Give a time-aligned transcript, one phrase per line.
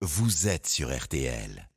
[0.00, 1.68] vous êtes sur RTL.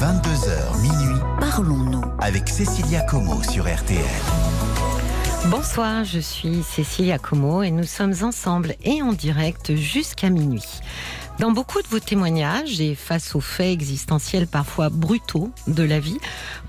[0.00, 2.02] 22h minuit, Parlons-nous.
[2.20, 4.00] avec Cécilia Como sur RTL.
[5.50, 10.80] Bonsoir, je suis Cécilia Como et nous sommes ensemble et en direct jusqu'à minuit.
[11.40, 16.20] Dans beaucoup de vos témoignages et face aux faits existentiels parfois brutaux de la vie,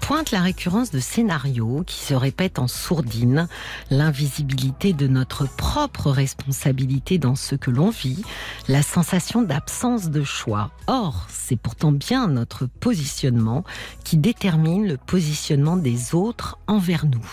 [0.02, 3.48] pointe la récurrence de scénarios qui se répètent en sourdine,
[3.92, 8.24] l'invisibilité de notre propre responsabilité dans ce que l'on vit,
[8.68, 10.72] la sensation d'absence de choix.
[10.88, 13.64] Or, c'est pourtant bien notre positionnement
[14.04, 17.26] qui détermine le positionnement des autres envers nous.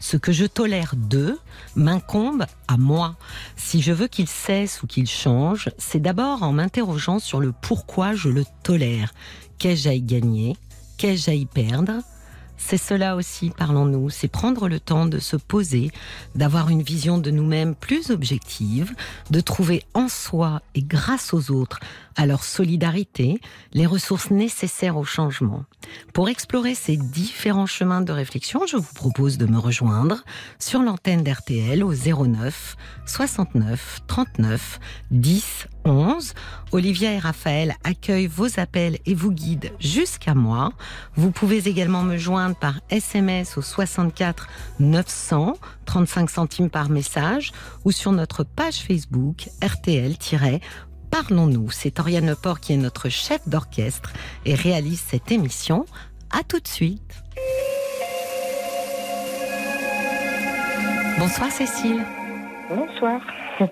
[0.00, 1.38] Ce que je tolère d'eux
[1.76, 3.16] m'incombe à moi.
[3.56, 8.14] Si je veux qu'il cesse ou qu'il change, c'est d'abord en m'interrogeant sur le pourquoi
[8.14, 9.12] je le tolère.
[9.58, 10.56] Qu'ai-je à y gagner?
[10.96, 12.00] Qu'ai-je à y perdre?
[12.56, 15.90] C'est cela aussi, parlons-nous, c'est prendre le temps de se poser,
[16.34, 18.94] d'avoir une vision de nous-mêmes plus objective,
[19.30, 21.80] de trouver en soi et grâce aux autres,
[22.16, 23.40] à leur solidarité,
[23.72, 25.64] les ressources nécessaires au changement.
[26.12, 30.24] Pour explorer ces différents chemins de réflexion, je vous propose de me rejoindre
[30.58, 34.80] sur l'antenne d'RTL au 09 69 39
[35.10, 36.34] 10 11.
[36.72, 40.72] Olivia et Raphaël accueillent vos appels et vous guident jusqu'à moi.
[41.16, 47.52] Vous pouvez également me joindre par SMS au 64 900, 35 centimes par message,
[47.84, 49.48] ou sur notre page Facebook
[51.12, 51.70] RTL-Parlons-nous.
[51.70, 54.12] C'est Oriane Leport qui est notre chef d'orchestre
[54.44, 55.84] et réalise cette émission.
[56.30, 57.22] À tout de suite.
[61.18, 62.02] Bonsoir Cécile.
[62.68, 63.20] Bonsoir.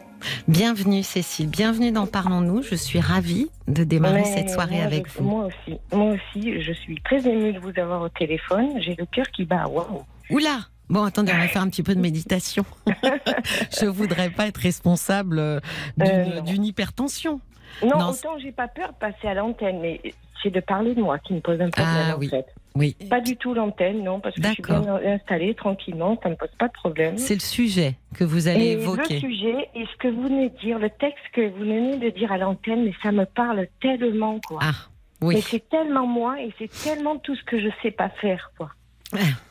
[0.48, 2.62] Bienvenue Cécile, bienvenue dans Parlons-nous.
[2.62, 5.24] Je suis ravie de démarrer Ouais, cette soirée avec je- vous.
[5.24, 8.68] Moi aussi, moi aussi, je suis très émue de vous avoir au téléphone.
[8.80, 9.66] J'ai le cœur qui bat.
[9.68, 10.02] Waouh.
[10.30, 10.58] Oula
[10.90, 12.64] Bon, attendez, on va faire un petit peu de méditation.
[13.80, 15.60] Je voudrais pas être responsable euh,
[15.96, 17.40] d'une Euh, d'une hypertension.
[17.82, 20.00] Non, Non, autant j'ai pas peur de passer à l'antenne, mais
[20.42, 22.28] c'est de parler de moi qui me pose un problème Ah, en oui.
[22.28, 22.46] fait.
[22.74, 26.36] Oui, Pas du tout l'antenne, non, parce que je suis bien installée tranquillement, ça me
[26.36, 27.18] pose pas de problème.
[27.18, 29.14] c'est le sujet que vous allez Et évoquer.
[29.14, 32.10] le sujet et ce que vous venez de dire, le texte que vous venez de
[32.10, 34.60] dire à l'antenne, mais ça me parle tellement quoi.
[34.62, 34.72] Ah,
[35.20, 35.40] Mais oui.
[35.42, 38.70] c'est tellement moi et c'est tellement tout ce que je sais pas faire quoi.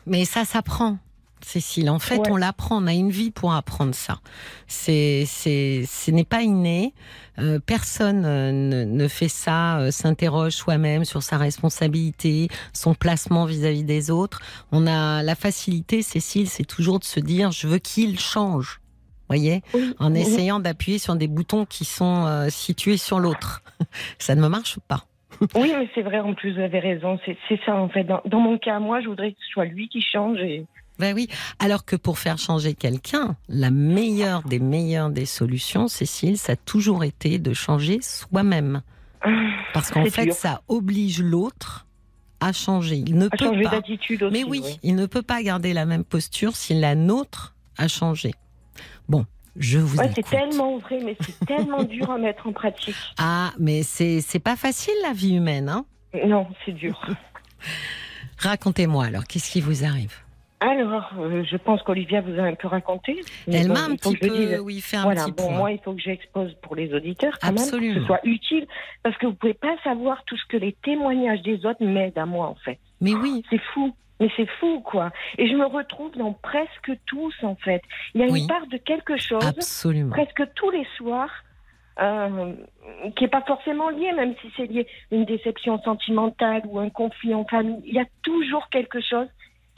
[0.06, 0.96] Mais ça s'apprend.
[1.40, 2.30] Cécile, en fait, Ouais.
[2.30, 2.82] on l'apprend.
[2.82, 4.18] On a une vie pour apprendre ça.
[4.66, 6.94] C'est, c'est, ce n'est pas inné.
[7.38, 9.78] Euh, personne euh, ne, ne fait ça.
[9.78, 14.40] euh, s'interroge soi-même sur sa responsabilité, son placement vis-à-vis des autres.
[14.72, 18.80] On a la facilité, Cécile, c'est toujours de se dire je veux qu'il change.
[19.28, 23.62] Voyez, Oui, en essayant d'appuyer sur des boutons qui sont euh, situés sur l'autre.
[24.18, 25.04] ça ne me marche pas.
[25.54, 27.20] Oui, mais c'est vrai, en plus, vous avez raison.
[27.24, 28.04] C'est c'est ça, en fait.
[28.04, 30.38] Dans, dans mon cas, moi, je voudrais que ce soit lui qui change.
[30.38, 30.64] Et...
[30.98, 31.28] Ben oui,
[31.58, 36.56] alors que pour faire changer quelqu'un, la meilleure des meilleures des solutions, Cécile, ça a
[36.56, 38.82] toujours été de changer soi-même.
[39.74, 40.34] Parce qu'en fait, dur.
[40.34, 41.86] ça oblige l'autre
[42.40, 42.96] à changer.
[42.96, 43.70] Il ne À peut changer pas.
[43.70, 44.32] d'attitude aussi.
[44.32, 48.32] Mais oui, il ne peut pas garder la même posture si la nôtre a changé.
[49.08, 49.24] Bon,
[49.56, 52.94] je vous Ouais, c'est tellement vrai, mais c'est tellement dur à mettre en pratique.
[53.18, 55.84] Ah, mais c'est c'est pas facile la vie humaine, hein?
[56.26, 57.00] Non, c'est dur.
[58.38, 60.14] Racontez-moi alors, qu'est-ce qui vous arrive?
[60.60, 63.20] Alors, euh, je pense qu'Olivia vous a un peu raconté.
[63.46, 65.56] Elle m'a un petit peu, oui, fait un Voilà, petit bon, point.
[65.56, 68.00] moi, il faut que j'expose pour les auditeurs quand même, que Absolument.
[68.00, 68.66] ce soit utile,
[69.04, 72.26] parce que vous pouvez pas savoir tout ce que les témoignages des autres m'aident à
[72.26, 72.78] moi, en fait.
[73.00, 73.94] Mais oui, C'est fou.
[74.20, 75.12] Mais c'est fou, quoi.
[75.38, 77.82] Et je me retrouve dans presque tous, en fait.
[78.14, 78.40] Il y a Oui.
[78.40, 80.10] une part de quelque chose, absolument.
[80.10, 81.30] presque tous les soirs,
[82.00, 82.52] euh,
[83.14, 86.90] qui n'est pas forcément lié, même si c'est lié à une déception sentimentale ou un
[86.90, 87.80] conflit en famille.
[87.86, 89.28] Il y a toujours quelque chose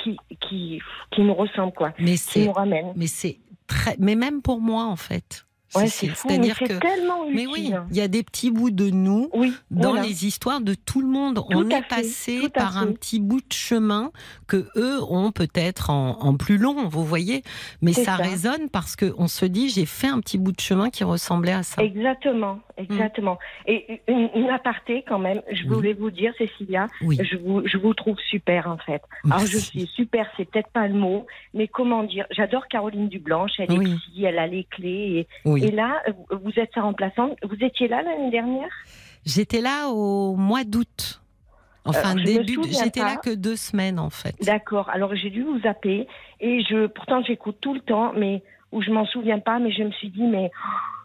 [0.03, 0.81] qui, qui,
[1.11, 1.93] qui nous ressemble, quoi.
[1.99, 2.93] Mais Qui c'est nous ramène.
[2.97, 5.47] Mais c'est très, mais même pour moi en fait.
[5.77, 7.37] Ouais, c'est fou, C'est-à-dire c'est que, tellement utile.
[7.37, 10.07] mais oui, il y a des petits bouts de nous Oui, dans voilà.
[10.07, 11.37] les histoires de tout le monde.
[11.37, 14.11] Tout On est fait, passé par un petit bout de chemin
[14.49, 17.43] que eux ont peut-être en, en plus long, vous voyez.
[17.83, 18.17] Mais ça, ça.
[18.17, 21.53] résonne parce que on se dit j'ai fait un petit bout de chemin qui ressemblait
[21.53, 21.83] à ça.
[21.83, 23.39] Exactement, exactement.
[23.67, 27.17] Et une, une aparté quand même, je voulais vous dire, Cécilia, Oui.
[27.23, 29.03] je vous, je vous trouve super en fait.
[29.25, 33.53] Alors je suis super, c'est peut-être pas le mot, mais comment dire, j'adore Caroline Dublanche,
[33.59, 33.93] elle Oui.
[33.93, 35.27] est psy, elle a les clés.
[35.45, 35.60] Et, Oui.
[35.63, 37.37] Et là, vous- êtes sa remplaçante.
[37.43, 38.71] Vous étiez là l'année dernière?
[39.25, 41.21] J'étais là au mois d'août.
[41.85, 42.59] Enfin, Alors, début.
[42.71, 44.35] J'étais là que deux semaines en fait.
[44.43, 44.91] D'accord.
[44.91, 46.07] Alors j'ai dû vous zapper
[46.41, 48.43] et je, pourtant j'écoute tout le temps, mais
[48.73, 50.51] où je m'en souviens pas, mais je me suis dit mais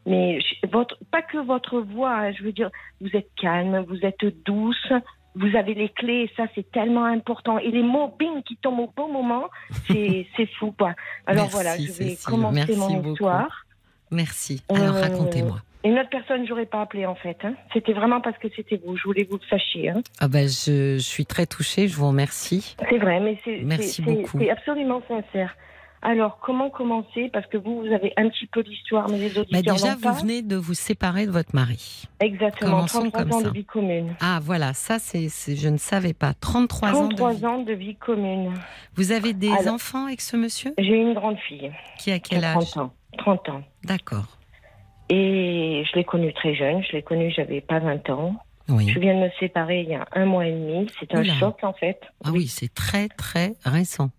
[0.06, 0.40] mais
[0.72, 2.70] votre pas que votre voix, hein, je veux dire,
[3.02, 4.92] vous êtes calme, vous êtes douce,
[5.34, 7.58] vous avez les clés, et ça c'est tellement important.
[7.58, 9.46] Et les mots bing qui tombent au bon moment,
[9.88, 10.94] c'est c'est fou quoi.
[11.26, 12.30] Alors Merci, voilà, je vais Cécile.
[12.30, 13.14] commencer Merci mon beaucoup.
[13.14, 13.65] histoire.
[14.12, 14.64] Merci.
[14.70, 15.62] Alors Euh, racontez-moi.
[15.84, 17.38] Une autre personne, j'aurais pas appelé en fait.
[17.44, 17.54] hein.
[17.74, 18.98] C'était vraiment parce que c'était vous.
[18.98, 19.90] Je voulais que vous le sachiez.
[19.92, 20.02] hein.
[20.20, 22.76] Ah ben, je, je suis très touchée, je vous remercie.
[22.90, 24.40] C'est vrai, mais c'est Merci c'est- beaucoup.
[24.40, 25.56] c'est absolument sincère.
[26.02, 27.30] Alors, comment commencer?
[27.34, 29.96] Parce que vous, vous avez un petit peu d'histoire, mais les Bah, auditeurs déjà, n'ont
[29.96, 30.12] vous pas.
[30.12, 32.04] venez de vous séparer de votre mari.
[32.20, 33.50] Exactement, Commençons 33 comme ans ça.
[33.50, 34.16] de vie commune.
[34.22, 36.34] Ah voilà, ça c'est, je ne savais pas.
[36.36, 37.46] 33, ans de 33 vie.
[37.48, 38.54] ans de vie commune.
[38.96, 40.74] Vous avez des Alors- enfants avec ce monsieur?
[40.78, 42.72] J'ai une grande fille, Qui a quel âge?
[42.72, 42.94] 30 ans.
[43.16, 43.64] 30 ans.
[43.84, 44.38] D'accord.
[45.10, 48.36] Et je l'ai connue très jeune, je l'ai connue, j'avais pas 20 ans.
[48.68, 48.90] Oui.
[48.90, 50.88] Je viens de me séparer il y a un mois et demi.
[51.00, 51.34] C'est un Oula.
[51.36, 52.00] choc en fait.
[52.24, 54.10] Ah oui, c'est très très récent.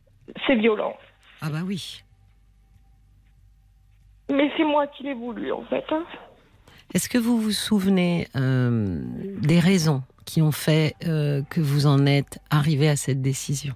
[0.47, 0.95] C'est violent.
[1.43, 2.03] Ah bah oui.
[4.31, 5.85] Mais c'est moi qui l'ai voulu en fait.
[5.91, 6.05] hein.
[6.95, 9.01] Est-ce que vous vous souvenez euh,
[9.41, 13.75] des raisons qui ont fait euh, que vous en êtes arrivé à cette décision?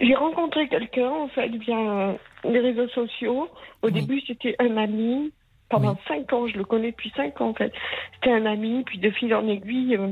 [0.00, 2.12] J'ai rencontré quelqu'un en fait via euh,
[2.44, 3.48] les réseaux sociaux.
[3.82, 3.92] Au Oui.
[3.92, 5.32] début, c'était un ami.
[5.70, 5.98] Pendant Oui.
[6.06, 7.72] cinq ans, je le connais depuis cinq ans en fait.
[8.14, 10.08] C'était un ami, puis de fil en aiguille, euh,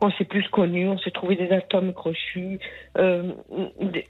[0.00, 2.58] on s'est plus connus, on s'est trouvé des atomes crochus,
[2.98, 3.32] euh,
[3.80, 4.08] des-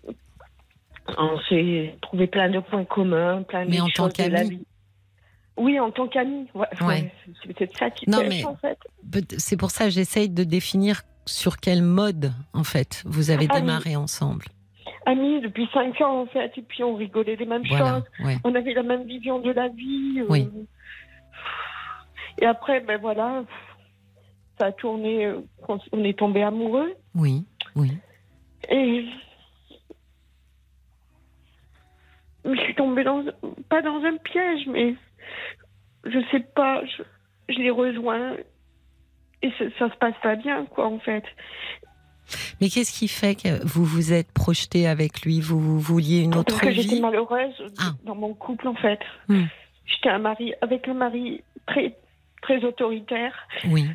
[1.19, 4.51] on s'est trouvé plein de points communs, plein de Mais en tant de la qu'ami
[4.51, 4.67] vie.
[5.57, 6.47] Oui, en tant qu'ami.
[6.55, 6.87] Ouais, Ouais.
[6.87, 7.13] ouais,
[7.43, 8.79] c'est peut-être ça qui Non, pêche mais- en fait.
[9.39, 13.97] C'est pour ça que j'essaye de définir sur quel mode, en fait, vous avez démarré
[13.97, 14.47] ensemble.
[15.07, 17.97] Amis depuis cinq ans en fait, et puis on rigolait des mêmes Voilà.
[18.19, 18.27] choses.
[18.27, 18.37] Ouais.
[18.45, 20.21] on avait la même vision de la vie.
[20.21, 20.49] euh, Oui.
[22.41, 23.45] Et après, ben voilà,
[24.59, 26.95] ça a tourné, euh, on on est tombé amoureux.
[27.15, 27.45] Oui.
[27.77, 27.93] Oui.
[28.71, 29.07] Et
[32.45, 33.25] je suis tombée dans,
[33.69, 34.95] pas dans un piège, mais
[36.05, 37.03] je sais pas, je,
[37.53, 38.37] je l'ai rejoint.
[39.43, 41.25] Et ça, se passe pas bien, quoi, en fait.
[42.61, 45.41] Mais qu'est-ce qui fait que vous vous êtes projeté avec lui?
[45.41, 47.93] Vous, vous vouliez une autre Parce que j'étais malheureuse Ah.
[48.05, 49.01] dans mon couple, en fait.
[49.29, 49.45] Hmm.
[49.87, 51.97] J'étais un mari, avec un mari très,
[52.43, 53.35] très autoritaire,
[53.69, 53.87] Oui.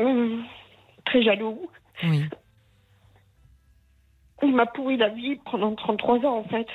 [0.00, 0.44] hum,
[1.04, 1.70] très jaloux.
[2.02, 2.24] Oui.
[4.42, 6.66] Il m'a pourri la vie pendant 33 ans, en fait.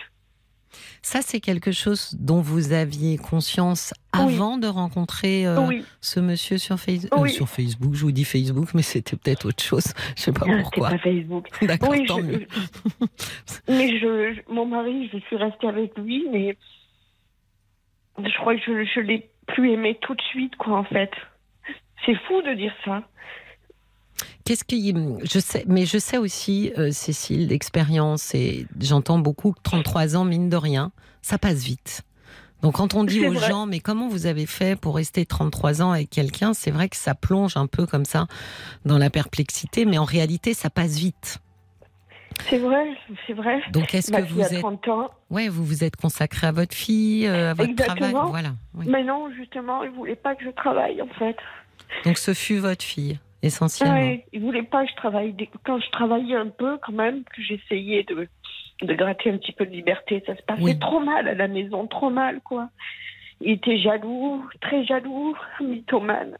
[1.02, 4.22] Ça, c'est quelque chose dont vous aviez conscience Oui.
[4.36, 7.32] avant de rencontrer euh, oui, ce monsieur sur, Face- euh, Oui.
[7.32, 7.94] sur Facebook.
[7.94, 9.86] Je vous dis Facebook, mais c'était peut-être autre chose.
[10.16, 10.90] Je sais pas c'est pourquoi.
[10.92, 11.48] pas Facebook.
[11.68, 12.48] D'accord, tant je- mieux.
[13.68, 16.58] mais je, je- mon mari, je suis restée avec lui, mais
[18.18, 21.12] je crois que je, je l'ai plus aimé tout de suite, quoi, en fait.
[22.06, 23.04] C'est fou de dire ça.
[24.52, 24.94] Qu'est-ce qui,
[25.24, 30.26] je sais, mais je sais aussi, euh, Cécile, d'expérience et j'entends beaucoup que 33 ans,
[30.26, 32.02] mine de rien, ça passe vite.
[32.62, 33.48] Donc quand on dit aux vrai.
[33.48, 36.98] gens, mais comment vous avez fait pour rester 33 ans avec quelqu'un, c'est vrai que
[36.98, 38.28] ça plonge un peu comme ça
[38.84, 41.38] dans la perplexité, mais en réalité, ça passe vite.
[42.50, 42.84] C'est vrai,
[43.28, 43.62] c'est vrai.
[43.72, 45.12] Donc est-ce Ma que vous êtes, 30 ans.
[45.30, 48.10] ouais, vous vous êtes consacré à votre fille, euh, à votre Exactement.
[48.12, 48.50] travail, voilà.
[48.74, 48.86] oui.
[48.90, 51.38] Mais non, justement, il voulait pas que je travaille, en fait.
[52.04, 53.96] Donc ce fut votre fille essentiellement.
[53.96, 55.36] Ouais, il voulait pas que je travaille.
[55.66, 58.28] Quand je travaillais un peu, quand même, que j'essayais de,
[58.82, 60.80] de gratter un petit peu de liberté, ça se passait Oui.
[60.80, 62.70] trop mal à la maison, trop mal, quoi.
[63.40, 66.38] Il était jaloux, très jaloux, mythomane.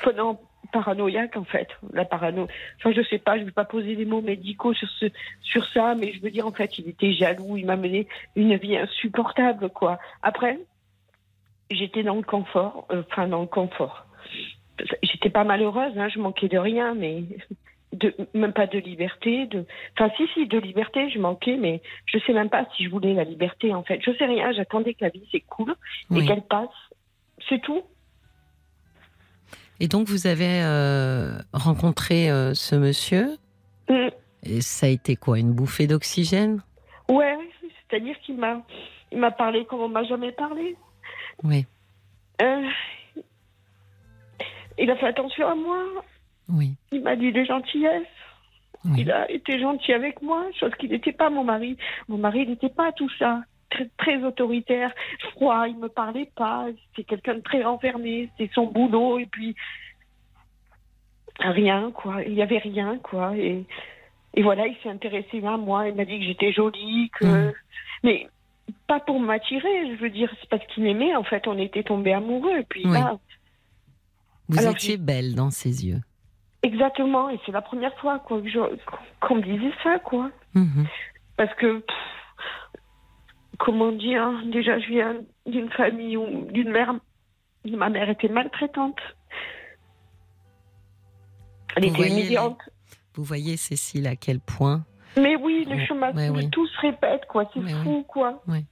[0.00, 0.40] Prenant
[0.72, 1.68] paranoïaque, en fait.
[1.92, 2.46] La parano.
[2.76, 5.06] Enfin, je sais pas, je vais pas poser des mots médicaux sur, ce,
[5.40, 8.06] sur ça, mais je veux dire, en fait, il était jaloux, il m'a mené
[8.36, 9.98] une vie insupportable, quoi.
[10.22, 10.58] Après,
[11.70, 14.06] j'étais dans le confort, euh, enfin, dans le confort
[15.02, 17.24] j'étais pas malheureuse, hein, je manquais de rien, mais
[17.92, 19.46] de, même pas de liberté.
[19.46, 19.64] De...
[19.94, 23.14] Enfin, si, si, de liberté, je manquais, mais je sais même pas si je voulais
[23.14, 24.00] la liberté, en fait.
[24.04, 25.74] Je sais rien, j'attendais que la vie s'écoule
[26.10, 26.24] Oui.
[26.24, 26.68] et qu'elle passe.
[27.48, 27.82] C'est tout.
[29.80, 33.36] Et donc vous avez euh, rencontré euh, ce monsieur.
[33.88, 34.08] Mm.
[34.42, 36.62] Et ça a été quoi Une bouffée d'oxygène?
[37.08, 37.38] Ouais,
[37.88, 38.60] c'est-à-dire qu'il m'a,
[39.12, 40.76] il m'a parlé comme on m'a jamais parlé.
[41.44, 41.64] Oui,
[42.42, 42.68] Euh,
[44.78, 45.78] il a fait attention à moi,
[46.48, 48.06] oui, il m'a dit des gentillesses.
[48.84, 49.00] oui.
[49.02, 51.76] Il a été gentil avec moi, chose qu'il n'était pas mon mari.
[52.08, 53.42] Mon mari n'était pas tout ça.
[53.70, 54.92] Très, très autoritaire,
[55.32, 56.66] froid, il me parlait pas.
[56.96, 58.30] C'était quelqu'un de très renfermé.
[58.38, 59.54] C'était son boulot et puis
[61.40, 62.22] rien quoi.
[62.24, 63.36] Il y avait rien quoi.
[63.36, 63.64] Et,
[64.34, 65.88] et voilà, il s'est intéressé à moi.
[65.88, 67.52] Il m'a dit que j'étais jolie, que
[68.02, 68.28] mais
[68.86, 69.90] pas pour m'attirer.
[69.96, 71.14] Je veux dire, c'est parce qu'il m'aimait.
[71.14, 72.58] En fait, on était tombés amoureux.
[72.58, 72.92] Et puis Oui.
[72.92, 73.18] là,
[74.48, 76.00] Vous Alors, étiez belle dans ses yeux.
[76.62, 77.28] exactement.
[77.30, 78.76] Et c'est la première fois quoi que je-
[79.20, 80.30] qu'on me disait ça quoi.
[80.54, 80.86] Mhm.
[81.36, 82.80] Parce que, pff,
[83.58, 86.94] comment dire, déjà je viens d'une famille où, d'une mère,
[87.64, 88.98] ma mère était maltraitante.
[91.76, 92.60] Elle Vous était voyez humiliante.
[93.14, 94.84] Vous voyez, Cécile, à quel point.
[95.16, 97.48] Mais oui, le chemin, ouais, tout se répète, quoi.
[97.52, 98.42] C'est fou, quoi.
[98.46, 98.64] Ouais.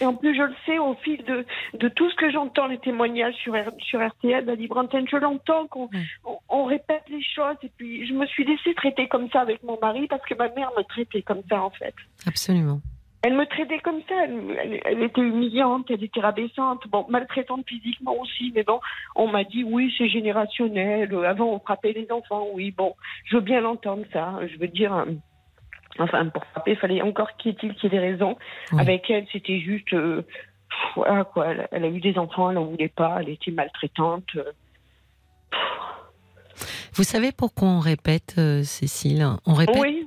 [0.00, 2.78] Et en plus, je le sais au fil de, de tout ce que j'entends, les
[2.78, 5.88] témoignages sur, R- sur RTL, la libre antenne, je l'entends qu'on
[6.24, 7.56] on, on répète les choses.
[7.62, 10.48] Et puis, je me suis laissée traiter comme ça avec mon mari parce que ma
[10.50, 11.94] mère me traitait comme ça, en fait.
[12.26, 12.80] Absolument.
[13.26, 14.24] Elle me traitait comme ça.
[14.24, 18.52] Elle, elle- elle était humiliante, elle était rabaissante, bon, maltraitante physiquement aussi.
[18.54, 18.80] Mais bon,
[19.16, 21.12] on m'a dit oui, c'est générationnel.
[21.24, 22.46] Avant, on frappait les enfants.
[22.52, 24.38] Oui, bon, je veux bien l'entendre ça.
[24.46, 25.06] Je veux dire, euh,
[25.98, 28.36] enfin, pour frapper, il fallait encore qu'il y ait-il qu'il y ait des raisons.
[28.78, 31.46] Avec elle, c'était juste, euh, pff, voilà quoi.
[31.46, 33.18] Elle, elle a eu des enfants, elle n'en voulait pas.
[33.20, 34.24] Elle était maltraitante.
[34.36, 34.52] euh.
[36.94, 39.26] Vous savez pourquoi on répète, euh, Cécile?
[39.46, 39.76] On répète.
[39.80, 40.06] Oui,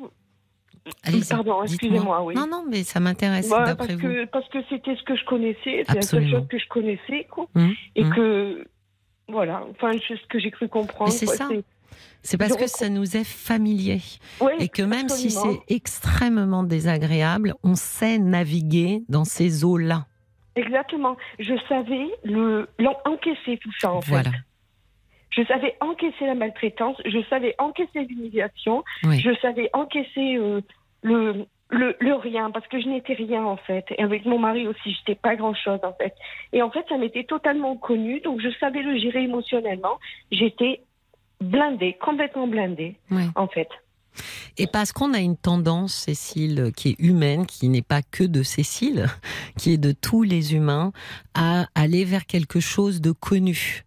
[1.29, 2.33] pardon, excusez-moi, oui.
[2.35, 3.99] Non, non, mais ça m'intéresse, d'après parce vous.
[3.99, 7.27] que parce que c'était ce que je connaissais, c'est la seule chose que je connaissais,
[7.29, 7.47] quoi.
[7.55, 8.13] Hum, et hum.
[8.13, 8.65] que
[9.27, 11.11] voilà, enfin c'est ce que j'ai cru comprendre.
[11.11, 11.49] C'est ça.
[12.23, 14.01] C'est parce je que ça nous est familier.
[14.59, 20.05] Et que même si c'est extrêmement désagréable, on sait naviguer dans ces eaux-là.
[20.55, 22.67] exactement, je savais le
[23.05, 24.31] encaisser tout ça en Voilà.
[24.31, 24.37] fait.
[25.29, 29.19] Je savais encaisser la maltraitance, je savais encaisser l'humiliation, Oui.
[29.19, 30.61] je savais encaisser euh,
[31.03, 33.85] le, le le rien parce que je n'étais rien en fait.
[33.97, 36.15] Et avec mon mari aussi, j'étais pas grand chose en fait.
[36.53, 39.99] Et en fait, ça m'était totalement connu, donc je savais le gérer émotionnellement.
[40.31, 40.81] J'étais
[41.41, 43.23] blindée, complètement blindée Oui.
[43.35, 43.67] en fait.
[44.57, 48.43] Et parce qu'on a une tendance, Cécile, qui est humaine, qui n'est pas que de
[48.43, 49.07] Cécile,
[49.57, 50.91] qui est de tous les humains,
[51.33, 53.83] à aller vers quelque chose de connu.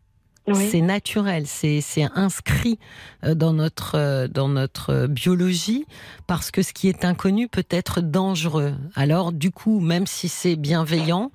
[0.46, 0.68] Oui.
[0.70, 1.82] C'est naturel, c'est
[2.14, 2.78] inscrit
[3.24, 5.84] euh, dans notre euh, dans notre biologie
[6.26, 8.74] parce que ce qui est inconnu peut être dangereux.
[8.94, 11.30] Alors du coup, même si c'est bienveillant,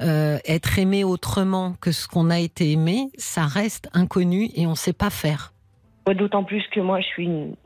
[0.00, 4.74] euh, être aimé autrement que ce qu'on a été aimé, ça reste inconnu et on
[4.74, 5.52] sait pas faire.
[6.14, 7.56] D'autant plus que moi, je suis une...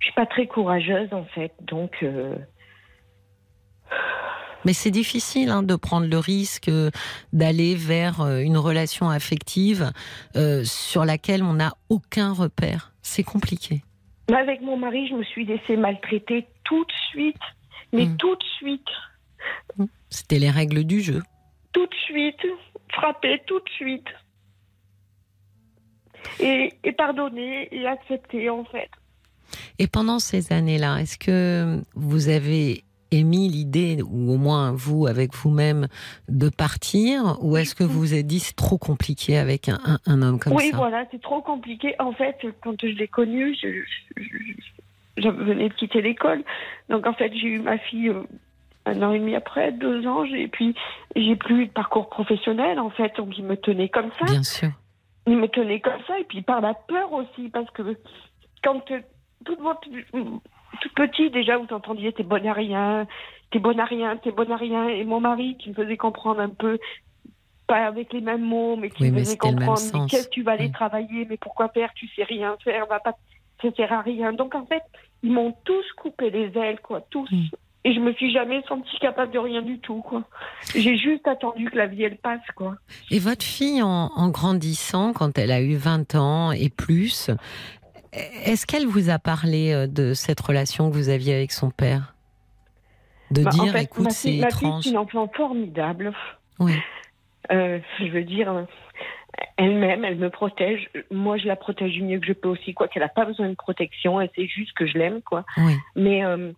[0.00, 1.52] Je suis pas très courageuse, en fait.
[1.60, 2.36] Donc, euh,
[4.64, 6.70] Mais c'est difficile hein, de prendre le risque
[7.32, 9.90] d'aller vers euh, une relation affective
[10.36, 12.92] euh, sur laquelle on n'a aucun repère.
[13.02, 13.82] C'est compliqué.
[14.30, 17.36] mais avec mon mari, je me suis laissée maltraiter tout de suite.
[17.92, 18.16] Mais Mm.
[18.18, 18.88] tout de suite.
[20.10, 21.22] C'était les règles du jeu.
[21.72, 22.46] Tout de suite.
[22.92, 24.06] Frapper tout de suite.
[26.40, 28.88] Et, et pardonner et accepter, en fait.
[29.78, 35.34] Et pendant ces années-là, est-ce que vous avez émis l'idée, ou au moins vous avec
[35.34, 35.88] vous-même,
[36.28, 39.98] de partir Ou est-ce que vous vous êtes dit c'est trop compliqué avec un, un-
[40.06, 40.76] un homme comme oui, ça?
[40.76, 41.94] voilà, c'est trop compliqué.
[41.98, 43.68] En fait, quand je l'ai connu, je,
[44.16, 46.44] je- venais de quitter l'école.
[46.90, 48.22] Donc, en fait, j'ai eu ma fille euh,
[48.84, 50.24] un an et demi après, deux ans.
[50.24, 50.74] Et puis,
[51.16, 53.16] j'ai plus eu de parcours professionnel, en fait.
[53.16, 54.26] Donc, il me tenait comme ça.
[54.26, 54.68] Bien sûr.
[55.28, 56.18] Il me tenait comme ça.
[56.18, 57.48] Et puis, par la peur aussi.
[57.50, 57.82] Parce que
[58.64, 59.00] quand euh,
[59.44, 59.88] toute, votre,
[60.80, 63.06] toute petite, déjà, vous entendiez t'es bonne à rien,
[63.50, 64.88] t'es bonne à rien, t'es bonne à rien.
[64.88, 66.78] Et mon mari, qui me faisait comprendre un peu,
[67.66, 70.52] pas avec les mêmes mots, mais qui Oui, me faisait comprendre, qu'est-ce que tu vas
[70.52, 70.72] aller Oui.
[70.72, 73.14] travailler, mais pourquoi faire, tu sais rien faire, va pas,
[73.60, 74.32] ça sert à rien.
[74.32, 74.82] Donc, en fait,
[75.22, 77.30] ils m'ont tous coupé les ailes, quoi, tous.
[77.30, 77.48] Mm.
[77.84, 80.24] Et je me suis jamais sentie capable de rien du tout, quoi.
[80.74, 82.76] J'ai juste attendu que la vie, elle passe, quoi.
[83.10, 87.30] Et votre fille, en, en grandissant, quand elle a eu 20 ans et plus,
[88.12, 92.14] est-ce qu'elle vous a parlé euh, de cette relation que vous aviez avec son père?
[93.30, 94.84] De Bah, en dire, fait, écoute, c'est étrange.
[94.84, 96.12] c'est une enfant formidable.
[96.58, 96.72] Oui,
[97.52, 98.62] Euh, je veux dire, euh,
[99.56, 100.90] elle-même, elle me protège.
[101.10, 102.88] Moi, je la protège du mieux que je peux aussi, quoi.
[102.88, 104.20] Qu'elle n'a pas besoin de protection.
[104.20, 105.44] Elle sait juste que je l'aime, quoi.
[105.58, 105.74] oui.
[105.94, 106.52] Mais euh,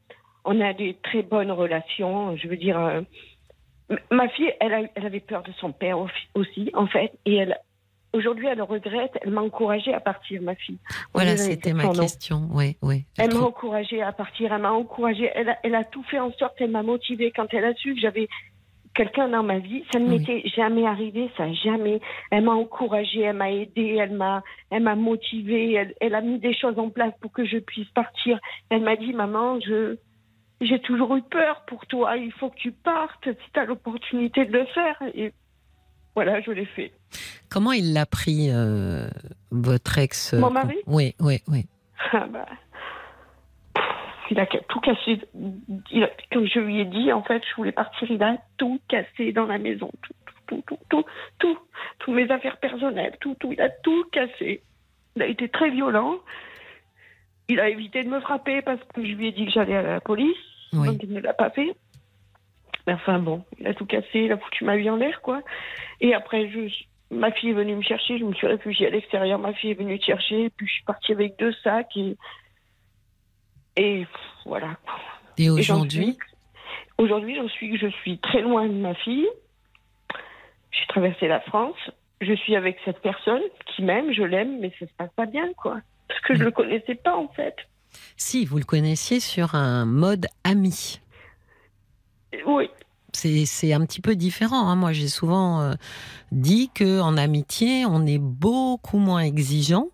[0.44, 2.36] on a des très bonnes relations.
[2.36, 3.00] Je veux dire, euh,
[4.10, 7.12] ma fille, elle, a- elle avait peur de son père au- aussi, en fait.
[7.26, 7.56] Et elle,
[8.12, 9.12] aujourd'hui, elle le regrette.
[9.22, 10.78] Elle m'a encouragée à partir, ma fille.
[11.12, 12.48] Voilà, c'était ma question.
[12.52, 13.04] Oui, oui.
[13.18, 16.02] Elle Elle m'a trouve- encouragée à partir, elle m'a encouragée, elle a, elle a tout
[16.04, 18.28] fait en sorte, elle m'a motivée quand elle a su que j'avais
[18.94, 19.84] quelqu'un dans ma vie.
[19.92, 20.18] Ça ne Oui.
[20.18, 22.00] m'était jamais arrivé, ça jamais.
[22.32, 26.38] Elle m'a encouragée, elle m'a aidée, elle m'a, elle m'a motivée, elle, elle a mis
[26.40, 28.38] des choses en place pour que je puisse partir.
[28.68, 29.96] Elle m'a dit, maman, je,
[30.60, 34.44] j'ai toujours eu peur pour toi, il faut que tu partes si tu as l'opportunité
[34.44, 34.96] de le faire.
[35.14, 35.32] Et
[36.14, 36.92] voilà, je l'ai fait.
[37.50, 39.08] Comment il l'a pris, euh,
[39.50, 40.76] votre ex Mon euh, mari?
[40.86, 41.64] Oui, oui, oui.
[42.12, 42.46] Ah bah,
[43.74, 43.84] pff,
[44.30, 45.20] il a tout cassé.
[45.90, 48.10] Il a- comme je lui ai dit, en fait, je voulais partir.
[48.10, 49.90] Il a tout cassé dans la maison.
[50.02, 50.14] Tout,
[50.46, 51.04] tout, tout, tout,
[51.38, 51.58] tout.
[51.98, 53.52] Toutes mes affaires personnelles, tout, tout.
[53.52, 54.62] Il a tout cassé.
[55.16, 56.18] Il a été très violent.
[57.50, 59.82] Il a évité de me frapper parce que je lui ai dit que j'allais à
[59.82, 60.36] la police.
[60.72, 60.86] Oui.
[60.86, 61.74] Donc il ne l'a pas fait.
[62.86, 65.42] Mais enfin bon, il a tout cassé, il a foutu ma vie en l'air, quoi.
[66.00, 66.72] Et après, je,
[67.10, 69.74] ma fille est venue me chercher, je me suis réfugiée à l'extérieur, ma fille est
[69.74, 72.16] venue te chercher, puis je suis partie avec deux sacs et,
[73.76, 74.06] et
[74.46, 74.76] voilà.
[75.36, 76.16] Et aujourd'hui
[77.00, 79.26] Aujourd'hui, j'en suis, je suis très loin de ma fille.
[80.70, 81.78] J'ai traversé la France.
[82.20, 85.50] Je suis avec cette personne qui m'aime, je l'aime, mais ça se passe pas bien,
[85.54, 85.80] quoi.
[86.10, 87.54] Parce que je le connaissais pas, en fait.
[88.16, 91.00] Si, vous le connaissiez sur un mode ami.
[92.46, 92.68] Oui.
[93.12, 94.68] C'est un petit peu différent.
[94.68, 94.76] Hein.
[94.76, 95.74] Moi, j'ai souvent euh,
[96.32, 99.86] dit que en amitié, on est beaucoup moins exigeant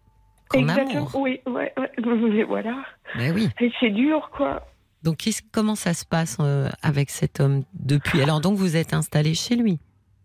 [0.48, 1.10] qu'en amour.
[1.14, 2.44] Oui, ouais, ouais.
[2.48, 2.76] voilà.
[3.16, 3.48] Mais oui.
[3.60, 4.66] Et c'est dur, quoi.
[5.02, 8.22] Donc, comment ça se passe euh, avec cet homme depuis?
[8.22, 9.78] Alors, donc, vous êtes installé chez lui?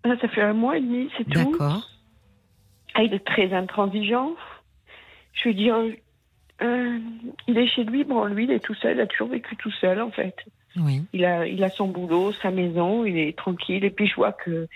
[0.03, 1.51] Ah, Ça fait un mois et demi, c'est tout.
[1.51, 1.87] D'accord.
[2.95, 4.31] Ah, il est très intransigeant.
[5.33, 5.75] Je veux dire,
[6.61, 6.99] euh,
[7.47, 9.71] il est chez lui, bon, lui, il est tout seul, il a toujours vécu tout
[9.71, 10.35] seul, en fait.
[10.77, 11.01] Oui.
[11.13, 13.83] Il a, il a son boulot, sa maison, il est tranquille.
[13.83, 14.67] Et puis, je vois que,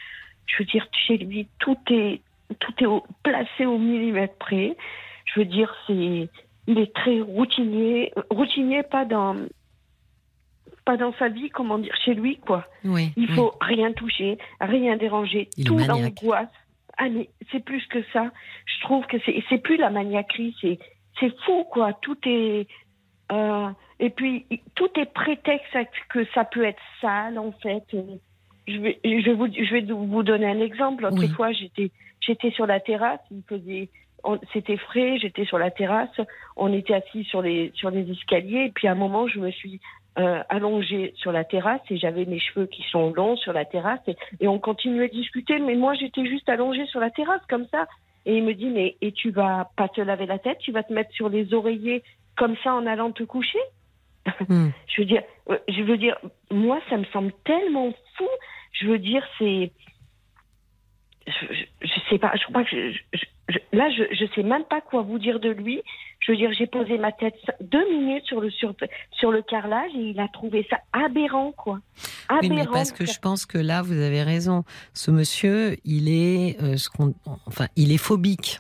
[0.46, 2.22] je veux dire, chez lui, tout est,
[2.60, 4.76] tout est placé au millimètre près.
[5.26, 6.30] Je veux dire, c'est,
[6.68, 9.36] il est très routinier, routinier pas dans,
[10.86, 12.66] pas dans sa vie, comment dire, chez lui, quoi.
[12.84, 16.50] Oui, il faut rien toucher, rien déranger, tout l'angoisse.
[16.98, 18.32] Ah, mais c'est plus que ça.
[18.66, 20.80] Je trouve que c'est, c'est plus la maniaquerie, c'est,
[21.20, 21.94] c'est fou, quoi.
[21.94, 22.68] Tout est,
[23.32, 27.84] euh, et puis, tout est prétexte à que ça peut être sale, en fait.
[28.68, 31.04] Je vais, je vais, vous, je vais vous donner un exemple.
[31.04, 33.90] L'autre fois, j'étais, j'étais sur la terrasse, il faisait,
[34.54, 36.20] c'était frais, j'étais sur la terrasse,
[36.56, 39.52] on était assis sur les, sur les escaliers, et puis à un moment, je me
[39.52, 39.80] suis
[40.17, 44.00] euh, allongée sur la terrasse et j'avais mes cheveux qui sont longs sur la terrasse
[44.39, 47.86] et, on continuait à discuter, mais moi j'étais juste allongée sur la terrasse comme ça.
[48.25, 50.84] Et il me dit, mais et tu vas pas te laver la tête, tu vas
[50.84, 52.01] te mettre sur les oreillers
[52.38, 53.60] comme ça en allant te coucher?
[54.50, 54.69] Hmm.
[54.88, 56.17] Je veux dire, euh, je veux dire,
[56.50, 58.27] moi ça me semble tellement fou.
[58.72, 59.72] Je veux dire, c'est,
[61.27, 61.45] je,
[61.81, 65.39] je, sais pas, je crois que je, là, je sais même pas quoi vous dire
[65.39, 65.81] de lui.
[66.25, 68.74] Je veux dire, j'ai posé ma tête deux minutes sur le, sur,
[69.12, 71.79] sur, le carrelage et il a trouvé ça aberrant, quoi.
[72.29, 72.55] Aberrant.
[72.55, 74.63] Oui, parce que je pense que là, vous avez raison.
[74.94, 77.13] Ce monsieur, il est, euh, ce qu'on,
[77.45, 78.60] enfin, il est phobique.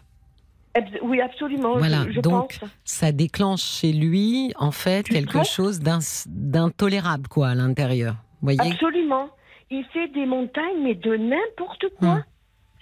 [1.01, 1.77] Oui, absolument.
[1.77, 8.15] Voilà, donc ça déclenche chez lui, en fait, quelque chose d'intolérable, quoi, à l'intérieur.
[8.41, 9.29] Voyez Absolument.
[9.71, 12.09] Il fait des montagnes, mais de n'importe quoi.
[12.09, 12.23] Hum.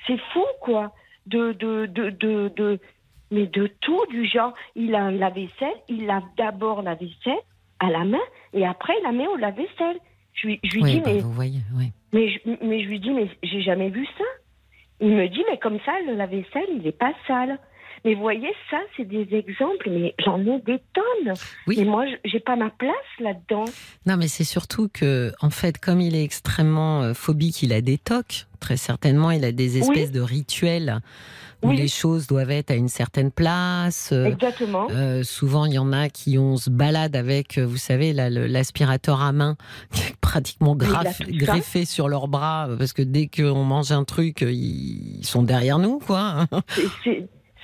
[0.07, 0.93] C'est fou, quoi
[1.27, 2.79] de, de, de, de, de
[3.33, 7.41] mais de tout, du genre, il a la vaisselle, il lave d'abord la vaisselle
[7.79, 8.21] à la main
[8.53, 9.97] et après il la met au lave-vaisselle.
[10.33, 11.91] Je lui, je lui dis, bah, mais, vous voyez, oui.
[12.11, 14.23] mais, je, mais je lui dis, mais j'ai jamais vu ça.
[14.99, 17.59] Il me dit, mais comme ça, le lave-vaisselle, il n'est pas sale.
[18.05, 21.33] Mais vous voyez, ça, c'est des exemples, mais j'en ai des tonnes.
[21.67, 21.79] Oui.
[21.79, 23.65] Et moi, j'ai pas ma place là-dedans.
[24.05, 27.79] Non, mais c'est surtout que, en fait, comme il est extrêmement euh, phobique, il a
[27.79, 28.47] des tocs.
[28.59, 31.01] Très certainement, il a des espèces de rituels
[31.61, 34.09] où les choses doivent être à une certaine place.
[34.11, 34.87] Euh, Exactement.
[34.91, 39.31] Euh, souvent, il y en a qui ont se balade avec, vous savez, l'aspirateur à
[39.31, 39.55] main,
[40.21, 45.79] pratiquement greffé sur leurs bras, parce que dès qu'on mange un truc, ils sont derrière
[45.79, 46.47] nous, quoi.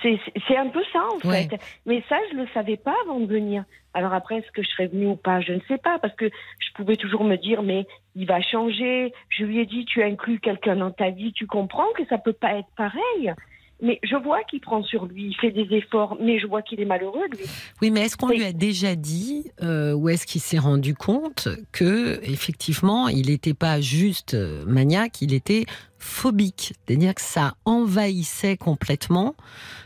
[0.01, 1.49] C'est un peu ça, en fait.
[1.85, 3.63] Mais ça, je ne le savais pas avant de venir.
[3.93, 6.25] Alors après, est-ce que je serais venue ou pas Je ne sais pas, parce que
[6.25, 7.85] je pouvais toujours me dire, mais
[8.15, 9.13] il va changer.
[9.29, 12.33] Je lui ai dit, tu inclus quelqu'un dans ta vie, tu comprends que ça peut
[12.33, 13.33] pas être pareil.
[13.81, 16.81] Mais je vois qu'il prend sur lui, il fait des efforts, mais je vois qu'il
[16.81, 17.45] est malheureux, lui.
[17.81, 21.47] Oui, mais est-ce qu'on lui a déjà dit, euh, ou est-ce qu'il s'est rendu compte
[21.71, 25.65] que, effectivement, il n'était pas juste euh, maniaque, il était
[25.97, 29.35] phobique, c'est-à-dire que ça envahissait complètement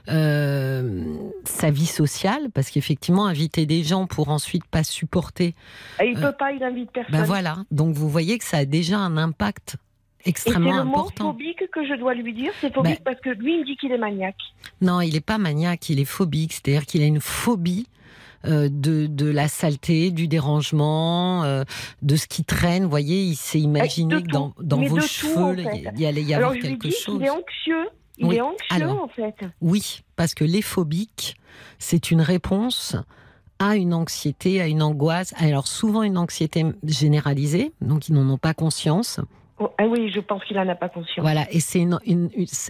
[0.09, 1.03] euh,
[1.43, 5.53] sa vie sociale, parce qu'effectivement, inviter des gens pour ensuite pas supporter.
[6.01, 7.19] Et il ne peut pas, il invite ben personne.
[7.19, 9.77] Ben voilà, donc vous voyez que ça a déjà un impact
[10.25, 11.11] extrêmement important.
[11.15, 13.59] C'est le mot phobique que je dois lui dire, c'est phobique ben parce que lui,
[13.59, 14.35] il dit qu'il est maniaque.
[14.81, 17.87] Non, il n'est pas maniaque, il est phobique, c'est-à-dire qu'il a une phobie.
[18.45, 21.63] Euh, de, de, la saleté, du dérangement, euh,
[22.01, 22.83] de ce qui traîne.
[22.83, 25.63] Vous voyez, il s'est imaginé que dans, dans vos cheveux,
[25.95, 27.21] il allait y avoir quelque chose.
[27.21, 27.87] Il est anxieux.
[28.17, 29.35] Il est anxieux, en fait.
[29.61, 31.37] Oui, parce que les phobiques,
[31.79, 32.97] c'est une réponse
[33.59, 35.33] à une anxiété, à une angoisse.
[35.37, 39.21] Alors, souvent une anxiété généralisée, donc ils n'en ont pas conscience.
[39.63, 41.23] Oh, ah oui, je pense qu'il n'en a pas conscience.
[41.23, 41.97] Voilà, et c'est une,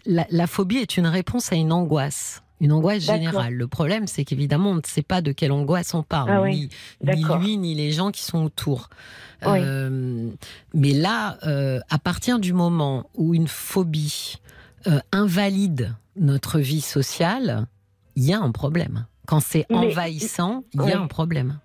[0.05, 2.43] la, phobie est une réponse à une angoisse.
[2.61, 3.55] Une angoisse générale.
[3.55, 6.69] Le problème, c'est qu'évidemment, on ne sait pas de quelle angoisse on parle, ah ni,
[7.01, 8.89] lui, ni les gens qui sont autour.
[9.45, 10.29] Euh,
[10.73, 14.35] mais là, euh, à partir du moment où une phobie
[14.87, 17.65] euh, invalide notre vie sociale,
[18.15, 19.07] il y a un problème.
[19.25, 21.59] Quand c'est envahissant, il y a un problème.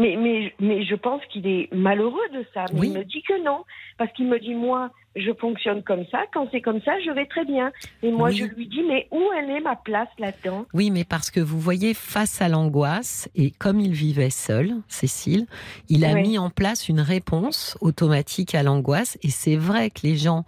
[0.00, 2.64] Mais, mais, mais je pense qu'il est malheureux de ça.
[2.72, 3.64] Mais il me dit que non.
[3.98, 6.20] Parce qu'il me dit, moi, je fonctionne comme ça.
[6.32, 7.72] Quand c'est comme ça, je vais très bien.
[8.02, 8.36] Et moi, Oui.
[8.36, 10.66] je lui dis, mais où elle est ma place là-dedans?
[10.72, 15.46] Oui, mais parce que vous voyez, face à l'angoisse, et comme il vivait seul, Cécile,
[15.88, 16.22] il a Oui.
[16.22, 19.18] mis en place une réponse automatique à l'angoisse.
[19.22, 20.44] Et c'est vrai que les gens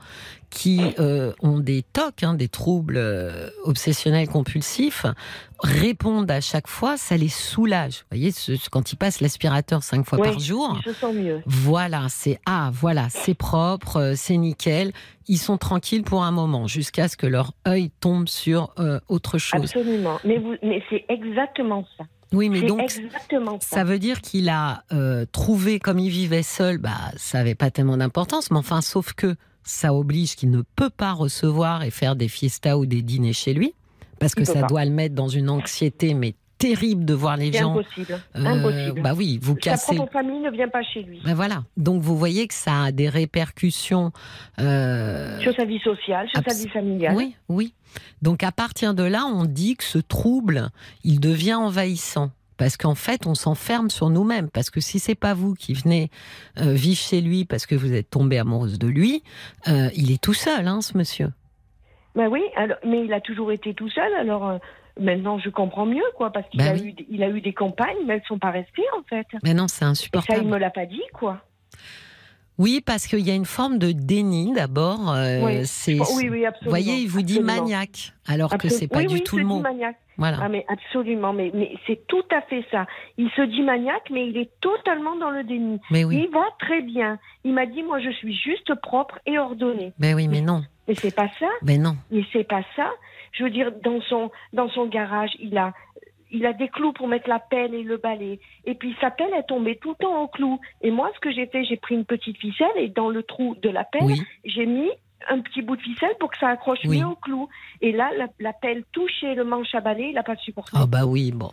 [0.51, 5.07] qui euh, ont des TOC, hein, des troubles euh, obsessionnels compulsifs,
[5.61, 8.01] répondent à chaque fois, ça les soulage.
[8.01, 11.15] Vous voyez, ce- quand ils passent l'aspirateur cinq fois Oui, par jour, Ils se sentent
[11.15, 11.41] mieux.
[11.47, 14.52] voilà, c'est ah, voilà, c'est propre, euh, c'est nickel.
[15.29, 19.39] Ils sont tranquilles pour un moment, jusqu'à ce que leur œil tombe sur euh, autre
[19.39, 19.65] chose.
[19.65, 20.19] Absolument.
[20.25, 22.05] Mais, vous, mais c'est exactement ça.
[22.33, 23.77] Oui, mais donc exactement ça.
[23.77, 27.71] ça veut dire qu'il a euh, trouvé, comme il vivait seul, bah ça avait pas
[27.71, 32.17] tellement d'importance, mais enfin, sauf que ça oblige qu'il ne peut pas recevoir et faire
[32.17, 33.75] des fiestas ou des dîners chez lui,
[34.19, 34.67] parce que ça pas.
[34.67, 37.73] doit le mettre dans une anxiété, mais terrible de voir les gens.
[37.73, 38.19] impossible.
[38.37, 39.03] euh, impossible.
[39.03, 39.97] bah oui, vous Sa cassez.
[39.97, 41.21] propre famille ne vient pas chez lui.
[41.25, 41.65] Ben voilà.
[41.77, 44.13] Donc vous voyez que ça a des répercussions.
[44.61, 47.15] euh, Sur sa vie sociale, sur abs- sa vie familiale.
[47.17, 47.75] Oui, oui.
[48.23, 50.69] Donc à partir de là, on dit que ce trouble,
[51.05, 52.31] il devient envahissant.
[52.59, 54.49] Parce qu'en fait, on s'enferme sur nous-mêmes.
[54.49, 56.11] Parce que si c'est pas vous qui venez
[56.59, 59.25] euh, vivre chez lui parce que vous êtes tombée amoureuse de lui,
[59.69, 61.31] euh, il est tout seul, hein, ce monsieur.
[62.15, 64.13] Ben oui, alors, mais il a toujours été tout seul.
[64.15, 64.59] Alors
[65.01, 66.95] maintenant, je comprends mieux, quoi, parce qu'il Ben a oui.
[66.99, 69.27] eu, il a eu des compagnes, mais elles sont pas restées en fait.
[69.45, 70.45] Mais non, c'est Et ça, il insupportable.
[70.47, 71.41] me l'a pas dit, quoi.
[72.59, 75.11] Oui, parce qu'il y a une forme de déni d'abord.
[75.13, 75.61] euh, Oui.
[75.65, 76.71] c'est, Oh, oui, oui, vous absolument.
[76.71, 77.63] voyez, il vous dit absolument.
[77.65, 78.79] maniaque, alors que Absolument.
[78.79, 79.61] c'est pas oui, du oui, tout il le mot.
[79.61, 79.97] maniaque.
[80.19, 80.37] Voilà.
[80.43, 82.87] Ah mais absolument, mais, mais c'est tout à fait ça.
[83.17, 85.81] Il se dit maniaque, mais il est totalement dans le déni.
[85.91, 87.19] Mais oui, Il va très bien.
[87.45, 89.95] Il m'a dit, moi, je suis juste propre et ordonnée.
[89.99, 91.49] mais oui, mais non, Mais c'est pas ça.
[91.63, 91.97] mais non.
[92.11, 92.91] Mais c'est pas ça.
[93.33, 95.73] Je veux dire, dans son dans son garage, il a
[96.35, 98.41] il a des clous pour mettre la pelle et le balai.
[98.65, 100.59] Et puis sa pelle est tombée tout le temps au clou.
[100.81, 103.55] Et moi, ce que j'ai fait, j'ai pris une petite ficelle et dans le trou
[103.61, 104.89] de la pelle, Oui, j'ai mis
[105.29, 106.99] un petit bout de ficelle pour que ça accroche Oui.
[107.01, 107.49] mieux au clou.
[107.83, 110.73] Et là, la, la pelle touchait le manche à balai, il n'a pas supporté.
[110.81, 111.51] oh bah oui, bon,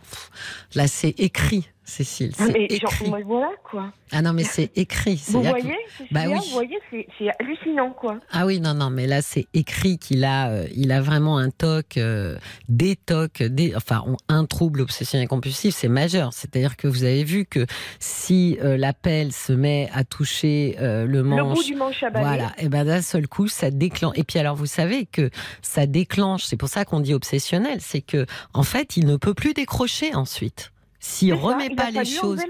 [0.74, 3.08] là c'est écrit, Cécile, Ah, c'est mais genre, écrit.
[3.08, 3.92] moi, voilà quoi.
[4.12, 5.20] Ah non, mais c'est écrit.
[5.28, 6.34] Vous que- voyez, c'est Bah oui.
[6.34, 6.78] vous voyez,
[7.18, 8.18] c'est hallucinant quoi.
[8.30, 11.50] Ah oui, non, non, mais là c'est écrit qu'il a, euh, il a vraiment un
[11.50, 12.36] TOC, euh,
[12.68, 16.32] des TOC, des, enfin un trouble obsessionnel compulsif, c'est majeur.
[16.32, 17.66] C'est-à-dire que vous avez vu que
[17.98, 22.02] si euh, la pelle se met à toucher euh, le Le bout manche, du manche
[22.04, 22.24] à balai.
[22.24, 24.16] voilà, et ben d'un seul coup ça déclenche.
[24.16, 25.30] Et puis alors vous savez que
[25.62, 26.44] ça déclenche.
[26.44, 30.14] C'est pour ça qu'on dit obsessionnel, c'est que en fait il ne peut plus décrocher
[30.14, 30.70] ensuite.
[31.00, 32.44] S'il ça, remet pas les choses.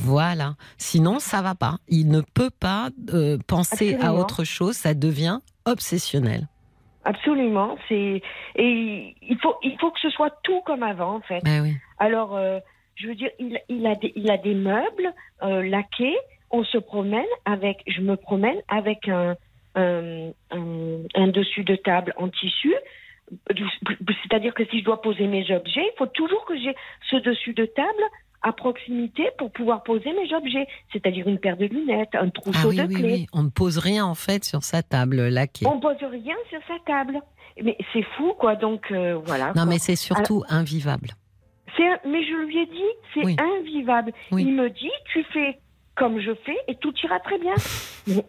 [0.00, 0.56] Voilà.
[0.76, 1.76] Sinon, ça va pas.
[1.88, 4.74] Il ne peut pas euh, penser à autre chose.
[4.74, 6.48] Ça devient obsessionnel.
[7.06, 8.22] Absolument, c'est
[8.56, 11.40] et il faut il faut que ce soit tout comme avant en fait.
[11.44, 11.74] Ben oui.
[11.98, 12.60] Alors euh,
[12.94, 16.16] je veux dire il, il a des il a des meubles euh, laqués,
[16.50, 19.36] on se promène avec je me promène avec un
[19.74, 22.74] un, un, un dessus de table en tissu.
[24.22, 26.74] C'est-à-dire que si je dois poser mes objets, il faut toujours que j'ai
[27.10, 27.88] ce dessus de table
[28.42, 32.68] à proximité pour pouvoir poser mes objets, c'est-à-dire une paire de lunettes, un Ah trousseau
[32.68, 33.12] oui, de oui, clés.
[33.12, 33.26] oui.
[33.32, 35.66] On ne pose rien en fait sur sa table laquée.
[35.66, 37.20] On pose rien sur sa table.
[37.62, 38.56] Mais c'est fou, quoi.
[38.56, 39.46] Donc euh, voilà.
[39.48, 39.66] Non, quoi.
[39.66, 41.08] mais c'est surtout invivable.
[41.78, 42.82] Un- mais je lui ai dit,
[43.14, 44.12] c'est invivable.
[44.32, 45.58] Il me dit, tu fais
[45.96, 47.54] comme je fais et tout ira très bien.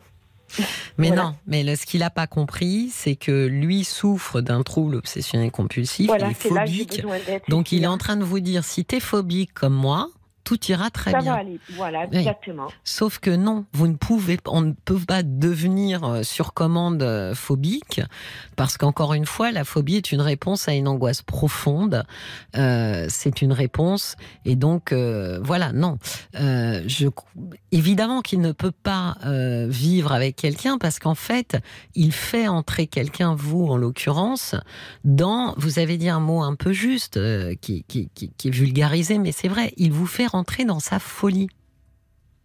[0.98, 1.24] Mais Voilà.
[1.24, 5.52] non, mais le- ce qu'il n'a pas compris, c'est que lui souffre d'un trouble obsessionnel
[5.52, 6.08] compulsif.
[6.08, 7.04] voilà, il est phobique.
[7.50, 10.10] Donc il est en train de vous dire si tu es phobique comme moi,
[10.46, 11.34] tout ira très Ça bien.
[11.34, 11.60] va aller.
[11.76, 12.20] Voilà, Oui.
[12.20, 12.68] exactement.
[12.86, 17.36] Sauf que non, vous ne pouvez, on ne peut pas devenir euh, sur commande euh,
[17.36, 18.00] phobique,
[18.56, 22.06] parce qu'encore une fois, la phobie est une réponse à une angoisse profonde.
[22.56, 25.98] Euh, c'est une réponse, et donc euh, voilà, non.
[26.40, 27.08] Euh, je,
[27.72, 29.18] évidemment qu'il ne peut pas
[29.68, 31.58] vivre avec quelqu'un, parce qu'en fait,
[31.96, 34.56] il fait entrer quelqu'un, vous en l'occurrence,
[35.04, 35.56] dans.
[35.58, 37.20] Vous avez dit un mot un peu juste,
[37.62, 39.74] qui, qui, qui, qui est vulgarisé, mais c'est vrai.
[39.78, 41.48] Il vous fait rentrer dans sa folie.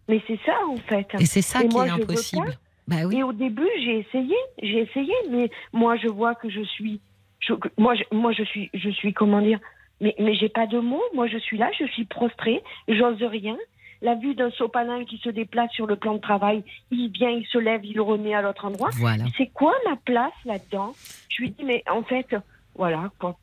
[0.07, 1.07] Mais c'est ça en fait.
[1.19, 2.53] Et c'est ça Et qui moi, est impossible.
[2.87, 3.17] Bah oui.
[3.17, 6.99] Et au début, j'ai essayé, j'ai essayé, mais moi je vois que je suis,
[7.39, 9.59] je- moi, je, moi je suis, je suis comment dire,
[10.01, 11.03] mais mais j'ai pas de mots.
[11.13, 13.57] Moi je suis là, je suis prostrée, j'ose rien.
[14.03, 17.45] La vue d'un sopalin qui se déplace sur le plan de travail, il vient, il
[17.45, 18.89] se lève, il le remet à l'autre endroit.
[18.93, 19.25] Voilà.
[19.37, 20.93] C'est quoi ma place là-dedans?
[21.29, 22.35] Je lui dis mais en fait,
[22.81, 23.37] voilà quoi.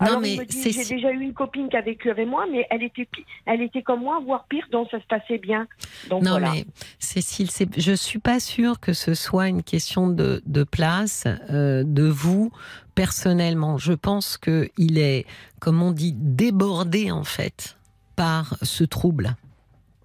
[0.00, 2.82] Non, Alors mais j'ai déjà eu une copine qui a vécu avec moi, mais elle
[2.82, 3.06] était,
[3.44, 5.68] elle était comme moi, voire pire, donc ça se passait bien.
[6.08, 6.52] Donc Non, voilà.
[6.52, 6.64] mais
[6.98, 12.04] Cécile, je suis pas sûre que ce soit une question de, de place euh, de
[12.04, 12.52] vous
[12.94, 13.76] personnellement.
[13.76, 15.26] Je pense que il est,
[15.58, 17.76] comme on dit, débordé en fait
[18.16, 19.36] par ce trouble.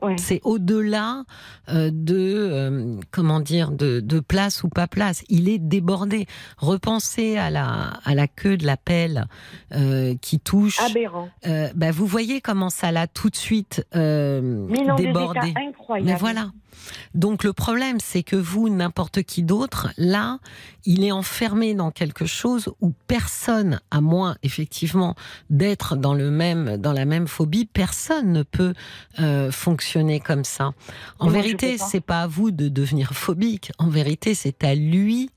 [0.06, 0.16] Ouais.
[0.18, 1.24] C'est au-delà
[1.70, 5.24] euh, de euh, comment dire de, de place ou pas place.
[5.30, 6.28] Il est débordé.
[6.58, 9.26] Repensez à la à la queue de la pelle
[9.74, 10.80] euh, qui touche.
[10.80, 11.30] Aberrant.
[11.76, 15.54] Bah, vous voyez comment ça l'a tout de suite débordé.
[16.02, 16.52] Mais voilà.
[17.14, 20.40] Donc le problème, c'est que vous, n'importe qui d'autre, là,
[20.86, 25.16] il est enfermé dans quelque chose où personne, à moins effectivement
[25.50, 28.74] d'être dans le même, dans la même phobie, personne ne peut
[29.20, 30.74] euh, fonctionner comme ça.
[31.20, 33.72] En moi, vérité, c'est pas à vous de devenir phobique.
[33.78, 35.30] En vérité, c'est à lui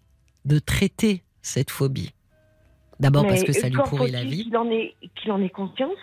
[0.45, 2.13] de traiter cette phobie.
[3.01, 4.45] D'abord parce que ça lui pourrit la vie.
[4.45, 5.97] Qu'il en ait, qu'il en ait conscience?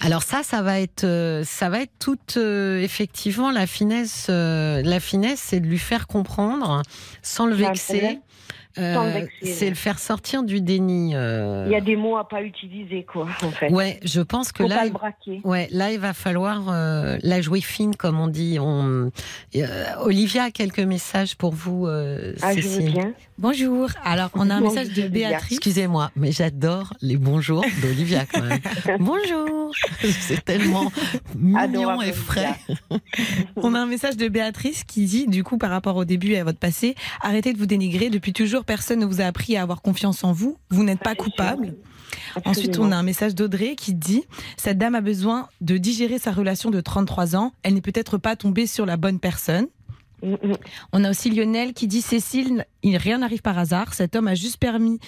[0.00, 4.26] Alors ça, ça va être, euh, ça va être toute euh, effectivement la finesse.
[4.30, 6.82] euh, la finesse, c'est de lui faire comprendre
[7.22, 8.18] sans le vexer.
[8.78, 11.12] Euh, c'est le faire sortir du déni.
[11.14, 11.64] euh.
[11.66, 13.72] Il y a des mots à pas utiliser, quoi, en fait.
[13.72, 15.40] Ouais, je pense que Faut là, il- le braquer.
[15.44, 18.58] Ouais, là, il va falloir euh, la jouer fine, comme on dit.
[18.60, 19.10] On...
[19.56, 22.92] euh, Olivia a quelques messages pour vous, euh, Ah, je veux Cécile.
[22.92, 23.12] bien.
[23.38, 23.90] Bonjour.
[24.02, 25.08] Alors, on a un message de.
[25.08, 25.58] Béatrice.
[25.58, 28.60] Excusez-moi, mais j'adore les bonjours d'Olivia quand même.
[29.00, 30.90] Bonjour C'est tellement
[31.36, 32.54] mignon et frais.
[33.56, 36.38] On a un message de Béatrice qui dit, du coup, par rapport au début et
[36.38, 38.08] à votre passé, arrêtez de vous dénigrer.
[38.08, 40.56] Depuis toujours, personne ne vous a appris à avoir confiance en vous.
[40.70, 41.74] Vous n'êtes pas coupable.
[42.44, 44.24] Ensuite, on a un message d'Audrey qui dit
[44.56, 47.52] Cette dame a besoin de digérer sa relation de 33 ans.
[47.62, 49.66] Elle n'est peut-être pas tombée sur la bonne personne.
[50.92, 53.94] On a aussi Lionel qui dit Cécile, il, rien n'arrive par hasard.
[53.94, 54.98] Cet homme a juste permis,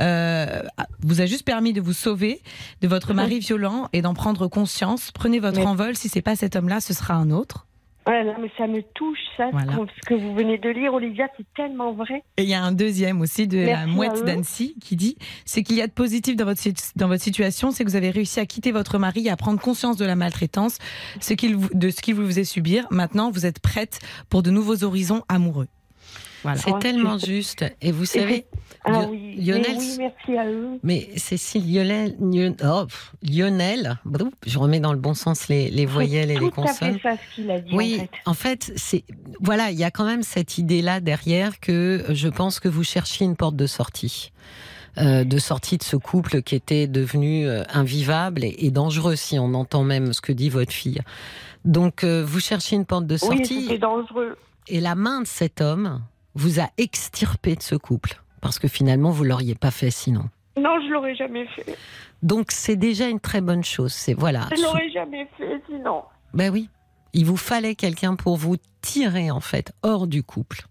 [0.00, 0.62] euh,
[1.00, 2.40] vous a juste permis de vous sauver
[2.80, 5.10] de votre mari violent et d'en prendre conscience.
[5.12, 5.96] Prenez votre envol.
[5.96, 7.66] Si c'est pas cet homme-là, ce sera un autre.
[8.06, 9.72] Ouais, non, mais ça me touche, ça, Voilà.
[9.72, 12.22] ce que vous venez de lire, Olivia, c'est tellement vrai.
[12.36, 15.60] Et il y a un deuxième aussi de la Merci mouette d'Annecy qui dit ce
[15.60, 16.60] qu'il y a de positif dans votre,
[16.96, 19.60] dans votre situation, c'est que vous avez réussi à quitter votre mari et à prendre
[19.60, 20.78] conscience de la maltraitance,
[21.20, 22.86] ce de ce qu'il vous faisait subir.
[22.90, 25.68] Maintenant, vous êtes prête pour de nouveaux horizons amoureux.
[26.44, 26.58] Voilà.
[26.58, 27.64] C'est Oh, tellement c'est- juste.
[27.82, 28.46] Et vous savez,
[28.84, 30.78] Ah oui, Lionel- mais oui, merci à eux.
[30.82, 32.84] mais Cécile, Lionel, Lion- oh,
[33.22, 33.98] Lionel,
[34.46, 36.98] je remets dans le bon sens les, les voyelles et C'est les à consonnes.
[36.98, 38.10] fait ça ce qu'il a dit, Oui, en fait.
[38.26, 39.04] en fait, c'est
[39.40, 43.24] voilà, il y a quand même cette idée-là derrière que je pense que vous cherchiez
[43.26, 44.30] une porte de sortie.
[44.96, 49.40] euh, de sortie de ce couple qui était devenu euh, invivable et, et dangereux si
[49.40, 51.00] on entend même ce que dit votre fille.
[51.64, 54.36] Donc euh, vous cherchez une porte de Oui, sortie c'était dangereux.
[54.68, 56.00] et la main de cet homme
[56.34, 60.24] vous a extirpé de ce couple parce que finalement vous l'auriez pas fait sinon.
[60.56, 61.76] Non, je l'aurais jamais fait.
[62.22, 63.92] Donc c'est déjà une très bonne chose.
[63.92, 64.48] C'est voilà.
[64.56, 66.02] Je l'aurais jamais fait, sinon.
[66.32, 66.68] Ben oui,
[67.12, 70.62] il vous fallait quelqu'un pour vous tirer en fait hors du couple.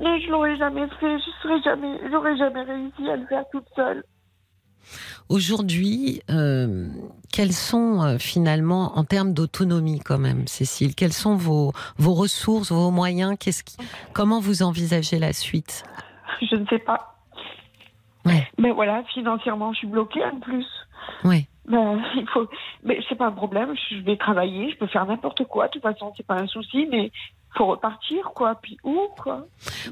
[0.00, 1.18] Non, je l'aurais jamais fait.
[1.18, 4.04] Je serais jamais, j'aurais jamais réussi à le faire toute seule.
[5.28, 6.88] Aujourd'hui, euh,
[7.32, 12.72] quels sont euh, finalement, en termes d'autonomie quand même, Cécile, quelles sont vos, vos ressources,
[12.72, 13.76] vos moyens Qu'est-ce qui,
[14.14, 15.84] Comment vous envisagez la suite?
[16.40, 17.14] Je ne sais pas.
[18.24, 18.46] Ouais.
[18.58, 20.66] Mais voilà, financièrement, je suis bloquée en plus.
[21.24, 22.46] Oui, Ben, il faut.
[22.84, 23.74] Mais c'est pas un problème.
[23.90, 24.70] Je vais travailler.
[24.70, 25.66] Je peux faire n'importe quoi.
[25.66, 26.86] De toute façon, c'est pas un souci.
[26.90, 27.10] Mais
[27.56, 28.56] faut repartir, quoi.
[28.62, 29.46] Puis où, quoi?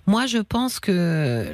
[0.07, 1.53] Moi je pense que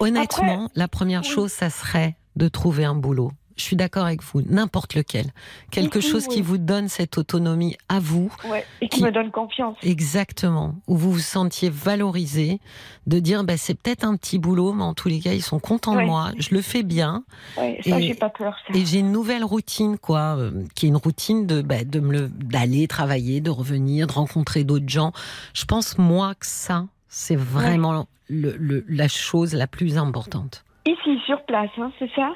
[0.00, 1.28] honnêtement, la première oui.
[1.28, 3.30] chose, ça serait de trouver un boulot.
[3.56, 5.26] Je suis d'accord avec vous, n'importe lequel.
[5.70, 6.34] Quelque Oui, chose oui.
[6.34, 8.64] qui vous donne cette autonomie à vous, Ouais.
[8.80, 9.76] Et qui Qui- me donne confiance.
[9.84, 12.58] Exactement, où vous vous sentiez valorisé,
[13.06, 15.60] de dire bah, c'est peut-être un petit boulot, mais en tous les cas ils sont
[15.60, 17.22] contents de moi, je le fais bien,
[17.56, 18.56] Ouais, ça, Et- j'ai pas peur.
[18.66, 18.76] Ça.
[18.76, 22.12] et j'ai une nouvelle routine quoi, euh, qui est une routine de bah, de me
[22.12, 25.12] le- d'aller travailler, de revenir, de rencontrer d'autres gens.
[25.52, 30.63] Je pense moi que ça c'est vraiment le- le- la chose la plus importante.
[30.86, 32.32] Ici, sur place, hein, c'est ça?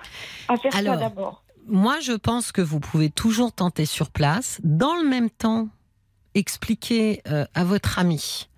[0.48, 1.42] À faire Alors, ça d'abord?
[1.66, 4.58] Moi, je pense que vous pouvez toujours tenter sur place.
[4.64, 5.68] Dans le même temps,
[6.34, 8.48] expliquer euh, à votre ami.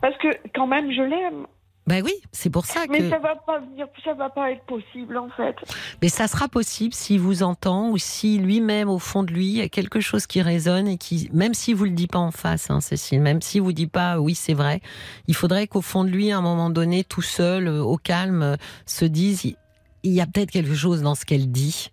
[0.00, 1.46] Parce que quand même, je l'aime.
[1.90, 2.92] Ben oui, c'est pour ça que.
[2.92, 5.56] Mais ça va pas venir, ça va pas être possible en fait.
[6.00, 9.56] Mais ça sera possible s'il vous entend ou si lui-même, au fond de lui, il
[9.56, 12.30] y a quelque chose qui résonne et qui, même s'il vous le dit pas en
[12.30, 14.80] face, hein, Cécile, même s'il vous dit pas oui, c'est vrai,
[15.26, 18.42] il faudrait qu'au fond de lui, à un moment donné, tout seul, euh, au calme,
[18.42, 19.44] euh, se dise,
[20.04, 21.90] il y a peut-être quelque chose dans ce qu'elle dit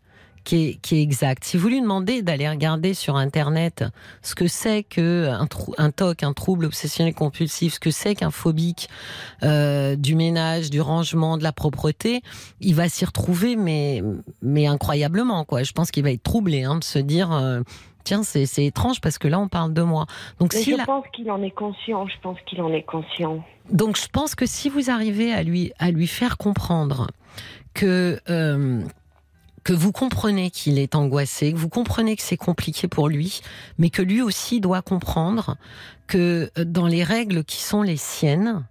[0.47, 1.43] qui est, qui est exact.
[1.43, 3.83] Si vous lui demandez d'aller regarder sur Internet
[4.21, 8.15] ce que c'est que un, trou- un TOC, un trouble obsessionnel compulsif, ce que c'est
[8.15, 8.87] qu'un phobique
[9.43, 12.21] euh, du ménage, du rangement, de la propreté,
[12.61, 14.01] il va s'y retrouver, mais,
[14.41, 15.63] mais incroyablement, quoi.
[15.63, 17.59] Je pense qu'il va être troublé hein, de se dire, euh,
[18.05, 20.05] tiens, c'est étrange parce que là, on parle de moi.
[20.39, 22.07] Donc, s'il je pense qu'il en est conscient.
[22.07, 23.43] Je pense qu'il en est conscient.
[23.69, 27.07] donc, je pense que si vous arrivez à lui, à lui faire comprendre
[27.73, 28.81] que, euh,
[29.67, 33.41] que vous comprenez qu'il est angoissé, que vous comprenez que c'est compliqué pour lui,
[33.77, 35.57] mais que lui aussi doit comprendre
[36.07, 38.65] que euh, dans les règles qui sont les siennes,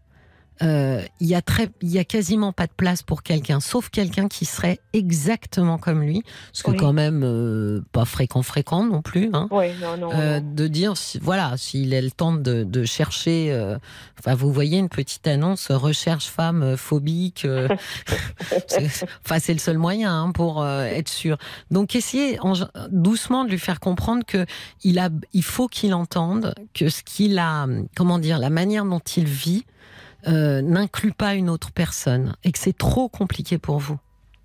[0.63, 3.91] euh, il y a très, il y a quasiment pas de place pour quelqu'un, sauf
[3.91, 6.77] quelqu'un qui serait exactement comme lui, ce que Oui.
[6.79, 9.31] quand même euh, pas fréquent fréquent non plus.
[9.33, 9.49] Hein.
[9.51, 10.11] Oui, non, non.
[10.15, 10.55] Euh, non.
[10.55, 13.77] de dire si- voilà s'il a le temps de, de chercher euh,
[14.19, 17.69] enfin vous voyez une petite annonce euh, recherche femme euh, phobique euh,
[19.25, 21.37] enfin c'est le seul moyen hein, pour euh, être sûr
[21.71, 22.55] donc essayez en-
[22.91, 24.47] doucement de lui faire comprendre que
[24.85, 27.67] il a il faut qu'il entende que ce qu'il a
[27.97, 29.65] comment dire la manière dont il vit
[30.29, 33.99] euh, n'inclut pas une autre personne et que c'est trop compliqué pour vous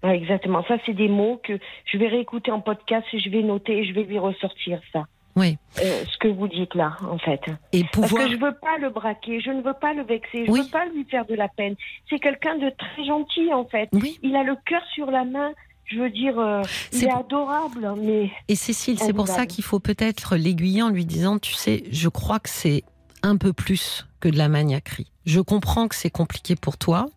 [0.03, 0.63] exactement.
[0.67, 3.85] Ça, c'est des mots que je vais réécouter en podcast et je vais noter et
[3.85, 5.05] je vais lui ressortir ça.
[5.35, 7.39] oui Euh, ce que vous dites là, en fait.
[7.71, 10.45] et Parce pouvoir que je veux pas le braquer, je ne veux pas le vexer,
[10.47, 10.61] je Oui.
[10.61, 11.75] veux pas lui faire de la peine.
[12.09, 13.89] C'est quelqu'un de très gentil, en fait.
[13.93, 15.51] oui Il a le cœur sur la main.
[15.85, 16.61] Je veux dire, euh,
[16.93, 20.81] il C'est est pour- adorable, mais Et Cécile, c'est pour ça qu'il faut peut-être l'aiguiller
[20.81, 22.83] en lui disant, tu sais, je crois que c'est
[23.23, 25.11] un peu plus que de la maniaquerie.
[25.25, 27.09] Je comprends que c'est compliqué pour toi.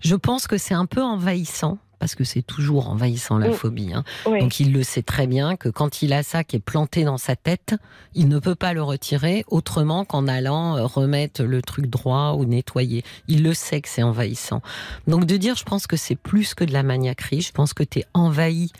[0.00, 1.78] Je pense que c'est un peu envahissant.
[1.98, 3.52] Parce que c'est toujours envahissant la Mm.
[3.52, 3.92] phobie.
[3.92, 4.04] hein.
[4.24, 4.38] oui.
[4.40, 7.18] Donc il le sait très bien que quand il a ça qui est planté dans
[7.18, 7.74] sa tête,
[8.14, 12.46] il ne peut pas le retirer autrement qu'en allant euh, remettre le truc droit ou
[12.46, 13.04] nettoyer.
[13.28, 14.62] Il le sait que c'est envahissant.
[15.08, 17.82] Donc de dire, je pense que c'est plus que de la maniaquerie, je pense que
[17.84, 18.72] tu es envahi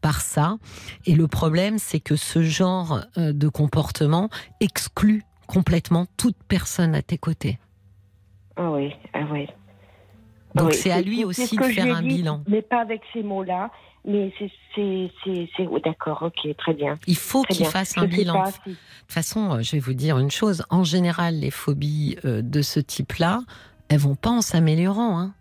[0.00, 0.56] par ça.
[1.04, 7.02] Et le problème, c'est que ce genre euh, de comportement exclut complètement toute personne à
[7.02, 7.58] tes côtés.
[8.56, 9.46] Ah oui, ah oui.
[10.54, 12.42] Donc Oui, c'est à lui aussi de faire un dit, bilan.
[12.46, 13.70] Mais pas avec ces mots-là.
[14.04, 16.98] Mais c'est, c'est, c'est, c'est- oh, d'accord, ok, très bien.
[17.06, 18.42] Il faut qu'il fasse Je un bilan.
[18.44, 18.76] De toute
[19.06, 20.64] façon, euh, je vais vous dire une chose.
[20.70, 23.42] En général, les phobies euh, de ce type-là,
[23.88, 25.20] elles vont pas en s'améliorant.
[25.20, 25.34] Hein.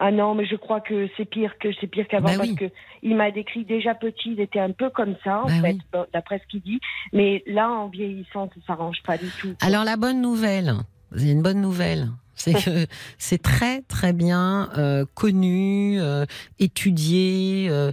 [0.00, 2.56] Ah non, mais je crois que c'est pire que c'est pire qu'avant Bah parce oui.
[2.56, 2.64] que
[3.02, 5.80] il m'a décrit déjà petit, il était un peu comme ça en Bah fait, oui.
[5.92, 6.80] bon, d'après ce qu'il dit.
[7.12, 9.54] Mais là, en vieillissant, ça s'arrange pas du tout.
[9.60, 10.74] Alors la bonne nouvelle,
[11.12, 12.86] avez une bonne nouvelle, c'est que
[13.18, 16.26] c'est très très bien euh, connu, euh,
[16.58, 17.68] étudié.
[17.70, 17.92] euh,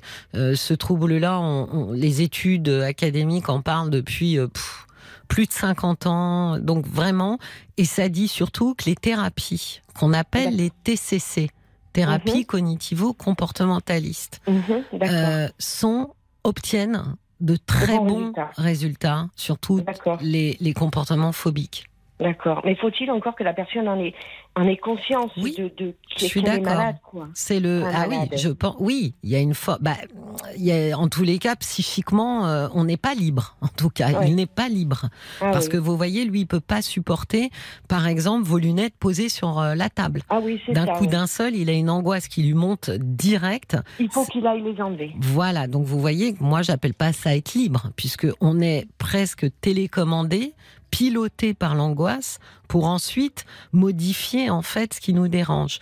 [0.55, 4.85] ce trouble-là, on- on- les études académiques en parlent depuis pff,
[5.29, 6.59] plus de 50 ans.
[6.59, 7.37] Donc vraiment,
[7.77, 11.49] et ça dit surtout que les thérapies qu'on appelle les TCC,
[11.93, 12.45] thérapies Mhm.
[12.45, 16.09] cognitivo-comportementalistes, Mhm, euh, sont
[16.43, 18.51] obtiennent de très bons bons résultats.
[18.57, 20.17] résultats, surtout D'accord.
[20.21, 21.85] les, les comportements phobiques.
[22.19, 22.61] D'accord.
[22.63, 24.13] Mais faut-il encore que la personne en ait,
[24.55, 26.63] en ait conscience Oui, de, de je suis est d'accord.
[26.75, 27.27] malade, quoi.
[27.33, 29.95] C'est le ah oui, je pense oui, il y a une fois bah
[30.55, 33.89] il y a en tous les cas psychiquement euh, on n'est pas libre en tout
[33.89, 35.07] cas, il n'est pas libre
[35.41, 35.71] Ah parce oui.
[35.71, 37.49] que vous voyez lui il peut pas supporter
[37.87, 40.21] par exemple vos lunettes posées sur euh, la table.
[40.29, 43.77] Ah oui, c'est D'un coup d'un seul, il a une angoisse qui lui monte direct.
[43.99, 45.13] Il faut qu'il aille les enlever.
[45.19, 50.53] Voilà, donc vous voyez, moi j'appelle pas ça être libre, puisque on est presque télécommandé,
[50.93, 55.79] piloté par l'angoisse, pour ensuite modifier en fait ce qui nous dérange.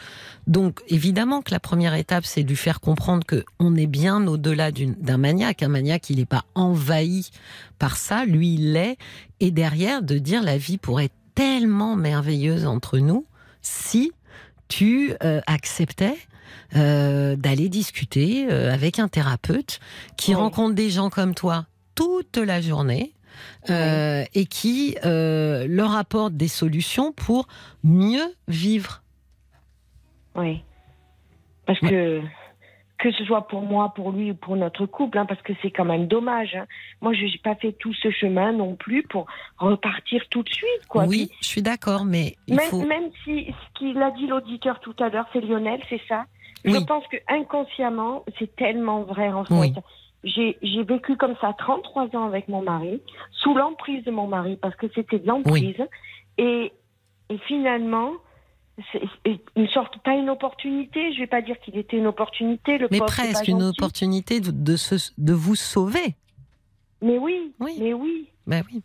[0.48, 4.26] Donc évidemment que la première étape, c'est de lui faire comprendre que on est bien
[4.26, 5.64] au-delà d'un maniaque.
[5.64, 7.30] Un maniaque, il n'est pas envahi
[7.78, 8.98] par ça, lui il l'est,
[9.42, 13.26] et derrière de dire la vie pourrait être tellement merveilleuse entre nous
[13.62, 14.14] si
[14.70, 16.18] tu euh, acceptais
[16.78, 19.82] euh, d'aller discuter euh, avec un thérapeute
[20.16, 20.36] qui Oui.
[20.36, 23.14] rencontre des gens comme toi toute la journée
[23.70, 27.48] euh, et qui euh, leur apporte des solutions pour
[27.84, 29.02] mieux vivre.
[30.36, 30.64] Oui.
[31.66, 32.22] Parce que
[32.98, 35.72] que ce soit pour moi, pour lui ou pour notre couple, hein, parce que c'est
[35.72, 36.54] quand même dommage.
[36.56, 36.68] hein.
[37.02, 39.26] Moi, je n'ai pas fait tout ce chemin non plus pour
[39.58, 41.06] repartir tout de suite, quoi.
[41.06, 42.86] oui, je suis d'accord, mais il Même, faut.
[42.86, 46.26] même si ce qu'il a dit l'auditeur tout à l'heure, c'est Lionel, c'est ça?
[46.64, 46.86] Je Oui.
[46.86, 49.54] pense que inconsciemment, c'est tellement vrai en fait.
[49.56, 49.74] Oui.
[50.24, 54.76] J'ai vécu comme ça 33 ans avec mon mari, sous l'emprise de mon mari, parce
[54.76, 55.76] que c'était de l'emprise.
[56.38, 56.72] Et,
[57.30, 58.12] et finalement,
[59.56, 63.00] une sorte, pas une opportunité, je vais pas dire qu'il était une opportunité, le Mais
[63.00, 63.80] pauvre, presque une gentil.
[63.80, 66.16] opportunité de, de, se- de vous sauver.
[67.02, 67.78] Mais oui, Oui.
[67.80, 68.28] mais oui.
[68.48, 68.82] Ben oui.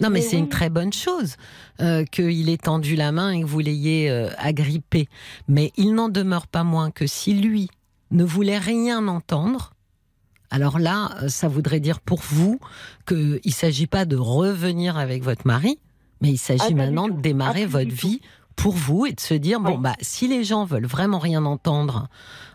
[0.00, 0.42] Non, mais, Mais c'est oui.
[0.42, 1.36] une très bonne chose
[1.80, 5.06] euh, qu'il ait tendu la main et que vous l'ayez euh, agrippé.
[5.46, 7.68] Mais il n'en demeure pas moins que si lui
[8.10, 9.70] ne voulait rien entendre,
[10.54, 12.60] alors là, euh, ça voudrait dire pour vous
[13.08, 15.78] qu'il ne s'agit pas de revenir avec votre mari,
[16.20, 18.20] mais il s'agit Ah, maintenant de démarrer Ah, plus votre vie
[18.54, 22.08] pour vous et de se dire, bon, bah, si les gens veulent vraiment rien entendre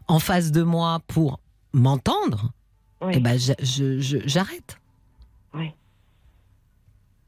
[0.07, 1.41] en face de moi pour
[1.73, 2.51] m'entendre,
[3.01, 3.11] Oui.
[3.15, 4.77] eh ben, j'arrête.
[5.53, 5.71] Oui.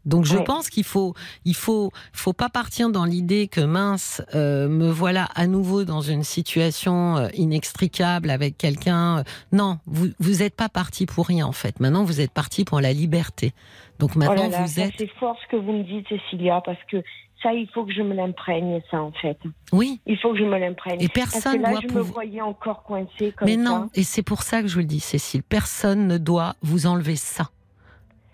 [0.05, 0.43] Donc je Ouais.
[0.43, 1.13] pense qu'il faut,
[1.45, 6.01] il faut, faut pas partir dans l'idée que mince, euh, me voilà à nouveau dans
[6.01, 9.19] une situation euh, inextricable avec quelqu'un.
[9.19, 11.79] Euh, Non, vous vous êtes pas parti pour rien en fait.
[11.79, 13.53] Maintenant vous êtes parti pour la liberté.
[13.99, 16.61] Donc Oh là maintenant là, vous êtes, c'est fort ce que vous me dites, Cécilia,
[16.65, 17.03] parce que
[17.43, 19.37] ça, il faut que je me l'imprègne, ça, en fait.
[19.71, 19.99] oui.
[20.05, 21.01] Il faut que je me l'imprègne.
[21.01, 23.61] Et personne là, doit je me voyais encore coincée comme Mais ça.
[23.61, 25.41] non, et c'est pour ça que je vous le dis, Cécile.
[25.41, 27.49] Personne ne doit vous enlever ça.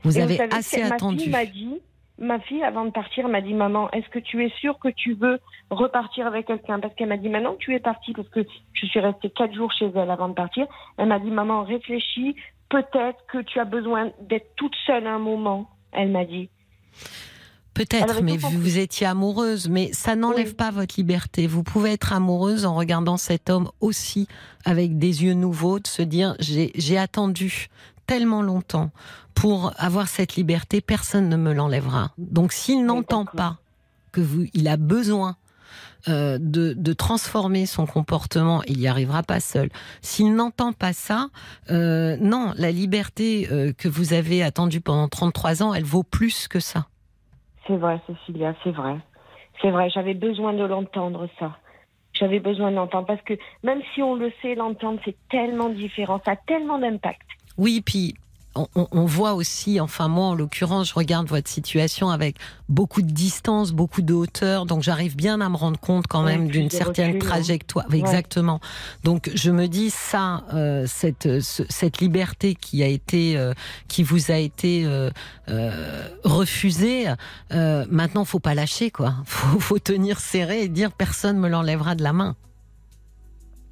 [0.08, 1.20] Vous Et avez savez, assez ma attendu.
[1.26, 1.80] Fille m'a dit,
[2.20, 5.14] ma fille, avant de partir, m'a dit Maman, est-ce que tu es sûre que tu
[5.14, 5.39] veux
[5.70, 6.80] repartir avec quelqu'un?
[6.80, 9.53] Parce qu'elle m'a dit Maintenant que tu es partie, parce que je suis restée quatre
[9.53, 10.66] jours chez elle avant de partir,
[10.97, 12.36] elle m'a dit Maman, réfléchis,
[12.70, 15.70] peut-être que tu as besoin d'être toute seule un moment.
[15.91, 16.49] Elle m'a dit.
[17.74, 20.53] Peut-être, mais vous étiez amoureuse, mais ça n'enlève Oui.
[20.55, 21.45] pas votre liberté.
[21.45, 24.28] Vous pouvez être amoureuse en regardant cet homme aussi
[24.66, 27.68] avec des yeux nouveaux, de se dire j'ai attendu
[28.08, 28.91] tellement longtemps
[29.36, 32.12] pour avoir cette liberté, personne ne me l'enlèvera.
[32.18, 33.58] Donc s'il n'entend pas
[34.12, 35.36] que vous, il a besoin
[36.10, 39.70] euh, de, de transformer son comportement, il n'y arrivera pas seul.
[40.01, 41.28] S'il n'entend pas ça,
[41.70, 46.47] euh, non, la liberté euh, que vous avez attendue pendant 33 ans, elle vaut plus
[46.47, 46.88] que ça.
[47.68, 48.97] C'est vrai, Cécilia, c'est vrai.
[49.62, 51.58] C'est vrai, j'avais besoin de l'entendre, ça.
[52.14, 53.34] J'avais besoin de l'entendre parce que
[53.64, 57.28] même si on le sait, l'entendre, c'est tellement différent, ça a tellement d'impact.
[57.58, 58.16] Oui, puis
[58.76, 62.38] on, voit aussi, enfin moi en l'occurrence, je regarde votre situation avec
[62.70, 66.47] beaucoup de distance, beaucoup de hauteur, donc j'arrive bien à me rendre compte quand même
[66.47, 67.20] d'une certaine hein.
[67.20, 67.86] trajectoire.
[67.93, 68.60] Exactement.
[69.03, 73.53] Donc je me dis ça, euh, cette ce- cette liberté qui a été, euh,
[73.88, 75.12] qui vous a été euh,
[75.49, 77.05] euh, refusée,
[77.53, 79.16] euh, maintenant faut pas lâcher quoi.
[79.26, 82.36] Faut, faut tenir serré et dire personne me l'enlèvera de la main.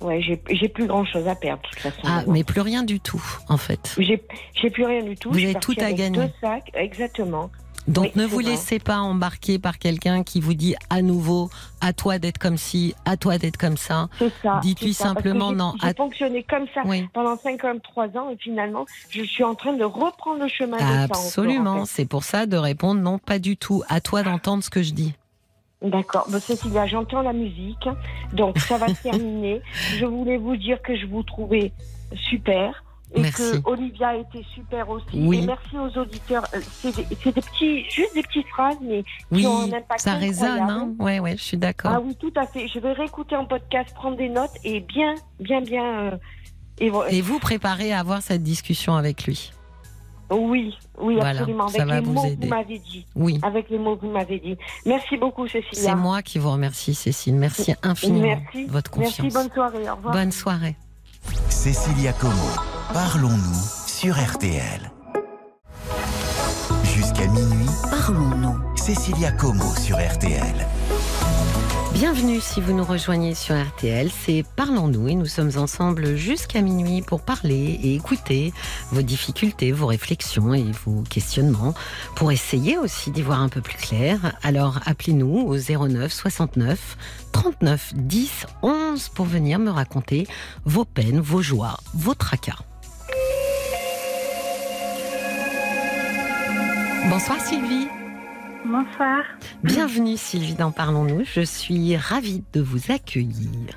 [0.01, 2.01] Ouais, j'ai plus grand chose à perdre, de toute façon.
[2.05, 3.95] Ah, mais plus rien du tout en fait.
[3.97, 5.31] J'ai plus rien du tout.
[5.31, 6.19] Vous avez tout à avec gagner.
[6.19, 7.49] Deux sacs, exactement.
[7.87, 11.93] Donc Oui, ne vous laissez pas embarquer par quelqu'un qui vous dit à nouveau à
[11.93, 14.09] toi d'être comme ci, à toi d'être comme ça.
[14.17, 14.59] C'est ça.
[14.63, 17.07] Dites-lui simplement non, J'ai att- fonctionné comme ça Oui.
[17.13, 21.85] pendant 53 ans et finalement, je suis en train de reprendre le chemin Absolument, en
[21.85, 23.83] c'est pour ça de répondre non, pas du tout.
[23.87, 25.13] À toi d'entendre ce que je dis.
[25.85, 26.27] D'accord.
[26.29, 27.87] Bon, Cécilia, j'entends la musique,
[28.33, 29.61] donc ça va se terminer.
[29.97, 31.71] Je voulais vous dire que je vous trouvais
[32.29, 32.83] super.
[33.13, 33.61] Et Merci.
[33.61, 35.05] que Olivia était super aussi.
[35.13, 35.39] Oui.
[35.43, 36.43] Et merci aux auditeurs.
[36.53, 40.15] Euh, C'est des, petits, juste des petites phrases, mais Oui, qui ont un impact ça
[40.15, 41.91] résonne, hein Ouais, ouais, je suis d'accord.
[41.93, 42.67] Ah oui, tout à fait.
[42.67, 45.83] Je vais réécouter en podcast, prendre des notes et bien, bien, bien.
[45.83, 46.17] euh,
[46.79, 49.51] et Et vous préparez à avoir cette discussion avec lui.
[50.31, 51.67] Oui, oui, Voilà, absolument.
[51.67, 52.35] ça Avec va les vous mots aider.
[52.37, 53.05] que vous m'avez dit.
[53.15, 53.39] Oui.
[53.43, 54.57] Avec les mots que vous m'avez dit.
[54.85, 55.89] Merci beaucoup, Cécilia.
[55.91, 57.35] C'est moi qui vous remercie, Cécile.
[57.35, 58.65] Merci infiniment Merci.
[58.65, 59.19] de votre confiance.
[59.19, 59.89] Merci, bonne soirée.
[59.89, 60.13] Au revoir.
[60.15, 60.75] Bonne soirée.
[61.49, 62.33] Cécilia Como,
[62.93, 64.91] parlons-nous sur RTL.
[66.83, 68.75] Jusqu'à minuit, parlons-nous.
[68.77, 70.67] Cécilia Como sur RTL.
[71.95, 77.01] Bienvenue si vous nous rejoignez sur RTL, c'est Parlons-nous et nous sommes ensemble jusqu'à minuit
[77.01, 78.51] pour parler et écouter
[78.91, 81.73] vos difficultés, vos réflexions et vos questionnements,
[82.17, 84.37] pour essayer aussi d'y voir un peu plus clair.
[84.43, 86.97] Alors appelez-nous au 09 69
[87.31, 90.27] 39 10 11 pour venir me raconter
[90.65, 92.59] vos peines, vos joies, vos tracas.
[97.09, 97.87] Bonsoir Sylvie.
[98.79, 99.23] Bonsoir.
[99.63, 101.23] Bienvenue Sylvie dans Parlons-nous.
[101.23, 103.69] Je suis ravie de vous accueillir.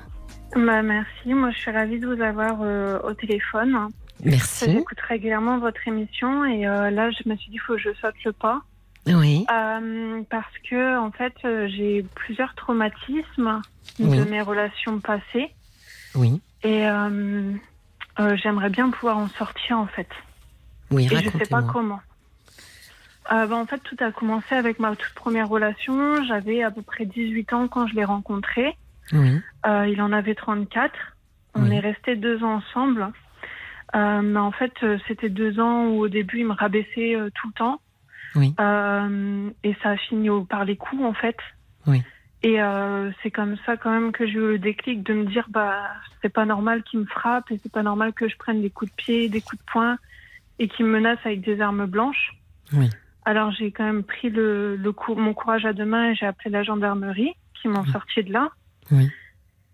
[0.53, 1.33] Bah, merci.
[1.33, 3.87] Moi, je suis ravie de vous avoir euh, au téléphone.
[4.25, 4.65] Merci.
[4.69, 7.93] J'écoute régulièrement votre émission et euh, là, je me suis dit, il faut que je
[8.01, 8.59] saute le pas.
[9.07, 9.45] Oui.
[9.49, 13.61] Euh, parce que, en fait, j'ai plusieurs traumatismes
[14.01, 14.17] Oui.
[14.17, 15.49] de mes relations passées
[16.13, 16.41] Oui.
[16.63, 16.83] et
[18.43, 20.09] j'aimerais bien pouvoir en sortir, en fait.
[20.91, 22.01] Oui, Et je sais pas comment.
[23.31, 26.23] Euh, bah, en fait, tout a commencé avec ma toute première relation.
[26.23, 28.75] J'avais à peu près 18 ans quand je l'ai rencontré.
[29.11, 29.39] Oui.
[29.65, 30.93] Euh, il en avait 34.
[31.55, 31.75] On Oui.
[31.75, 33.07] est restés deux ans ensemble.
[33.95, 37.47] Euh, mais en fait, euh, c'était deux ans où au début, il me rabaissait tout
[37.47, 37.81] le temps.
[38.35, 38.53] Oui.
[39.63, 41.37] Et ça a fini au- par les coups, en fait.
[41.87, 42.03] Oui.
[42.41, 45.45] Et euh, c'est comme ça quand même que j'ai eu le déclic de me dire,
[45.49, 45.87] bah,
[46.21, 48.89] c'est pas normal qu'il me frappe et c'est pas normal que je prenne des coups
[48.91, 49.97] de pied, des coups de poing
[50.57, 52.33] et qu'il me menace avec des armes blanches.
[52.73, 52.89] Oui.
[53.29, 56.25] Alors j'ai quand même pris le, le cou- mon courage à deux mains et j'ai
[56.25, 57.91] appelé la gendarmerie qui m'ont Oui.
[57.91, 58.49] sorti de là.
[58.91, 59.07] Oui.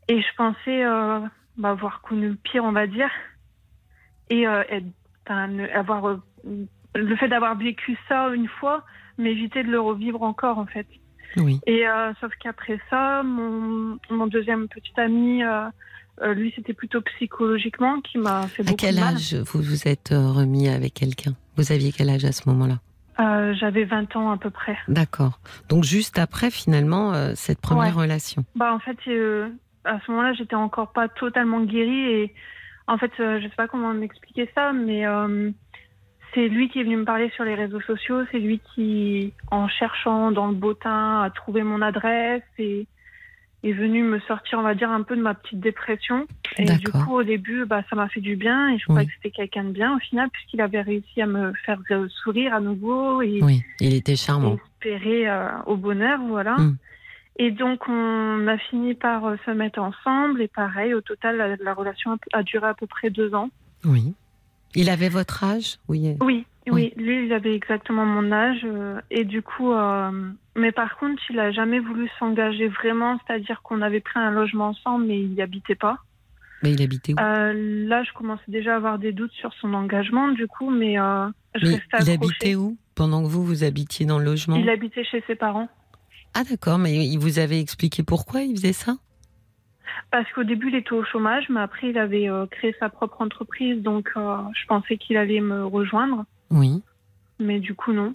[0.10, 1.20] Et je pensais euh,
[1.58, 3.10] bah, avoir connu le pire, on va dire.
[4.30, 4.86] Et euh, être-
[5.74, 6.22] avoir euh,
[6.95, 8.84] le fait d'avoir vécu ça une fois,
[9.18, 10.88] m'éviter de le revivre encore en fait.
[11.38, 11.60] Oui.
[11.66, 15.41] Et euh, sauf qu'après ça, mon, mon deuxième petit ami,
[16.34, 19.16] lui, c'était plutôt psychologiquement qui m'a fait À beaucoup quel de mal.
[19.16, 21.34] âge vous vous êtes remis avec quelqu'un?
[21.58, 22.80] Vous aviez quel âge à ce moment-là?
[23.20, 24.78] Euh, J'avais 20 ans à peu près.
[24.88, 25.39] D'accord.
[25.70, 28.43] Donc juste après finalement euh, cette première relation.
[28.55, 29.49] Bah en fait, euh,
[29.86, 32.34] à ce moment-là, j'étais encore pas totalement guérie et
[32.88, 35.05] en fait, je sais pas comment m'expliquer ça, mais
[36.36, 38.24] c'est lui qui est venu me parler sur les réseaux sociaux.
[38.32, 42.86] C'est lui qui, en cherchant dans le bottin, a trouvé mon adresse et
[43.70, 46.28] est venu me sortir, on va dire, un peu de ma petite dépression.
[46.57, 49.13] Et du coup, au début, bah, ça m'a fait du bien et je croyais que
[49.16, 52.59] c'était quelqu'un de bien au final, puisqu'il avait réussi à me faire euh, sourire à
[52.59, 54.57] nouveau et Oui, il était charmant.
[54.78, 56.55] espérer euh, au bonheur, voilà.
[56.57, 56.78] Mm.
[57.38, 60.41] Et donc, on a fini par euh, se mettre ensemble.
[60.41, 63.49] Et pareil, au total, la, la relation a, a duré à peu près deux ans.
[63.84, 64.13] Oui.
[64.74, 65.78] Il avait votre âge?
[65.88, 66.16] Oui.
[66.22, 68.61] Oui, oui, lui, il avait exactement mon âge.
[68.63, 70.11] euh, et du coup, euh,
[70.55, 73.20] mais par contre, il a jamais voulu s'engager vraiment.
[73.26, 75.97] C'est-à-dire qu'on avait pris un logement ensemble, mais il n'y habitait pas.
[76.63, 77.20] Mais il habitait où?
[77.20, 80.99] Euh, là, je commençais déjà à avoir des doutes sur son engagement, du coup, mais
[80.99, 82.78] euh, je Mais restais il habitait où?
[82.95, 84.55] Pendant que vous, vous habitiez dans le logement?
[84.55, 85.68] Il habitait chez ses parents.
[86.34, 88.95] Ah d'accord, mais il vous avait expliqué pourquoi il faisait ça?
[90.11, 93.22] Parce qu'au début, il était au chômage, mais après, il avait euh, créé sa propre
[93.22, 96.84] entreprise, donc euh, je pensais qu'il allait me rejoindre, Oui.
[97.39, 98.14] mais du coup, non.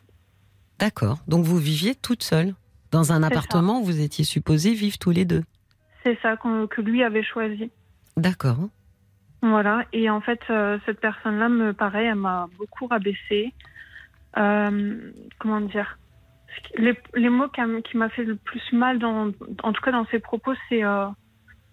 [0.79, 1.19] D'accord.
[1.29, 2.55] Donc vous viviez toute seule
[2.91, 3.27] dans un ça.
[3.27, 5.43] appartement où vous étiez supposés vivre tous les deux.
[6.03, 7.71] C'est ça que lui avait choisi.
[8.17, 8.69] D'accord.
[9.43, 9.85] Voilà.
[9.93, 13.53] Et en fait, euh, cette personne-là, me pareil, elle m'a beaucoup rabaissée.
[14.39, 15.99] Euh, comment dire?
[16.77, 19.31] Les, les mots qui, m'a fait le plus mal, dans,
[19.63, 21.07] en tout cas dans ses propos, c'est euh,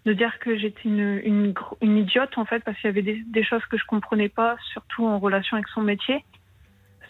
[0.06, 3.02] de dire que j'étais une, une, gro- une idiote, en fait, parce qu'il y avait
[3.02, 6.24] des, des choses que je comprenais pas, surtout en relation avec son métier.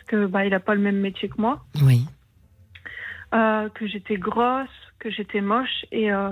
[0.07, 1.63] Que bah, il n'a pas le même métier que moi.
[1.83, 2.05] Oui.
[3.33, 6.29] Euh, que j'étais grosse, que j'étais moche et euh,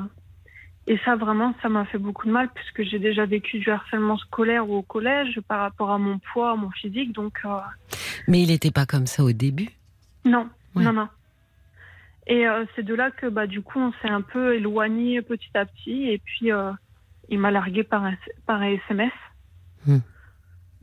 [0.88, 4.18] et ça vraiment ça m'a fait beaucoup de mal puisque j'ai déjà vécu du harcèlement
[4.18, 7.50] scolaire au collège par rapport à mon poids, à mon physique donc euh,
[8.30, 9.70] Mais il n'était pas comme ça au début?
[10.24, 10.84] non Ouais.
[10.84, 11.10] non non
[12.28, 12.46] et
[12.76, 16.10] c'est de là que bah du coup on s'est un peu éloigné petit à petit
[16.10, 16.50] et puis
[17.30, 18.16] il m'a largué par un,
[18.46, 19.12] par SMS
[19.86, 20.00] Hmm.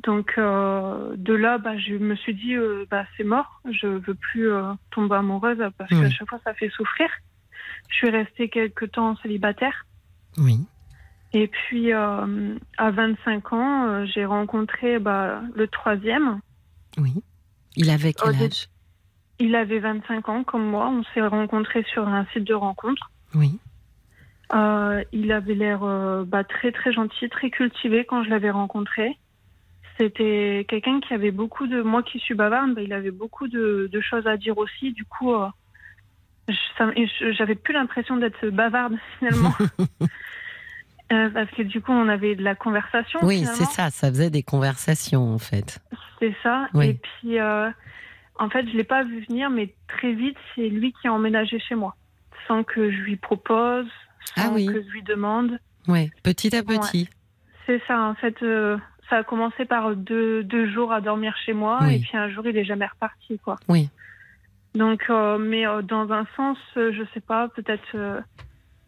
[0.02, 4.14] Donc euh, de là bah je me suis dit euh, bah c'est mort je veux
[4.14, 6.00] plus euh, tomber amoureuse parce Oui.
[6.00, 7.08] qu'à chaque fois ça fait souffrir
[7.88, 9.86] je suis restée quelques temps célibataire
[10.38, 10.66] Oui.
[11.34, 12.26] Et puis, à
[12.78, 16.40] 25 ans, j'ai rencontré bah, le troisième.
[16.98, 17.22] Oui.
[17.74, 18.68] Il avait quel âge?
[19.38, 20.90] Il avait 25 ans, comme moi.
[20.90, 23.10] On s'est rencontrés sur un site de rencontre.
[23.34, 23.58] Oui.
[25.12, 25.80] Il avait l'air
[26.26, 29.16] bah, très, très gentil, très cultivé quand je l'avais rencontré.
[30.02, 31.80] C'était quelqu'un qui avait beaucoup de...
[31.80, 34.92] Moi qui suis bavarde, il avait beaucoup de, de choses à dire aussi.
[34.92, 35.46] Du coup, euh,
[37.38, 39.54] j'avais plus l'impression d'être bavarde, finalement.
[41.12, 43.20] Euh, parce que du coup, on avait de la conversation.
[43.22, 43.90] Oui, c'est ça.
[43.90, 45.78] Ça faisait des conversations en fait.
[46.18, 46.68] C'est ça.
[46.72, 46.86] Oui.
[46.88, 47.68] Et puis, euh,
[48.38, 51.58] en fait, je l'ai pas vu venir, mais très vite, c'est lui qui a emménagé
[51.58, 51.96] chez moi,
[52.48, 53.84] sans que je lui propose,
[54.36, 54.64] sans Ah oui.
[54.64, 55.58] que je lui demande.
[55.86, 56.10] Oui.
[56.22, 57.10] Petit à petit.
[57.66, 58.00] C'est ça.
[58.00, 58.78] En fait, euh,
[59.12, 61.96] ça a commencé par deux, deux jours à dormir chez moi, Oui.
[61.96, 63.56] et puis un jour, il est jamais reparti, quoi.
[63.68, 63.90] Oui.
[64.74, 68.22] Donc, euh, mais euh, dans un sens, euh, je sais pas, peut-être euh,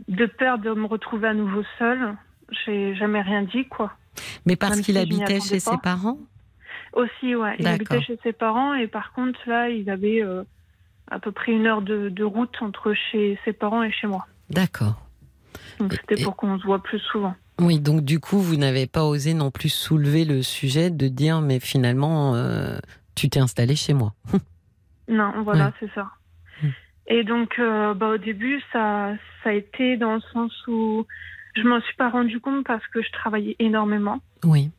[0.09, 2.15] de peur de me retrouver à nouveau seule.
[2.65, 3.93] J'ai jamais rien dit, quoi.
[4.47, 5.73] Mais parce qu'il si habitait chez pas.
[5.73, 6.17] ses parents?
[6.95, 7.57] Aussi, ouais.
[7.59, 10.23] Il habitait chez ses parents et par contre, là, il avait
[11.11, 14.27] à peu près une heure de, de route entre chez ses parents et chez moi.
[14.49, 15.03] D'accord.
[15.79, 17.35] Donc c'était pour qu'on se voit plus souvent.
[17.61, 21.41] Oui, donc du coup, vous n'avez pas osé non plus soulever le sujet de dire,
[21.41, 22.79] mais finalement, euh,
[23.15, 24.13] tu t'es installé chez moi.
[25.07, 25.73] Non, voilà, Ouais.
[25.81, 26.09] c'est ça.
[26.63, 26.69] Mm.
[27.09, 31.07] Et donc, euh, bah, au début, ça, ça a été dans le sens où
[31.55, 34.21] je m'en suis pas rendu compte parce que je travaillais énormément.
[34.45, 34.71] Oui,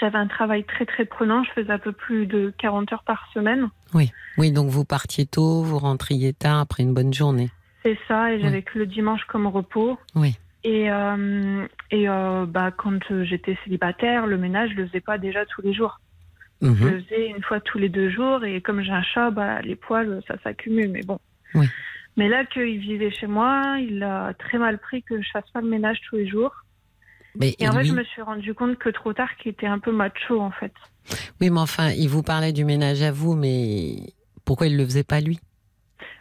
[0.00, 1.44] J'avais un travail très très prenant.
[1.44, 3.68] Je faisais un peu plus de 40 heures par semaine.
[3.94, 4.10] oui.
[4.38, 7.50] Oui, donc vous partiez tôt, vous rentriez tard après une bonne journée.
[7.84, 8.32] C'est ça.
[8.32, 9.98] Et j'avais que le dimanche comme repos.
[10.14, 10.38] Oui.
[10.64, 15.16] Et, euh, et euh, bah, quand euh, j'étais célibataire, le ménage, je le faisais pas
[15.18, 16.00] déjà tous les jours.
[16.60, 16.90] Je Mhm.
[16.90, 18.44] le faisais une fois tous les deux jours.
[18.44, 20.90] Et comme j'ai un chat, bah, les poils, ça s'accumule.
[20.90, 21.18] Mais bon.
[21.54, 21.66] Oui.
[22.16, 25.60] Mais là qu'il vivait chez moi, il a très mal pris que je fasse pas
[25.60, 26.52] le ménage tous les jours.
[27.36, 29.78] Mais Et en fait, je me suis rendu compte que trop tard, qu'il était un
[29.78, 30.72] peu macho, en fait.
[31.40, 33.94] Oui, mais enfin, il vous parlait du ménage à vous, mais
[34.44, 35.38] pourquoi il le faisait pas lui?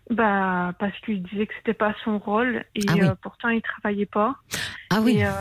[0.09, 2.63] Bah, parce qu'il disait que c'était pas son rôle.
[2.75, 3.01] Et Ah oui.
[3.03, 4.35] euh, pourtant, il travaillait pas.
[4.89, 5.31] Ah oui, Et, euh,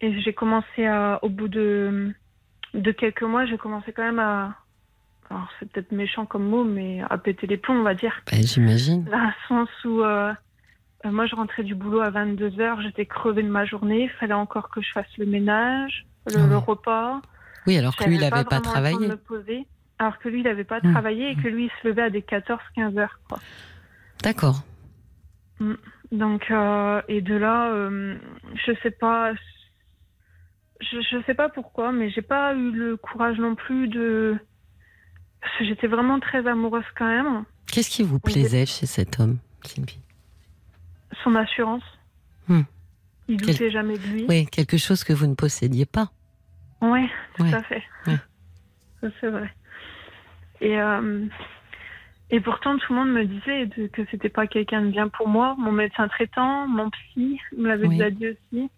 [0.00, 2.14] et j'ai commencé à, au bout de,
[2.74, 4.54] de quelques mois, j'ai commencé quand même à,
[5.28, 8.14] alors c'est peut-être méchant comme mot, mais à péter les plombs, on va dire.
[8.30, 9.04] bah, j'imagine.
[9.04, 10.32] Dans le sens où euh,
[11.04, 14.34] moi, je rentrais du boulot à 22 heures, j'étais crevée de ma journée, il fallait
[14.34, 17.20] encore que je fasse le ménage, le, Ah le repas.
[17.66, 19.10] Oui, alors que lui, il n'avait pas, travaillé.
[19.98, 20.92] alors que lui, il n'avait pas Mmh.
[20.92, 23.18] travaillé et que lui, il se levait à des 14-15 heures.
[23.28, 23.38] Quoi.
[24.22, 24.62] D'accord.
[26.12, 28.16] Donc, euh, et de là, euh,
[28.66, 29.32] je sais pas,
[30.80, 34.36] je, je sais pas pourquoi, mais j'ai pas eu le courage non plus de.
[35.40, 37.44] Parce que j'étais vraiment très amoureuse quand même.
[37.70, 40.00] Qu'est-ce qui vous plaisait chez cet homme, Sylvie?
[41.24, 41.82] Son assurance.
[42.48, 42.62] Hmm.
[43.28, 44.26] Il Quel- doutait jamais de lui.
[44.28, 46.10] Oui, quelque chose que vous ne possédiez pas.
[46.80, 47.54] Ouais, tout Ouais.
[47.54, 47.82] à fait.
[48.06, 48.18] Ouais.
[49.20, 49.52] C'est vrai.
[50.60, 51.26] Et, euh,
[52.30, 55.54] et pourtant, tout le monde me disait que c'était pas quelqu'un de bien pour moi.
[55.58, 57.96] Mon médecin traitant, mon psy, me l'avait Oui.
[57.98, 58.70] déjà dit aussi.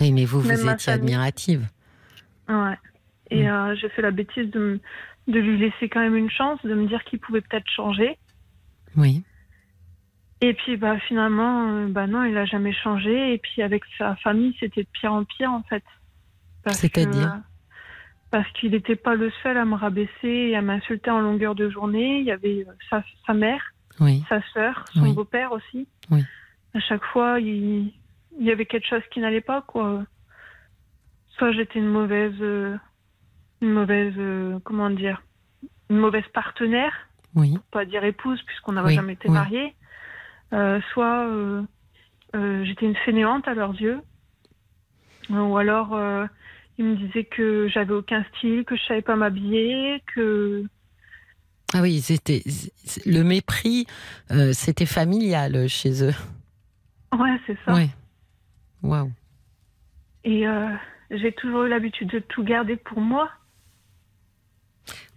[0.00, 1.66] Oui, mais vous, Même vous étiez admirative.
[2.48, 2.76] Ouais.
[3.30, 3.48] Et Mm.
[3.48, 4.80] euh, j'ai fait la bêtise de, me-
[5.32, 8.18] de lui laisser quand même une chance, de me dire qu'il pouvait peut-être changer.
[8.96, 9.22] Oui.
[10.40, 13.32] Et puis bah finalement, euh, bah non, il a jamais changé.
[13.34, 15.82] Et puis avec sa famille, c'était de pire en pire en fait.
[16.70, 17.40] C'est-à-dire
[18.30, 21.70] Parce qu'il n'était pas le seul à me rabaisser et à m'insulter en longueur de
[21.70, 22.18] journée.
[22.20, 23.62] Il y avait euh, sa, sa mère,
[24.00, 24.22] Oui.
[24.28, 25.14] sa sœur, son Oui.
[25.14, 25.88] beau-père aussi.
[26.10, 26.22] Oui.
[26.74, 27.92] À chaque fois, il,
[28.38, 30.04] il y avait quelque chose qui n'allait pas quoi.
[31.38, 32.76] Soit j'étais une mauvaise, euh,
[33.62, 35.22] une mauvaise, euh, comment dire,
[35.88, 36.92] une mauvaise partenaire
[37.34, 37.56] Oui.
[37.70, 39.74] pas dire épouse puisqu'on n'avait jamais été mariés,
[40.52, 41.62] Euh, soit euh,
[42.34, 44.00] euh, j'étais une fainéante à leurs yeux,
[45.30, 45.94] ou alors
[46.78, 50.64] ils me disaient que j'avais aucun style, que je savais pas m'habiller, que
[51.74, 52.42] Ah oui, c'était
[53.04, 53.86] le mépris,
[54.30, 56.14] euh, c'était familial chez eux.
[57.12, 57.74] ouais c'est ça.
[57.74, 57.90] Oui.
[58.82, 59.10] Waouh.
[60.24, 60.68] Et euh,
[61.10, 63.30] j'ai toujours eu l'habitude de tout garder pour moi.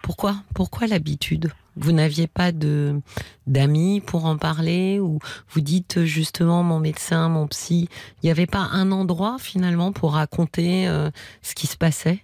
[0.02, 1.52] Pourquoi Pourquoi l'habitude?
[1.78, 2.99] Vous n'aviez pas de
[3.47, 7.88] d'amis pour en parler ou vous dites justement mon médecin, mon psy,
[8.22, 11.10] il n'y avait pas un endroit finalement pour raconter euh,
[11.41, 12.24] ce qui se passait?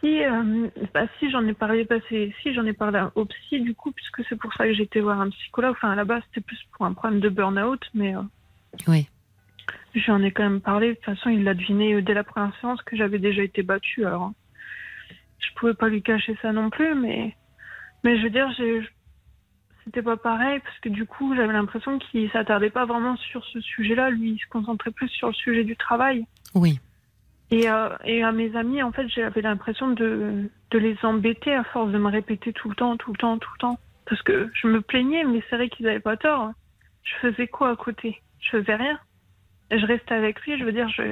[0.00, 3.74] Si, euh, bah, si j'en ai parlé, bah, si j'en ai parlé au psy du
[3.74, 5.72] coup, puisque c'est pour ça que j'ai été voir un psychologue.
[5.76, 8.22] Enfin, à la base, c'était plus pour un problème de burn-out, mais euh,
[8.88, 9.08] Oui.
[9.94, 10.88] j'en ai quand même parlé.
[10.90, 14.06] De toute façon, il l'a deviné dès la première séance que j'avais déjà été battue.
[14.06, 14.34] Alors, hein.
[15.40, 17.36] Je pouvais pas lui cacher ça non plus, mais,
[18.04, 18.48] mais je veux dire,
[19.84, 23.60] c'était pas pareil parce que du coup, j'avais l'impression qu'il s'attardait pas vraiment sur ce
[23.60, 24.10] sujet-là.
[24.10, 26.26] Lui, il se concentrait plus sur le sujet du travail.
[26.54, 26.78] Oui.
[27.50, 31.64] Et, euh, et à mes amis, en fait, j'avais l'impression de, de les embêter à
[31.64, 33.78] force de me répéter tout le temps, tout le temps, tout le temps.
[34.06, 36.52] Parce que je me plaignais, mais c'est vrai qu'ils n'avaient pas tort.
[37.02, 38.20] Je faisais quoi à côté?
[38.40, 38.98] Je faisais rien.
[39.70, 41.02] Et je restais avec lui, je veux dire, je...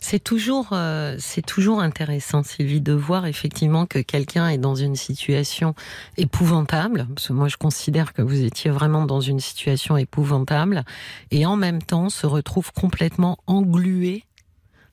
[0.00, 4.94] C'est toujours, euh, c'est toujours intéressant, Sylvie, de voir effectivement que quelqu'un est dans une
[4.96, 5.74] situation
[6.16, 7.06] épouvantable.
[7.14, 10.84] Parce que moi, je considère que vous étiez vraiment dans une situation épouvantable,
[11.30, 14.24] et en même temps se retrouve complètement englué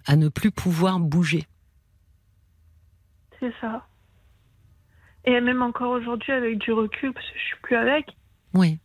[0.08, 1.46] à ne plus pouvoir bouger.
[3.40, 3.86] c'est ça.
[5.26, 8.06] Et même encore aujourd'hui, avec du recul, parce que je suis plus avec,
[8.56, 8.80] Oui.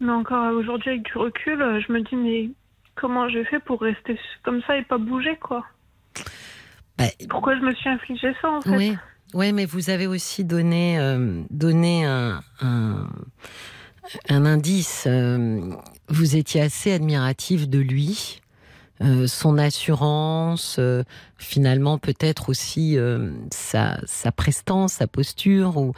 [0.00, 2.50] mais encore aujourd'hui, avec du recul, euh, je me dis, mais
[2.96, 5.64] comment j'ai fait pour rester comme ça et pas bouger, quoi
[6.98, 8.96] Bah, Pourquoi je me suis infligé ça, en fait?
[9.34, 13.08] Oui, mais vous avez aussi donné, euh, donné un, un,
[14.28, 15.04] un indice.
[15.06, 15.60] euh,
[16.08, 18.40] vous étiez assez admiratif de lui,
[19.02, 21.02] euh, son assurance, euh,
[21.38, 25.76] finalement peut-être aussi euh, sa, sa prestance, sa posture.
[25.76, 25.92] Ou...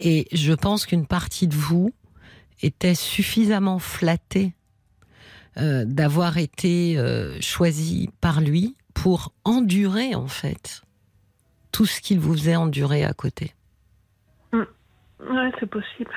[0.00, 1.92] Et je pense qu'une partie de vous
[2.60, 4.52] était suffisamment flattée
[5.56, 10.82] euh, d'avoir été euh, choisie par lui pour endurer en fait
[11.72, 13.54] tout ce qu'il vous faisait endurer à côté.
[14.52, 16.10] Ouais, c'est possible.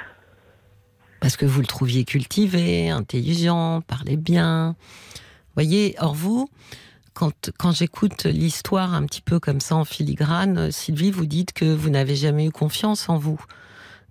[1.19, 4.75] Parce que vous le trouviez cultivé, intelligent, parlait bien.
[5.55, 6.49] Voyez, or vous,
[7.13, 11.65] quand, quand j'écoute l'histoire un petit peu comme ça en filigrane, Sylvie, vous dites que
[11.65, 13.39] vous n'avez jamais eu confiance en vous,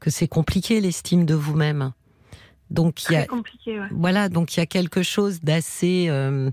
[0.01, 1.93] que c'est compliqué l'estime de vous-même.
[2.71, 3.89] Donc il y a, compliqué, ouais.
[3.93, 6.51] Voilà, donc il y a quelque chose d'assez euh,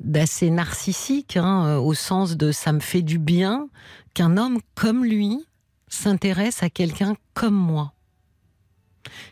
[0.00, 3.68] d'assez narcissique, hein, euh, au sens de ça me fait du bien
[4.14, 5.46] qu'un homme comme lui
[5.88, 7.92] s'intéresse à quelqu'un comme moi.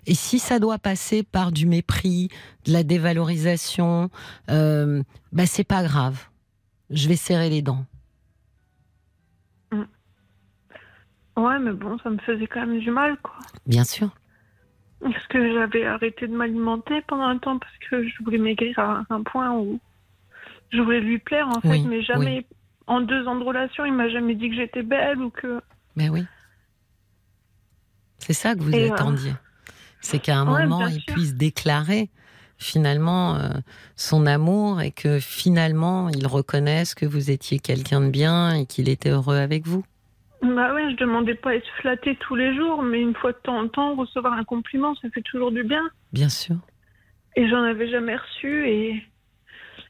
[0.06, 2.28] Et si ça doit passer par du mépris,
[2.64, 4.10] de la dévalorisation,
[4.50, 5.02] euh,
[5.32, 6.28] bah c'est pas grave.
[6.90, 7.84] Je vais serrer les dents.
[11.36, 13.36] Ouais, mais bon, ça me faisait quand même du mal, quoi.
[13.66, 14.10] Bien sûr.
[15.00, 19.02] Parce que j'avais arrêté de m'alimenter pendant un temps parce que je voulais maigrir à
[19.08, 19.80] un point où
[20.72, 22.46] je voulais lui plaire, en fait, mais jamais,
[22.86, 25.60] en deux ans de relation, il m'a jamais dit que j'étais belle ou que.
[25.96, 26.24] Mais oui.
[28.18, 29.32] C'est ça que vous Et, euh, attendiez.
[30.00, 31.14] C'est qu'à un ouais, moment, il sûr.
[31.14, 32.10] puisse déclarer
[32.58, 33.48] finalement euh,
[33.96, 38.88] son amour et que finalement il reconnaisse que vous étiez quelqu'un de bien et qu'il
[38.88, 39.82] était heureux avec vous.
[40.42, 43.38] Bah ouais, je demandais pas à être flattée tous les jours, mais une fois de
[43.38, 45.88] temps en temps, recevoir un compliment, ça fait toujours du bien.
[46.12, 46.56] Bien sûr.
[47.36, 48.66] Et j'en avais jamais reçu.
[48.68, 49.02] Et,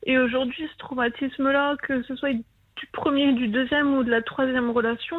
[0.04, 4.70] et aujourd'hui, ce traumatisme-là, que ce soit du premier, du deuxième ou de la troisième
[4.70, 5.16] relation,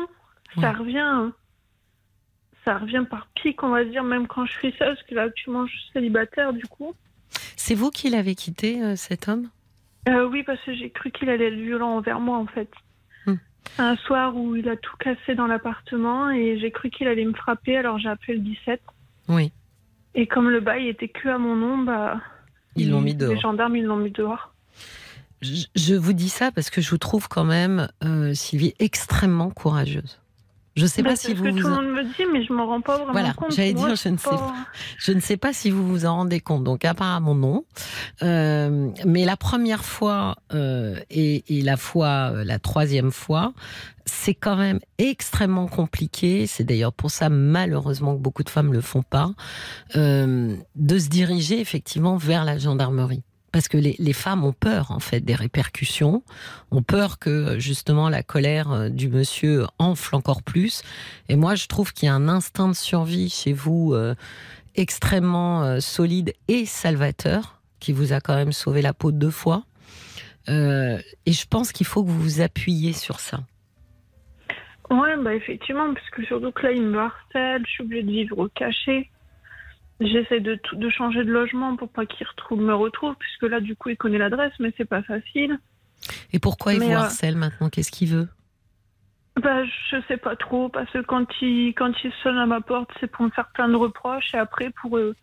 [0.59, 1.29] ça revient.
[2.65, 5.23] Ça revient par pic, on va dire, même quand je suis seule, parce que là,
[5.23, 6.93] actuellement, je suis célibataire, du coup.
[7.55, 9.49] C'est vous qui l'avez quitté, euh, cet homme?
[10.07, 12.69] Euh, Oui, parce que j'ai cru qu'il allait être violent envers moi, en fait.
[13.77, 17.33] Un soir où il a tout cassé dans l'appartement et j'ai cru qu'il allait me
[17.33, 18.81] frapper, alors j'ai appelé le 17.
[19.29, 19.51] Oui.
[20.13, 22.19] Et comme le bail était que à mon nom, bah.
[22.75, 23.33] Ils l'ont mis dehors.
[23.33, 24.53] Les gendarmes, ils l'ont mis dehors.
[25.41, 30.20] Je, vous dis ça parce que je vous trouve quand même, euh, Sylvie, extrêmement courageuse.
[30.75, 31.43] Je ne sais pas si vous.
[31.43, 33.33] C'est ce que tout le monde me dit, mais je m'en rends pas vraiment voilà,
[33.33, 33.51] compte.
[33.51, 34.53] J'allais dire, je ne sais pas.
[34.97, 36.63] Je ne sais pas si vous vous en rendez compte.
[36.63, 37.65] Donc apparemment non.
[38.23, 43.53] Euh, mais la première fois euh, et, et, la fois, euh, la troisième fois,
[44.05, 46.47] c'est quand même extrêmement compliqué.
[46.47, 49.31] C'est d'ailleurs pour ça malheureusement que beaucoup de femmes le font pas,
[49.95, 54.99] euh, de se diriger effectivement vers la gendarmerie parce que les, femmes ont peur en
[54.99, 56.23] fait des répercussions,
[56.71, 60.83] ont peur que justement la colère euh, du monsieur enfle encore plus.
[61.27, 64.15] Et moi, je trouve qu'il y a un instinct de survie chez vous euh,
[64.75, 69.63] extrêmement euh, solide et salvateur, qui vous a quand même sauvé la peau deux fois.
[70.47, 73.41] et je pense qu'il faut que vous vous appuyiez sur ça.
[74.89, 78.11] Ouais, bah effectivement, parce que surtout que là, il me harcèle, je suis obligée de
[78.11, 79.09] vivre au cachet.
[80.01, 83.75] J'essaie de, de changer de logement pour pas qu'il retrouve, me retrouve, puisque là, du
[83.75, 85.59] coup, il connaît l'adresse, mais c'est pas facile.
[86.33, 87.69] Et pourquoi il vous euh, harcèle maintenant?
[87.69, 88.27] Qu'est-ce qu'il veut?
[89.39, 92.89] Bah, je sais pas trop, parce que quand il, quand il sonne à ma porte,
[92.99, 95.15] c'est pour me faire plein de reproches, et après, pour euh,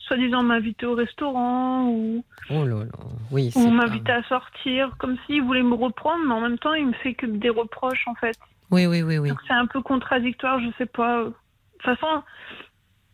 [0.00, 2.92] soi-disant m'inviter au restaurant, ou, oh là là.
[3.30, 6.88] Oui, ou m'inviter à sortir, comme s'il voulait me reprendre, mais en même temps, il
[6.88, 8.38] me fait que des reproches, en fait.
[8.70, 9.30] Oui, oui, oui, oui.
[9.30, 11.24] Donc c'est un peu contradictoire, je sais pas.
[11.24, 11.32] De
[11.78, 12.22] toute façon,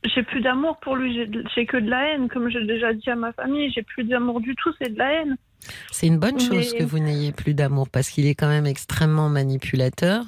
[0.05, 3.17] j'ai plus d'amour pour lui, j'ai que de la haine, comme j'ai déjà dit à
[3.17, 5.37] ma famille, j'ai plus d'amour du tout, c'est de la haine.
[5.93, 9.29] C'est une bonne chose que vous n'ayez plus d'amour parce qu'il est quand même extrêmement
[9.29, 10.25] manipulateur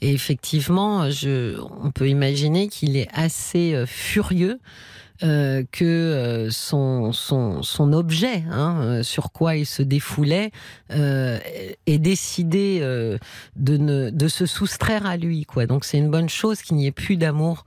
[0.00, 4.58] et effectivement, je, on peut imaginer qu'il est assez euh, furieux
[5.22, 10.50] euh, que euh, son, son, son objet, hein, sur quoi il se défoulait,
[10.90, 11.38] euh,
[11.86, 15.44] ait décidé de, ne, de se soustraire à lui.
[15.44, 15.66] Quoi.
[15.66, 17.64] Donc c'est une bonne chose qu'il n'y ait plus d'amour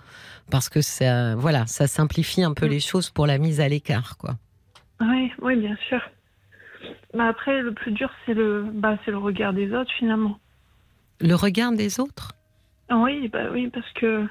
[0.50, 2.70] parce que ça, voilà, ça simplifie un peu mm.
[2.70, 4.36] les choses pour la mise à l'écart, quoi.
[5.00, 6.02] Oui, oui, bien sûr.
[7.14, 10.40] Mais après, le plus dur, c'est le, bah, c'est le regard des autres, finalement.
[11.20, 12.34] Le regard des autres?
[12.90, 14.26] Oui, bah oui, parce que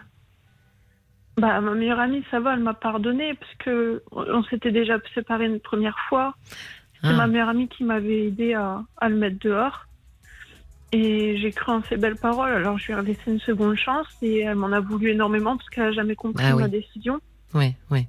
[1.37, 5.47] bah, ma meilleure amie, ça va, elle m'a pardonné, parce que on s'était déjà séparés
[5.47, 6.35] une première fois.
[7.03, 7.17] C'est ah.
[7.17, 9.86] ma meilleure amie qui m'avait aidé à, à le mettre dehors.
[10.93, 14.07] Et j'ai cru en ses belles paroles, alors je lui ai laissé une seconde chance
[14.23, 17.21] et elle m'en a voulu énormément parce qu'elle n'a jamais compris ah ma décision.
[17.55, 18.07] Oui, oui.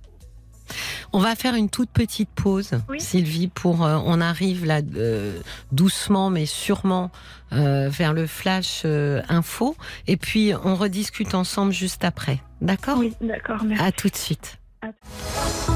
[1.14, 5.40] On va faire une toute petite pause, Sylvie, pour euh, on arrive là euh,
[5.72, 7.12] doucement mais sûrement
[7.54, 8.86] euh, vers le flash
[9.30, 9.76] info
[10.08, 12.40] et puis on rediscute ensemble juste après.
[12.62, 12.98] D'accord?
[12.98, 13.64] Oui, d'accord.
[13.64, 13.84] Merci.
[13.84, 14.58] À tout de suite.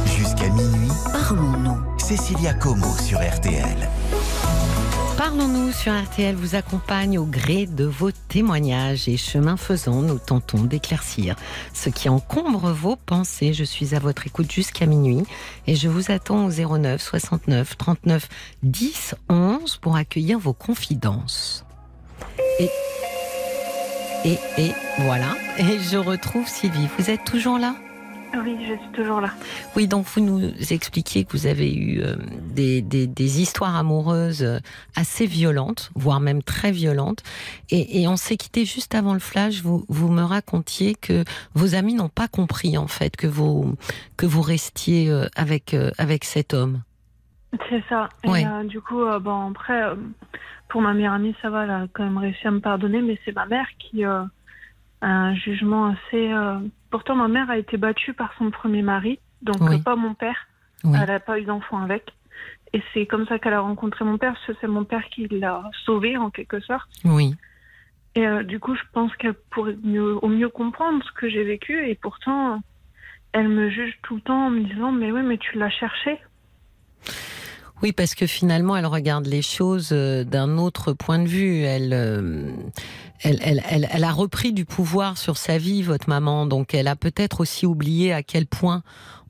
[0.06, 2.00] Jusqu'à minuit, parlons-nous.
[2.00, 3.90] Cécilia Como sur RTL.
[5.24, 10.64] Parlons-nous sur RTL vous accompagne au gré de vos témoignages et chemin faisant, nous tentons
[10.64, 11.36] d'éclaircir
[11.76, 13.54] ce qui encombre vos pensées.
[13.54, 15.24] Je suis à votre écoute jusqu'à minuit
[15.68, 18.30] et je vous attends au 09 69 39
[18.64, 21.66] 10 11 pour accueillir vos confidences.
[22.60, 22.72] Et,
[24.26, 26.88] et, et voilà, et je retrouve Sylvie.
[26.98, 27.76] Vous êtes toujours là?
[28.34, 29.30] Oui, je suis toujours là.
[29.76, 32.16] Oui, donc vous nous expliquiez que vous avez eu euh,
[32.54, 34.60] des, des, histoires amoureuses euh,
[34.96, 37.24] assez violentes, voire même très violentes.
[37.70, 39.62] Et, on s'est quitté juste avant le flash.
[39.62, 41.24] Vous, vous me racontiez que
[41.54, 43.76] vos amis n'ont pas compris en fait que vous
[44.18, 46.82] que vous restiez euh, avec avec cet homme.
[47.70, 48.10] C'est ça.
[48.24, 49.82] Et du coup, bon après,
[50.70, 53.20] pour ma meilleure amie, ça va, elle a quand même réussi à me pardonner, mais
[53.26, 54.06] c'est ma mère qui
[55.02, 56.34] un jugement assez
[56.92, 60.48] Pourtant, ma mère a été battue par son premier mari, donc euh, pas mon père.
[60.84, 62.12] Elle n'a pas eu d'enfant avec.
[62.74, 65.28] Et c'est comme ça qu'elle a rencontré mon père, parce que c'est mon père qui
[65.30, 66.90] l'a sauvée en quelque sorte.
[67.06, 67.36] Oui.
[68.16, 71.46] Et euh, du coup, je pense qu'elle pourrait mieux, au mieux comprendre ce que j'ai
[71.46, 71.88] vécu.
[71.88, 72.62] Et pourtant,
[73.32, 76.20] elle me juge tout le temps en me disant Mais oui, mais tu l'as cherché.
[77.82, 81.66] Oui, parce que finalement, elle regarde les choses euh, d'un autre point de vue.
[81.66, 82.52] Euh,
[83.22, 86.46] elle, elle, elle, elle, a repris du pouvoir sur sa vie, votre maman.
[86.46, 88.84] Donc, elle a peut-être aussi oublié à quel point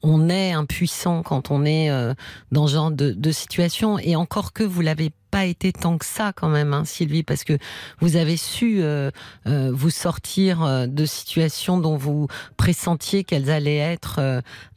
[0.04, 2.14] on est impuissant quand on est euh,
[2.52, 3.97] dans ce genre de, de situation.
[3.99, 7.44] Et encore que vous l'avez pas été tant que ça quand même, hein, Sylvie, parce
[7.44, 7.54] que
[8.00, 9.10] vous avez su euh,
[9.48, 12.28] euh, vous sortir euh, de situations dont vous
[12.58, 14.20] pressentiez qu'elles allaient être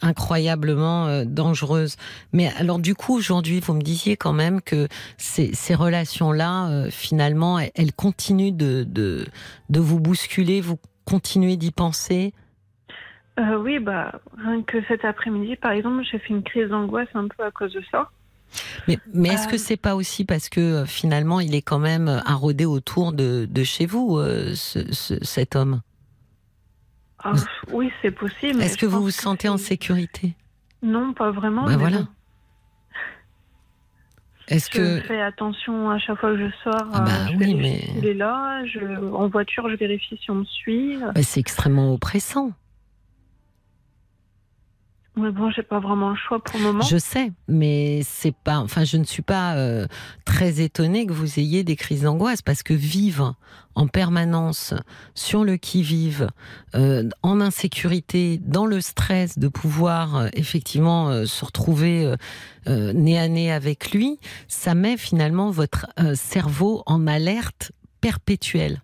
[0.00, 1.96] incroyablement dangereuses.
[2.32, 4.86] Mais alors du coup, aujourd'hui, vous me disiez quand même que
[5.18, 12.32] ces, relations-là, finalement, elles, continuent de, de, vous bousculer, vous continuez d'y penser?
[13.38, 17.42] Oui, bah, rien que cet après-midi, par exemple, j'ai fait une crise d'angoisse un peu
[17.42, 18.10] à cause de ça.
[18.86, 19.58] Mais, mais est-ce que euh.
[19.58, 23.64] c'est pas aussi parce que euh, finalement il est quand même arrodé autour de, de
[23.64, 24.20] chez vous,
[24.54, 24.80] ce,
[25.22, 25.80] cet homme?
[27.22, 27.32] Ah,
[27.72, 28.60] Oui, c'est possible.
[28.62, 30.34] Est-ce que vous vous sentez en sécurité?
[30.82, 31.64] Non, pas vraiment.
[31.64, 32.06] Ben voilà.
[34.48, 37.88] Est-ce que je fais attention à chaque fois que je sors ah bah, oui, mais...
[37.96, 38.62] il est là.
[38.66, 38.80] Je,
[39.12, 40.98] en voiture, je vérifie si on me suit.
[40.98, 42.52] Bah, c'est extrêmement oppressant.
[45.16, 46.82] Mais bon, j'ai pas vraiment le choix pour le moment.
[46.82, 48.58] Je sais, mais c'est pas.
[48.58, 49.86] Enfin, je ne suis pas euh,
[50.24, 53.36] très étonnée que vous ayez des crises d'angoisse parce que vivre
[53.76, 54.74] en permanence
[55.14, 56.28] sur le qui-vive,
[56.74, 62.12] euh, en insécurité, dans le stress de pouvoir euh, effectivement se retrouver
[62.66, 68.82] nez à nez avec lui, ça met finalement votre cerveau en alerte perpétuelle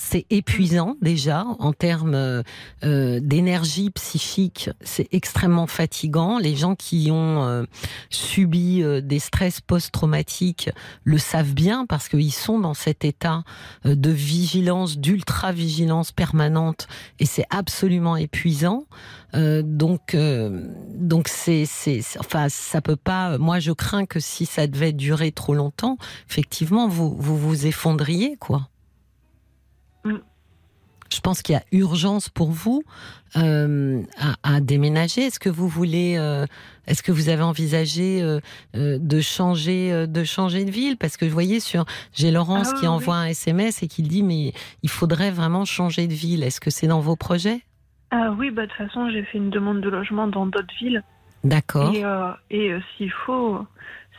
[0.00, 2.42] c'est épuisant déjà en termes euh,
[2.84, 6.38] euh, d'énergie psychique, c'est extrêmement fatigant.
[6.38, 7.64] Les gens qui ont euh,
[8.08, 10.70] subi des stress post-traumatiques
[11.04, 13.44] le savent bien parce qu'ils sont dans cet état
[13.84, 16.88] de vigilance, d'ultra-vigilance permanente
[17.18, 18.86] et c'est absolument épuisant.
[19.34, 20.16] donc,
[20.94, 21.66] donc c'est,
[22.18, 23.36] enfin, ça peut pas.
[23.38, 25.98] Moi, je crains que si ça devait durer trop longtemps,
[26.28, 28.70] effectivement, vous vous, vous effondriez, quoi.
[31.12, 32.82] Je pense qu'il y a urgence pour vous
[33.36, 34.02] euh,
[34.42, 35.22] à, déménager.
[35.22, 36.46] Est-ce que vous voulez, euh,
[36.86, 38.40] est-ce que vous avez envisagé euh,
[38.74, 40.96] de changer, de changer de ville?
[40.96, 44.22] Parce que vous voyez sur, j'ai Laurence ah qui envoie un SMS et qui dit
[44.22, 44.52] mais
[44.82, 46.44] il faudrait vraiment changer de ville.
[46.44, 47.60] Est-ce que c'est dans vos projets?
[48.12, 51.02] Ah oui, bah de toute façon j'ai fait une demande de logement dans d'autres villes.
[51.42, 51.92] D'accord.
[51.94, 52.04] Et,
[52.50, 53.64] et s'il faut,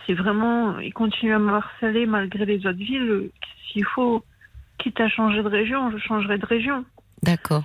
[0.06, 3.30] si vraiment il continue à me harceler malgré les autres villes,
[3.72, 4.24] s'il faut
[4.82, 6.86] quitte à changer de région, je changerai de région.
[7.24, 7.64] D'accord.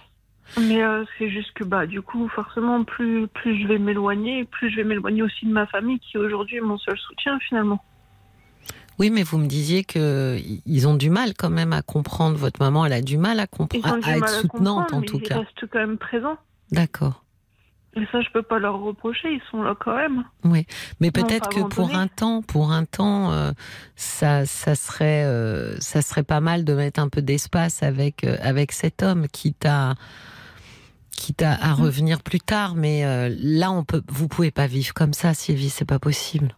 [0.59, 4.71] Mais euh, c'est juste que bah du coup forcément plus plus je vais m'éloigner, plus
[4.71, 7.83] je vais m'éloigner aussi de ma famille qui aujourd'hui est mon seul soutien finalement.
[8.99, 12.37] Oui, mais vous me disiez que ils ont du mal quand même à comprendre.
[12.37, 15.35] Votre maman, elle a du mal à comprendre, à, être soutenante en tout cas.
[15.35, 16.39] Ils restent quand même présents.
[16.71, 17.26] D'accord.
[17.97, 20.25] Et ça, je peux pas leur reprocher, ils sont là quand même.
[20.45, 20.67] Oui,
[21.01, 23.53] mais peut-être que pour un temps, pour un temps, euh,
[23.95, 28.37] ça, ça serait, euh, ça serait pas mal de mettre un peu d'espace avec euh,
[28.43, 29.95] avec cet homme, quitte à
[31.11, 31.81] quitte à, à mm.
[31.81, 32.75] revenir plus tard.
[32.75, 33.03] Mais
[33.41, 36.55] là, on peut, vous pouvez pas vivre comme ça, Sylvie, c'est pas possible.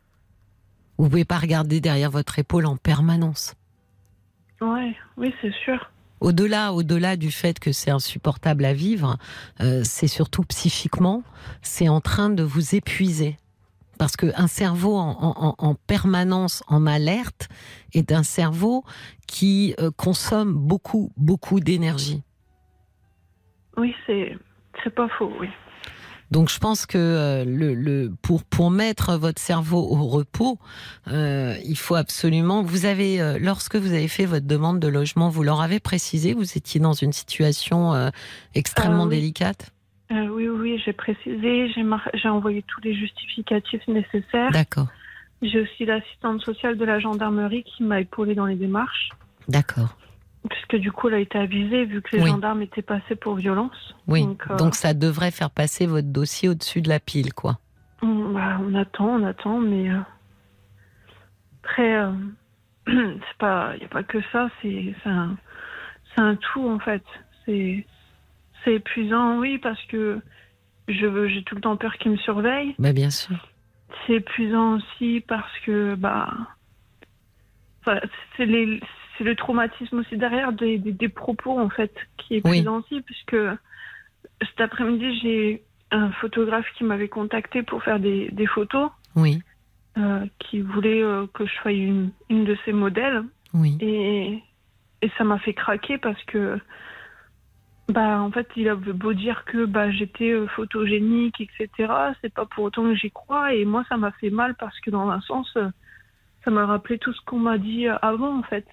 [0.98, 3.54] Vous pouvez pas regarder derrière votre épaule en permanence.
[4.60, 5.88] Ouais, oui, c'est sûr.
[6.20, 9.18] Au-delà, au-delà du fait que c'est insupportable à vivre,
[9.60, 11.22] euh, c'est surtout psychiquement,
[11.62, 13.36] c'est en train de vous épuiser.
[13.98, 17.48] Parce qu'un cerveau en, permanence en alerte
[17.94, 18.84] est un cerveau
[19.26, 22.22] qui euh, consomme beaucoup, beaucoup d'énergie.
[23.76, 24.36] Oui, c'est,
[24.84, 25.48] c'est pas faux, oui.
[26.30, 30.58] Donc je pense que euh, le, le, pour, pour mettre votre cerveau au repos,
[31.08, 32.62] euh, il faut absolument.
[32.62, 36.34] Vous avez, euh, lorsque vous avez fait votre demande de logement, vous leur avez précisé,
[36.34, 38.10] vous étiez dans une situation euh,
[38.54, 39.72] extrêmement délicate?
[40.10, 44.50] oui, oui, j'ai précisé, j'ai, j'ai envoyé tous les justificatifs nécessaires.
[44.52, 44.88] D'accord.
[45.42, 49.10] J'ai aussi l'assistante sociale de la gendarmerie qui m'a épaulée dans les démarches.
[49.48, 49.96] D'accord.
[50.50, 53.94] Puisque du coup, elle a été avisée vu que les gendarmes étaient passés pour violence.
[54.06, 57.58] Oui, euh, donc, ça devrait faire passer votre dossier au-dessus de la pile, quoi.
[58.02, 59.98] On, bah, on attend, on attend, mais euh,
[61.62, 62.12] après, euh,
[62.86, 65.36] c'est pas, il n'y a pas que ça, c'est un,
[66.16, 67.04] un tout en fait.
[67.46, 67.84] C'est
[68.66, 70.20] épuisant, oui, parce que
[70.88, 72.74] j'ai tout le temps peur qu'il me surveille.
[72.78, 73.48] Bah, bien sûr.
[74.06, 76.30] C'est épuisant aussi parce que bah,
[78.36, 78.80] c'est les
[79.18, 82.66] c'est le traumatisme aussi derrière des, des, propos en fait qui est oui.
[82.66, 83.36] aussi puisque
[84.40, 88.90] cet après-midi j'ai un photographe qui m'avait contacté pour faire des, des photos.
[89.16, 89.42] Oui.
[89.96, 93.24] Euh, qui voulait euh, que je sois une, une de ses modèles.
[93.52, 93.76] Oui.
[93.80, 94.40] Et,
[95.02, 96.58] et ça m'a fait craquer parce que
[97.88, 101.90] Bah, en fait, il avait beau dire que bah, j'étais euh, photogénique, etc.
[102.20, 103.54] C'est pas pour autant que j'y crois.
[103.54, 105.56] Et moi, ça m'a fait mal parce que, dans un sens,
[106.44, 108.66] ça m'a rappelé tout ce qu'on m'a dit avant, en fait.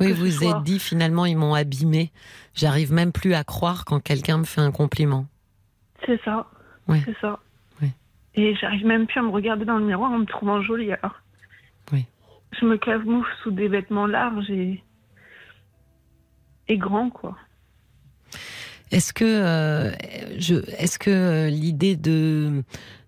[0.00, 2.12] Oui, vous vous êtes dit finalement ils m'ont abîmé.
[2.54, 5.26] J'arrive même plus à croire quand quelqu'un me fait un compliment.
[6.06, 6.46] C'est ça.
[6.86, 7.02] Ouais.
[7.04, 7.40] C'est ça.
[8.38, 11.20] Et j'arrive même plus à me regarder dans le miroir en me trouvant jolie, alors.
[11.92, 12.06] Oui.
[12.58, 14.80] Je me camoufle sous des vêtements larges et.
[16.68, 17.36] et grands, quoi.
[18.92, 19.90] Est-ce que, euh,
[20.38, 22.62] je, est-ce que euh, l'idée de,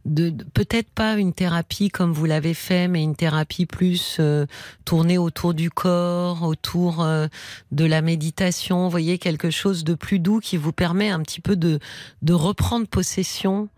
[0.07, 4.46] de, de- peut-être pas une thérapie comme vous l'avez fait, mais une thérapie plus euh,
[4.84, 7.26] tournée autour du corps, autour euh,
[7.72, 11.40] de la méditation, vous voyez quelque chose de plus doux qui vous permet un petit
[11.40, 11.78] peu de,
[12.22, 13.68] de reprendre possession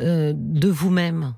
[0.00, 1.32] euh, de vous-même.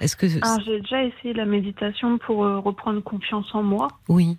[0.00, 3.88] Est-ce que Alors, j'ai déjà essayé la méditation pour euh, reprendre confiance en moi.
[4.08, 4.36] oui,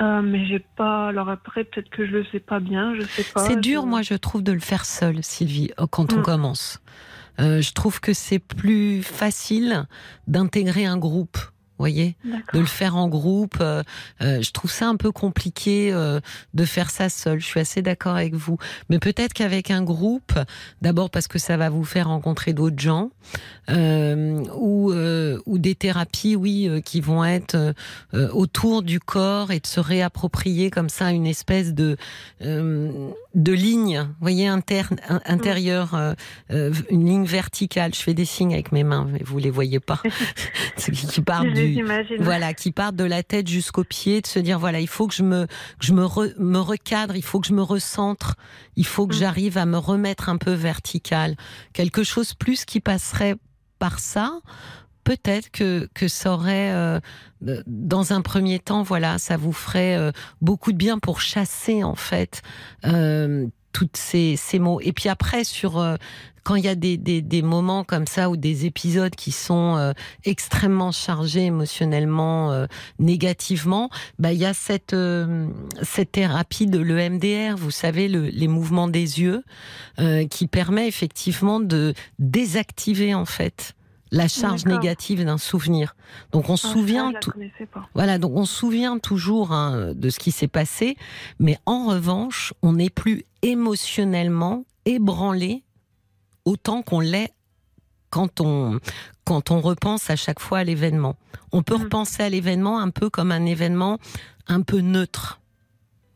[0.00, 1.06] Euh, mais j'ai pas.
[1.08, 3.44] Alors après, peut-être que je le sais pas bien, je sais pas.
[3.46, 6.22] c'est dur, je- moi je trouve de le faire seul, Sylvie, euh, quand on Mm.
[6.22, 6.80] commence.
[7.40, 9.86] Euh, je trouve que c'est plus facile
[10.26, 11.38] d'intégrer un groupe.
[11.76, 12.16] voyez,
[12.52, 13.56] de le faire en groupe.
[13.60, 13.82] euh,
[14.22, 16.20] euh, je trouve ça un peu compliqué euh,
[16.54, 17.40] de faire ça seul.
[17.40, 18.58] Je suis assez d'accord avec vous.
[18.88, 20.32] Mais peut-être qu'avec un groupe,
[20.82, 23.10] d'abord parce que ça va vous faire rencontrer d'autres gens,
[23.70, 27.74] euh, ou, euh, ou des thérapies, oui, euh, qui vont être
[28.12, 31.96] autour du corps et de se réapproprier comme ça une espèce de
[32.42, 36.14] euh, de ligne, vous voyez, interne, in- intérieure, euh,
[36.52, 37.94] euh, une ligne verticale.
[37.94, 40.00] Je fais des signes avec mes mains, mais vous les voyez pas.
[40.76, 41.84] C'est qui part du
[42.20, 45.14] voilà, qui partent de la tête jusqu'aux pieds, de se dire voilà, il faut que
[45.14, 48.36] je me que je me, re- me recadre, il faut que je me recentre,
[48.76, 49.18] il faut que Mm.
[49.18, 51.36] j'arrive à me remettre un peu vertical,
[51.72, 53.36] quelque chose plus qui passerait
[53.78, 54.38] par ça.
[55.04, 56.98] Peut-être que que ça aurait, euh,
[57.46, 61.84] euh, dans un premier temps, voilà, ça vous ferait euh, beaucoup de bien pour chasser
[61.84, 62.42] en fait
[62.86, 64.80] euh, toutes ces ces mots.
[64.80, 65.96] Et puis après sur euh,
[66.44, 69.76] quand il y a des, des, des moments comme ça ou des épisodes qui sont
[69.76, 69.92] euh,
[70.24, 72.66] extrêmement chargés émotionnellement, euh,
[72.98, 73.88] négativement,
[74.18, 75.48] bah il y a cette euh,
[75.82, 79.42] cette thérapie de l'EMDR, vous savez le, les mouvements des yeux,
[79.98, 83.74] euh, qui permet effectivement de désactiver en fait
[84.14, 85.96] la charge négative d'un souvenir.
[86.32, 87.12] Donc on se Ah, souvient
[87.72, 87.88] pas.
[87.94, 90.96] voilà, donc on se souvient toujours hein, de ce qui s'est passé,
[91.38, 95.62] mais en revanche, on n'est plus émotionnellement ébranlé
[96.44, 97.32] autant qu'on l'est
[98.10, 98.78] quand on,
[99.24, 101.16] quand on repense à chaque fois à l'événement.
[101.52, 101.82] On peut Mhm.
[101.84, 103.98] repenser à l'événement un peu comme un événement
[104.46, 105.40] un peu neutre.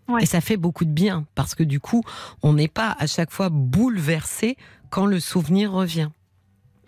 [0.09, 0.23] Ouais.
[0.23, 2.03] Et ça fait beaucoup de bien, parce que du coup,
[2.43, 4.57] on n'est pas à chaque fois bouleversé
[4.91, 6.09] quand le souvenir revient.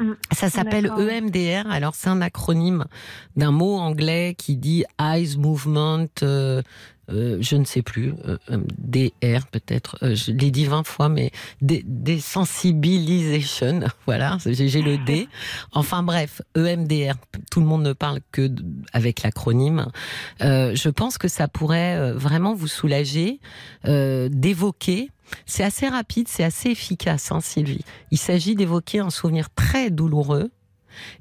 [0.01, 0.16] Mhm.
[0.32, 0.86] Ça s'appelle.
[0.86, 1.70] EMDR.
[1.70, 2.84] Alors c'est un acronyme
[3.36, 6.07] d'un mot anglais qui dit Eyes Movement,
[7.12, 9.98] euh, je ne sais plus, euh, euh, DR peut-être.
[10.14, 11.30] je l'ai dit 20 fois, mais
[11.61, 13.80] des Desensibilisation.
[14.06, 15.28] Voilà, j'ai le D.
[15.72, 17.14] Enfin bref, EMDR.
[17.50, 18.50] Tout le monde ne parle que
[18.92, 19.86] avec l'acronyme.
[20.40, 23.40] Je pense que ça pourrait vraiment vous soulager
[23.84, 25.11] d'évoquer.
[25.46, 27.84] C'est assez rapide, c'est assez efficace, hein, Sylvie.
[28.11, 30.50] Il s'agit d'évoquer un souvenir très douloureux.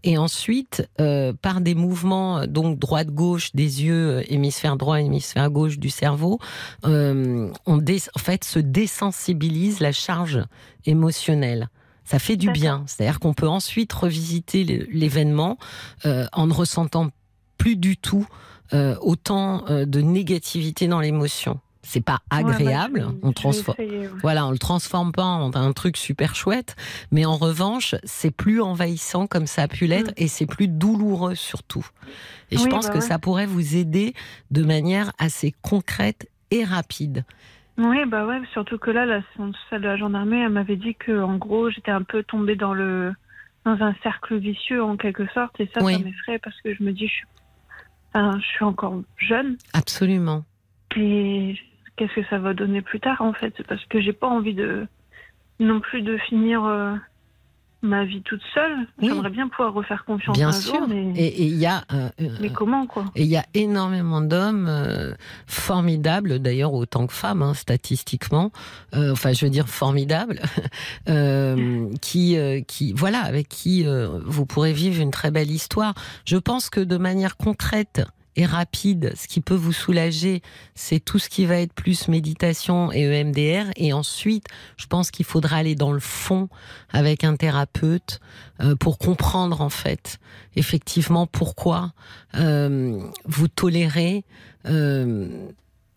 [0.03, 5.49] Et ensuite, euh, par des mouvements, euh, donc droite-gauche des yeux, euh, hémisphère droit, hémisphère
[5.49, 6.39] gauche du cerveau,
[6.85, 10.43] euh, on en fait se désensibilise la charge
[10.85, 11.69] émotionnelle.
[12.05, 12.83] Ça fait du bien.
[12.87, 15.57] C'est-à-dire qu'on peut ensuite revisiter l'é- l'événement
[16.05, 17.09] euh, en ne ressentant
[17.57, 18.25] plus du tout
[18.73, 21.59] euh, autant de négativité dans l'émotion.
[21.91, 23.07] C'est pas Ouais, bah, agréable.
[23.23, 23.75] on transforme.
[23.79, 24.07] ouais.
[24.21, 26.75] Voilà, on le transforme pas en un truc super chouette,
[27.11, 30.13] mais en revanche, c'est plus envahissant comme ça a pu l'être Mm.
[30.23, 31.83] et c'est plus douloureux surtout.
[32.51, 33.01] Et je pense bah que ouais.
[33.01, 34.13] ça pourrait vous aider
[34.51, 37.25] de manière assez concrète et rapide.
[37.79, 39.21] Oui, bah ouais, surtout que là, la,
[39.71, 42.75] celle de la gendarmerie, elle m'avait dit que, en gros, j'étais un peu tombée dans
[42.75, 43.13] le
[43.65, 45.93] dans un cercle vicieux en quelque sorte, et ça, Oui.
[45.93, 47.25] ça m'effraie parce que je me dis, je suis,
[48.13, 50.45] enfin, je suis encore jeune, Absolument.
[50.95, 51.55] et
[51.99, 54.87] qu'est-ce que ça va donner plus tard, en fait, parce que j'ai pas envie de
[55.59, 56.95] non plus de finir euh,
[57.81, 58.87] ma vie toute seule.
[59.01, 59.09] Oui.
[59.09, 60.75] J'aimerais bien pouvoir refaire confiance Bien un sûr.
[60.75, 63.03] jour, mais, Et il y a euh, euh, mais comment, quoi?
[63.15, 65.13] Et il y a énormément d'hommes euh,
[65.45, 68.51] formidables, d'ailleurs autant que femmes, hein, statistiquement.
[68.93, 70.39] Enfin, je veux dire formidables,
[72.01, 73.85] qui, qui, voilà, avec qui
[74.25, 75.93] vous pourrez vivre une très belle histoire.
[76.25, 78.05] Je pense que de manière concrète
[78.39, 80.41] et rapide, ce qui peut vous soulager,
[80.73, 83.69] c'est tout ce qui va être plus méditation et EMDR.
[83.75, 86.47] Et ensuite, je pense qu'il faudra aller dans le fond
[86.89, 88.21] avec un thérapeute
[88.61, 90.19] euh, pour comprendre en fait
[90.55, 91.91] effectivement pourquoi
[92.35, 94.23] euh, vous tolérez
[94.65, 95.27] euh,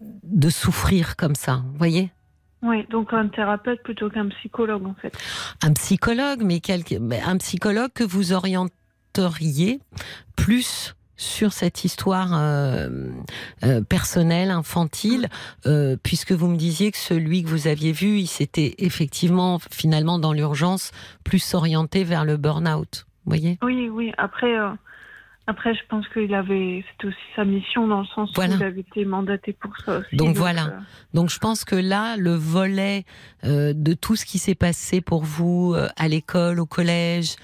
[0.00, 1.62] de souffrir comme ça.
[1.64, 2.10] Vous voyez?
[2.62, 5.16] Oui, donc un thérapeute plutôt qu'un psychologue en fait.
[5.62, 9.78] Un psychologue, mais un psychologue que vous orienteriez
[10.34, 12.88] plus sur cette histoire euh,
[13.64, 15.28] euh, personnelle, infantile,
[15.66, 20.18] euh, puisque vous me disiez que celui que vous aviez vu, il s'était effectivement, finalement,
[20.18, 20.90] dans l'urgence,
[21.24, 23.06] plus orienté vers le burn-out.
[23.24, 23.58] Voyez?
[23.62, 24.12] Oui, oui.
[24.18, 24.52] Après,
[25.48, 28.80] après, je pense qu'il avait, c'était aussi sa mission dans le sens où il avait
[28.80, 30.14] été mandaté pour ça aussi.
[30.14, 30.66] Donc, voilà.
[30.66, 30.78] Euh,
[31.14, 33.04] donc je pense que là, le volet
[33.42, 37.34] euh, de tout ce qui s'est passé pour vous euh, à l'école, au collège,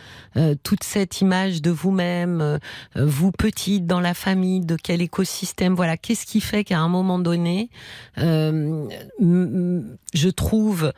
[0.62, 2.60] toute cette image de vous-même,
[2.94, 7.18] vous petite dans la famille, de quel écosystème, voilà, qu'est-ce qui fait qu'à un moment
[7.18, 7.70] donné,
[8.16, 10.92] je trouve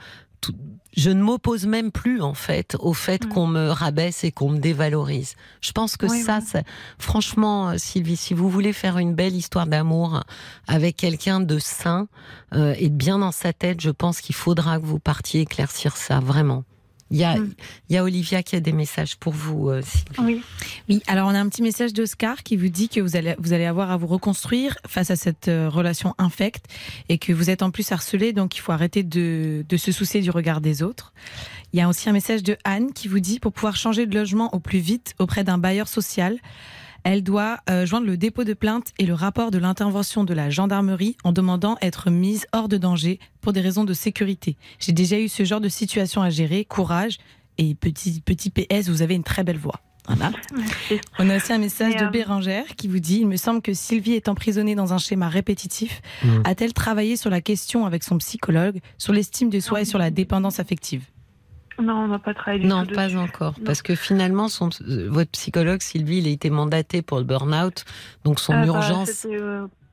[0.97, 3.28] je ne m'oppose même plus en fait au fait mm.
[3.28, 5.34] qu'on me rabaisse et qu'on me dévalorise.
[5.61, 6.41] Je pense que ça,
[6.99, 10.24] franchement, euh, Sylvie, si vous voulez faire une belle histoire d'amour
[10.66, 12.09] avec quelqu'un de sain
[12.55, 16.20] euh, et bien dans sa tête, je pense qu'il faudra que vous partiez éclaircir ça
[16.20, 16.64] vraiment.
[17.11, 17.55] Il y, a, mm.
[17.89, 19.83] il y a Olivia qui a des messages pour vous, euh,
[20.19, 20.43] Oui.
[20.89, 23.53] oui, alors on a un petit message d'Oscar qui vous dit que vous allez, vous
[23.53, 26.67] allez avoir à vous reconstruire face à cette euh, relation infecte
[27.09, 30.21] et que vous êtes en plus harcelé, donc il faut arrêter de, de se soucier
[30.21, 31.13] du regard des autres.
[31.73, 34.15] Il y a aussi un message de Anne qui vous dit pour pouvoir changer de
[34.15, 36.39] logement au plus vite auprès d'un bailleur social,
[37.05, 40.51] elle doit euh, joindre le dépôt de plainte et le rapport de l'intervention de la
[40.51, 44.57] gendarmerie en demandant être mise hors de danger pour des raisons de sécurité.
[44.78, 46.64] J'ai déjà eu ce genre de situation à gérer.
[46.64, 47.18] Courage
[47.59, 49.80] et petit petit PS, vous avez une très belle voix.
[50.07, 50.32] Voilà.
[51.18, 54.14] On a aussi un message de Bérangère qui vous dit Il me semble que Sylvie
[54.14, 56.01] est emprisonnée dans un schéma répétitif.
[56.24, 56.28] Mmh.
[56.44, 60.11] A-t-elle travaillé sur la question avec son psychologue, sur l'estime de soi et sur la
[60.11, 61.05] dépendance affective?
[61.83, 62.64] Non, on n'a pas travaillé.
[62.64, 63.55] non, pas encore.
[63.64, 67.85] Parce que finalement, son, euh, votre psychologue, Sylvie, il a été mandaté pour le burn-out.
[68.24, 69.26] Donc son euh, bah, urgence.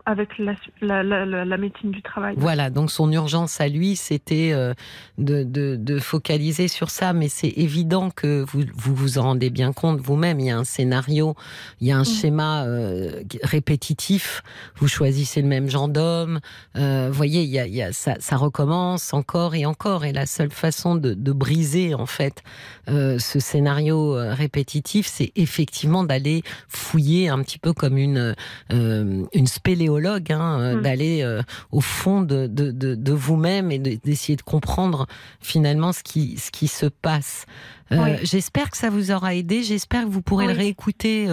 [0.07, 2.35] Avec la, la, la, médecine du travail.
[2.37, 4.73] Voilà, donc son urgence à lui, c'était euh,
[5.17, 9.49] de, de, de, focaliser sur ça, mais c'est évident que vous, vous, vous en rendez
[9.49, 10.39] bien compte vous-même.
[10.39, 11.35] Il y a un scénario,
[11.81, 12.05] il y a un mm.
[12.05, 14.43] schéma euh, répétitif.
[14.77, 16.39] Vous choisissez le même genre d'homme.
[16.77, 20.05] Euh, voyez, il y a, il y a, ça, ça, recommence encore et encore.
[20.05, 22.43] Et la seule façon de, de briser en fait
[22.87, 28.35] euh, ce scénario répétitif, c'est effectivement d'aller fouiller un petit peu comme une
[28.69, 30.81] une spéléologie Hein, euh, mm.
[30.81, 31.41] d'aller euh,
[31.71, 35.07] au fond de, de, de, vous-même et d'essayer de, comprendre
[35.39, 37.45] finalement ce qui, ce qui se passe.
[37.91, 39.63] Euh, j'espère que ça vous aura aidé.
[39.63, 41.27] J'espère que vous pourrez le réécouter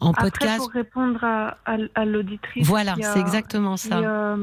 [0.00, 0.58] en Après, podcast.
[0.58, 2.66] Pour répondre à, à, l'auditrice.
[2.66, 4.36] Voilà, c'est exactement ça.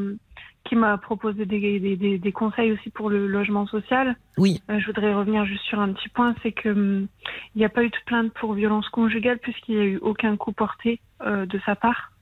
[0.66, 4.16] Qui, m'a proposé des, des, des, conseils aussi pour le logement social.
[4.38, 4.62] Oui.
[4.70, 7.08] je voudrais revenir juste sur un petit point, c'est que hum,
[7.56, 10.54] n'y a pas eu de plainte pour violence conjugale puisqu'il n'y a eu aucun coup
[10.54, 12.13] porté de sa part.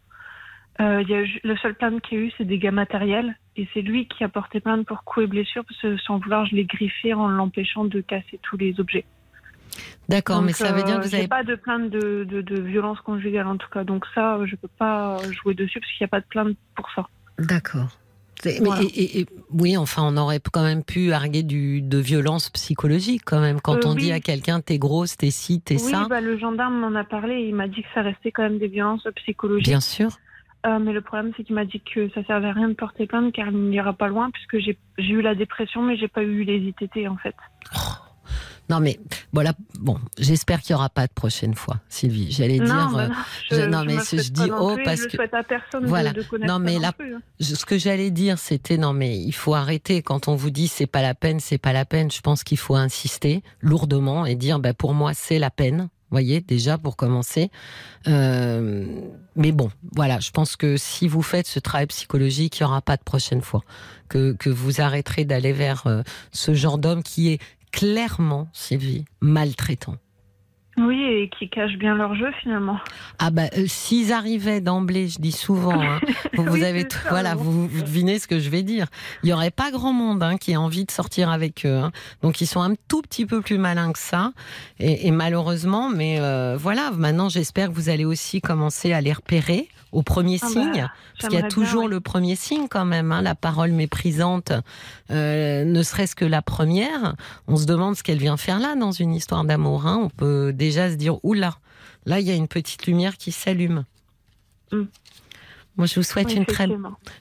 [0.82, 3.36] Euh, y a le seul plainte qu'il y a eu, c'est des dégâts matériels.
[3.55, 6.45] Et c'est lui qui a porté plainte pour coups et blessures, parce que sans vouloir,
[6.45, 9.05] je l'ai griffé en l'empêchant de casser tous les objets.
[10.09, 13.47] D'accord, mais ça veut dire que vous n'avez pas de plainte de, de, violence conjugale
[13.47, 13.84] en tout cas.
[13.84, 16.57] Donc ça, je ne peux pas jouer dessus parce qu'il n'y a pas de plainte
[16.75, 17.07] pour ça.
[17.39, 17.97] D'accord.
[18.43, 23.61] Et, oui, enfin, on aurait quand même pu arguer du, de violence psychologique quand même.
[23.61, 26.01] Quand euh, on dit à quelqu'un t'es grosse, t'es ci, t'es ça.
[26.01, 27.41] Oui, bah, le gendarme m'en a parlé.
[27.41, 29.67] Il m'a dit que ça restait quand même des violences psychologiques.
[29.67, 30.17] Bien sûr.
[30.66, 33.07] Euh, mais le problème, c'est qu'il m'a dit que ça servait à rien de porter
[33.07, 36.43] plainte car il n'ira pas loin puisque j'ai eu la dépression, mais j'ai pas eu
[36.43, 37.36] les ITT en fait.
[37.76, 37.80] Oh.
[38.70, 38.99] Non mais
[39.34, 39.51] voilà,
[39.82, 42.32] bon, j'espère qu'il n'y aura pas de prochaine fois, Sylvie.
[42.32, 43.09] J'allais dire, bah
[43.51, 46.14] euh, non, mais je, dis oh parce que à personne voilà.
[46.14, 47.20] De, non mais là, hein.
[47.41, 50.88] ce que j'allais dire, c'était non mais il faut arrêter quand on vous dit c'est
[50.88, 52.09] pas la peine, c'est pas la peine.
[52.12, 56.41] Je pense qu'il faut insister lourdement et dire bah pour moi c'est la peine voyez,
[56.41, 57.49] déjà pour commencer.
[58.07, 58.86] Euh,
[59.36, 62.82] mais bon, voilà, je pense que si vous faites ce travail psychologique, il n'y aura
[62.82, 63.64] pas de prochaine fois.
[64.09, 66.01] Que, que vous arrêterez d'aller vers euh,
[66.32, 67.39] ce genre d'homme qui est
[67.72, 69.95] clairement, Sylvie, maltraitant.
[70.78, 72.80] Oui, et qui cachent bien leur jeu finalement.
[73.19, 75.99] Ah bah euh, s'ils arrivaient d'emblée, je dis souvent, hein,
[76.38, 78.88] vous, avez voilà, vous, devinez ce que je vais dire.
[79.24, 81.76] Il y aurait pas grand monde hein, qui ait envie de sortir avec eux.
[81.76, 81.91] Hein.
[82.22, 84.32] Donc ils sont un tout petit peu plus malins que ça,
[84.80, 86.91] et, malheureusement, mais euh, voilà.
[86.91, 90.89] Maintenant, j'espère que vous allez aussi commencer à les repérer au premier ah bah, signe,
[91.18, 94.54] parce qu'il y a toujours le premier signe quand même, hein, la parole méprisante,
[95.12, 97.16] euh, ne serait-ce que la première.
[97.47, 99.86] On se demande ce qu'elle vient faire là dans une histoire d'amour.
[99.88, 100.00] Hein.
[100.04, 101.55] On peut déjà se dire, oula,
[102.05, 103.84] là il y a une petite lumière qui s'allume.
[104.72, 104.84] Mm.
[105.78, 106.68] Moi, je vous souhaite une très,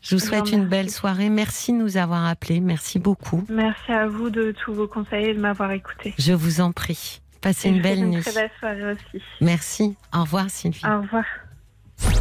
[0.03, 1.31] je vous souhaite une belle soirée.
[1.31, 2.61] Merci de nous avoir appelés.
[2.61, 3.45] Merci beaucoup.
[3.49, 6.15] Merci à vous de tous vos conseils et de m'avoir écouté.
[6.19, 7.21] Je vous en prie.
[7.41, 8.17] Passez une belle nuit.
[8.17, 9.25] Une très belle soirée aussi.
[9.41, 9.97] Merci.
[10.15, 10.85] Au revoir, Sylvie.
[10.85, 11.25] Au revoir.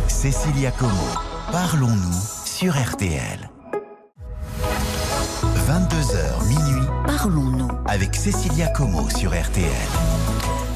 [0.10, 0.92] Cécilia Como,
[1.52, 3.50] parlons-nous sur RTL.
[5.68, 6.88] 22h minuit.
[7.06, 9.70] Parlons-nous avec Cécilia Como sur RTL.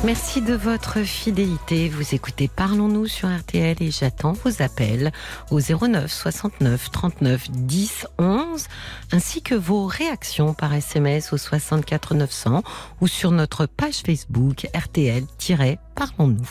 [0.05, 1.89] Merci de votre fidélité.
[1.89, 5.11] Vous écoutez Parlons-nous sur RTL et j'attends vos appels
[5.49, 8.67] au 09 69 39 10 11
[9.11, 12.61] ainsi que vos réactions par SMS au 64 900
[13.01, 16.49] ou sur notre page Facebook RTL-Parlons-nous.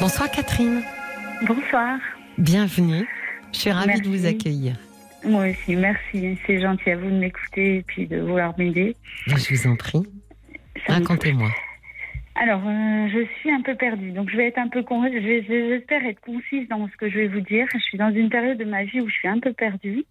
[0.00, 0.82] Bonsoir Catherine.
[1.46, 1.98] Bonsoir.
[2.38, 3.06] Bienvenue.
[3.52, 4.76] Je suis ravie de vous accueillir.
[5.24, 6.38] Moi aussi, merci.
[6.46, 8.96] C'est gentil à vous de m'écouter et puis de vouloir m'aider.
[9.26, 10.02] Je vous en prie.
[10.86, 11.48] Racontez-moi.
[12.36, 15.04] Alors, euh, je suis un peu perdue, donc je vais être un peu con.
[15.08, 17.66] J'espère être concise dans ce que je vais vous dire.
[17.72, 20.04] Je suis dans une période de ma vie où je suis un peu perdue.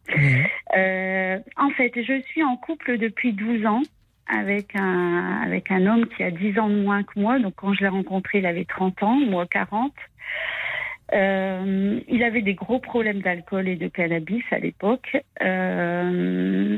[0.75, 3.81] Euh, en fait, je suis en couple depuis 12 ans
[4.27, 7.39] avec un, avec un homme qui a 10 ans de moins que moi.
[7.39, 9.91] Donc, quand je l'ai rencontré, il avait 30 ans, moi 40.
[11.13, 15.17] Euh, il avait des gros problèmes d'alcool et de cannabis à l'époque.
[15.41, 16.77] Euh,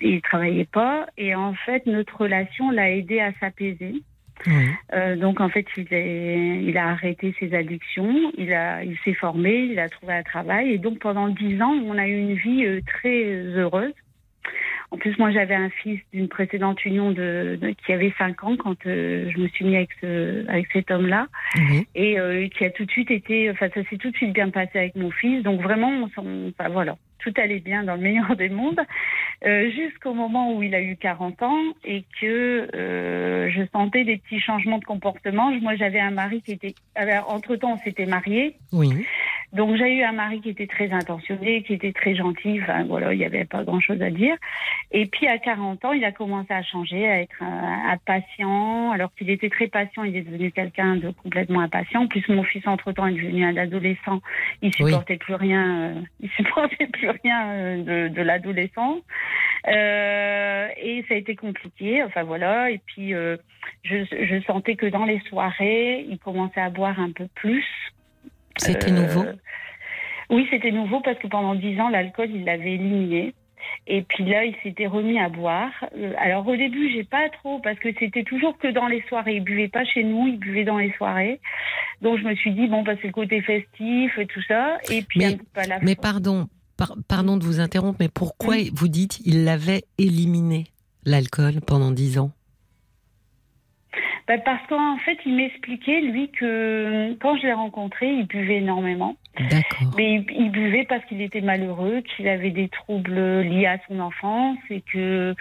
[0.00, 4.02] il travaillait pas et en fait notre relation l'a aidé à s'apaiser.
[4.46, 4.68] Oui.
[4.92, 9.14] Euh, donc en fait, il, est, il a arrêté ses addictions, il, a, il s'est
[9.14, 10.72] formé, il a trouvé un travail.
[10.72, 13.94] Et donc pendant dix ans, on a eu une vie euh, très heureuse.
[14.90, 18.56] En plus, moi, j'avais un fils d'une précédente union de, de- qui avait cinq ans
[18.56, 21.26] quand euh, je me suis mis avec, ce, avec cet homme-là
[21.56, 21.86] Oui.
[21.94, 24.50] et euh, qui a tout de suite été, enfin ça s'est tout de suite bien
[24.50, 25.42] passé avec mon fils.
[25.42, 28.80] Donc vraiment, on s'en- enfin voilà, tout allait bien dans le meilleur des mondes,
[29.44, 34.18] euh, jusqu'au moment où il a eu 40 ans et que euh, je sentais des
[34.18, 35.50] petits changements de comportement.
[35.60, 36.74] Moi, j'avais un mari qui était,
[37.26, 38.54] entre temps, on s'était mariés.
[38.72, 38.90] Oui.
[39.52, 42.60] Donc j'ai eu un mari qui était très intentionné, qui était très gentil.
[42.62, 44.36] Enfin voilà, il n'y avait pas grand-chose à dire.
[44.92, 48.92] Et puis à 40 ans, il a commencé à changer, à être un, un patient.
[48.92, 52.02] Alors qu'il était très patient, il est devenu quelqu'un de complètement impatient.
[52.02, 54.20] En plus mon fils entre temps est devenu un adolescent.
[54.62, 54.90] Il Oui.
[54.90, 55.90] supportait plus rien.
[55.90, 59.02] euh, il supportait plus rien euh, de, de l'adolescence.
[59.68, 62.02] Euh, et ça a été compliqué.
[62.04, 62.70] Enfin voilà.
[62.70, 63.36] Et puis euh,
[63.82, 67.64] je, je sentais que dans les soirées, il commençait à boire un peu plus.
[68.56, 69.24] C'était Euh, nouveau
[70.30, 73.34] Oui, c'était nouveau parce que pendant dix ans, l'alcool, il l'avait éliminé.
[73.86, 75.70] Et puis là, il s'était remis à boire.
[75.96, 79.36] Euh, alors au début, j'ai pas trop parce que c'était toujours que dans les soirées.
[79.36, 81.40] Il buvait pas chez nous, il buvait dans les soirées.
[82.02, 84.78] Donc je me suis dit bon, bah c'est le côté festif et tout ça.
[84.90, 88.70] Et puis Mais- la pardon, par- pardon de vous interrompre, mais pourquoi Oui.
[88.74, 90.64] vous dites il l'avait éliminé
[91.04, 92.30] l'alcool pendant dix ans?
[94.28, 98.56] Bah, parce qu'en fait, il m'expliquait lui que euh, quand je l'ai rencontré, il buvait
[98.56, 99.16] énormément.
[99.38, 99.92] D'accord.
[99.96, 104.00] Mais il, il buvait parce qu'il était malheureux, qu'il avait des troubles liés à son
[104.00, 105.34] enfance et que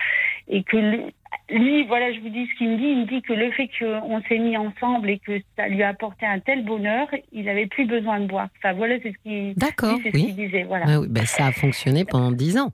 [0.48, 1.02] et que lui,
[1.50, 2.84] lui, voilà, je vous dis ce qu'il me dit.
[2.84, 5.90] Il me dit que le fait qu'on s'est mis ensemble et que ça lui a
[5.90, 8.50] apporté un tel bonheur, il avait plus besoin de boire.
[8.58, 10.26] Enfin voilà, c'est ce qu'il c'est ce oui.
[10.26, 10.64] qu'il disait.
[10.64, 10.86] Voilà.
[10.88, 12.72] Ah oui, ben, ça a fonctionné pendant dix ans.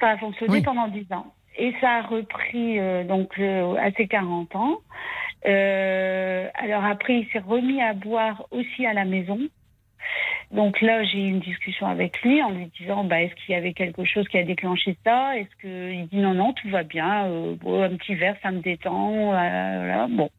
[0.00, 0.62] Ça a fonctionné Oui.
[0.62, 1.26] pendant 10 ans.
[1.56, 4.78] Et ça a repris euh, donc euh, à ses 40 ans.
[5.46, 9.38] Euh, alors après, il s'est remis à boire aussi à la maison.
[10.50, 13.58] Donc là, j'ai eu une discussion avec lui en lui disant bah, est-ce qu'il y
[13.58, 15.36] avait quelque chose qui a déclenché ça?
[15.36, 17.26] Est-ce que il dit non, non, tout va bien.
[17.26, 19.32] Euh, bon, un petit verre, ça me détend.
[19.32, 20.30] euh, voilà, bon.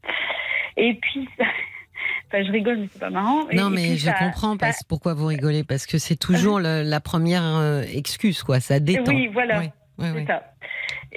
[0.78, 3.44] Et puis, enfin, je rigole, mais c'est pas marrant.
[3.54, 5.64] Non, et mais puis je ça- comprends ça- pourquoi vous rigolez?
[5.64, 8.60] Parce que c'est toujours le- la première excuse, quoi.
[8.60, 9.12] Ça détend.
[9.14, 9.60] Oui, voilà.
[9.60, 9.70] Oui,
[10.00, 10.26] oui, C'est oui.
[10.28, 10.44] ça.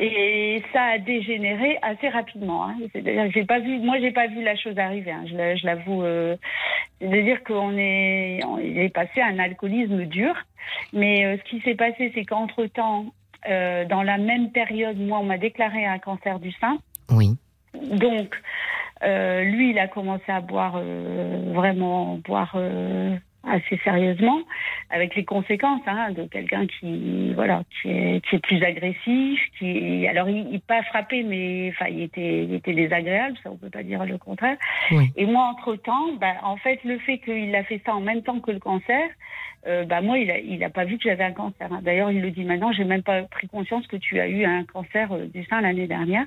[0.00, 2.64] Et ça a dégénéré assez rapidement.
[2.68, 2.76] hein.
[2.92, 5.10] C'est-à-dire que j'ai pas vu, moi j'ai pas vu la chose arriver.
[5.10, 5.24] hein.
[5.26, 6.02] Je l'a- je l'avoue.
[6.04, 6.36] euh,
[7.00, 10.34] C'est-à-dire qu'on est, on est passé à un alcoolisme dur.
[10.92, 13.06] Mais euh, ce qui s'est passé, c'est qu'entre temps,
[13.46, 16.76] dans la même période, moi on m'a déclaré un cancer du sein.
[17.10, 17.28] Oui.
[17.92, 18.34] Donc,
[19.04, 23.16] euh, lui, il a commencé à boire euh, vraiment boire euh,
[23.50, 24.40] assez sérieusement,
[24.90, 30.06] avec les conséquences hein, de quelqu'un qui voilà qui est, qui est plus agressif, qui
[30.06, 33.70] alors il, il pas frappé, mais enfin il était il était désagréable, ça on peut
[33.70, 34.56] pas dire le contraire.
[34.90, 35.10] Oui.
[35.16, 38.22] Et moi entre temps, bah, en fait le fait qu'il a fait ça en même
[38.22, 39.08] temps que le cancer,
[39.68, 41.72] euh, bah moi il a il a pas vu que j'avais un cancer.
[41.72, 41.80] hein.
[41.82, 44.64] D'ailleurs il le dit maintenant, j'ai même pas pris conscience que tu as eu un
[44.64, 46.24] cancer euh, du sein l'année dernière.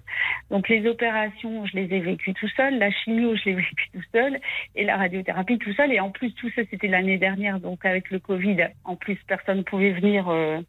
[0.50, 4.04] Donc les opérations, je les ai vécues tout seul, la chimio, je l'ai vécue tout
[4.14, 4.40] seul,
[4.76, 5.92] et la radiothérapie tout seul.
[5.92, 9.60] Et en plus, tout ça, c'était l'année dernière, donc avec le Covid, en plus, personne
[9.60, 10.60] ne pouvait venir euh,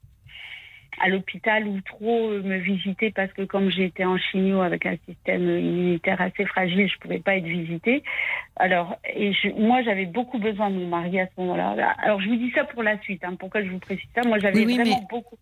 [1.03, 4.97] à l'hôpital ou trop euh, me visiter parce que comme j'étais en chimio avec un
[5.09, 8.05] système immunitaire assez fragile, je pouvais pas être visitée.
[8.57, 11.95] Alors, et je, moi, j'avais beaucoup besoin de mon mari à ce moment-là.
[11.99, 13.25] Alors, je vous dis ça pour la suite.
[13.25, 15.37] Hein, pourquoi je vous précise ça Moi, j'avais Oui, oui, vraiment mais- beaucoup.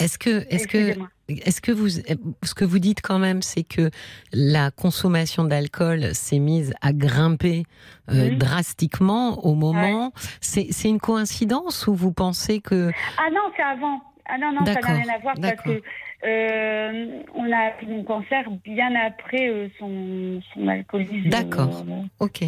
[0.00, 3.90] Est-ce que, est-ce que, est-ce que vous, ce que vous dites quand même, c'est que
[4.32, 7.62] la consommation d'alcool s'est mise à grimper
[8.10, 10.12] euh, drastiquement au moment.
[10.40, 14.00] C'est, c'est une coïncidence ou vous pensez que Ah non, c'est avant.
[14.26, 15.82] Ah non, non, ça n'a rien à voir parce que
[16.24, 21.28] euh, on a eu mon cancer bien après euh, son, son alcoolisme.
[21.28, 21.84] D'accord.
[21.88, 22.42] Euh, Ok.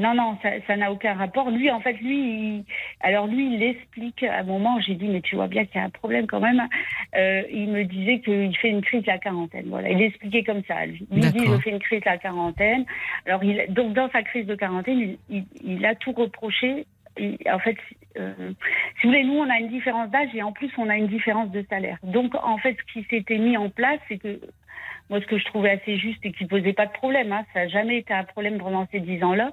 [0.00, 1.50] non, non, ça n'a aucun rapport.
[1.50, 2.64] Lui, en fait, lui, il-
[3.00, 5.82] alors lui, il explique à un moment, j'ai dit, mais tu vois bien qu'il y
[5.82, 6.66] a un problème quand même.
[7.14, 9.66] Il me disait qu'il fait une crise de la quarantaine.
[9.68, 10.84] Voilà, il expliquait comme ça.
[10.86, 12.84] Lui, il dit, je fais une crise de la quarantaine.
[13.26, 16.84] Alors, il, donc, dans sa crise de quarantaine, il, il- il a tout reproché.
[17.50, 17.76] En fait,
[18.18, 18.32] euh,
[19.00, 21.08] si vous voulez, nous, on a une différence d'âge et en plus, on a une
[21.08, 21.98] différence de salaire.
[22.02, 24.40] Donc, en fait, ce qui s'était mis en place, c'est que
[25.10, 27.60] moi, ce que je trouvais assez juste et qui posait pas de problème, hein, ça
[27.60, 29.52] n'a jamais été un problème pendant ces dix ans-là,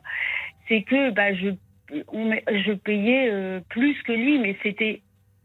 [0.68, 1.50] c'est que bah, je,
[2.10, 5.02] on, je payais euh, plus que lui, mais c'était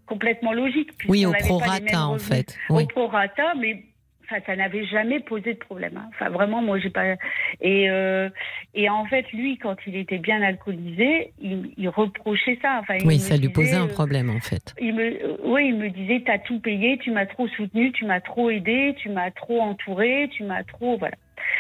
[0.06, 0.90] complètement logique.
[1.08, 2.58] Oui, puisqu'on au prorata, en fait.
[2.70, 2.82] Oui.
[2.82, 3.84] Au prorata, mais
[4.30, 5.96] enfin, ça n'avait jamais posé de problème.
[5.96, 6.08] hein.
[6.10, 7.14] Enfin, vraiment, moi, j'ai pas.
[7.60, 8.28] Et, euh,
[8.74, 12.78] et en fait, lui, quand il était bien alcoolisé, il, il reprochait ça.
[12.80, 14.74] Enfin, Oui, ça lui disait, posait un problème, en fait.
[14.80, 18.20] il me, oui, il me disait, t'as tout payé, tu m'as trop soutenu, tu m'as
[18.20, 21.16] trop aidé, tu m'as trop entouré, tu m'as trop, voilà.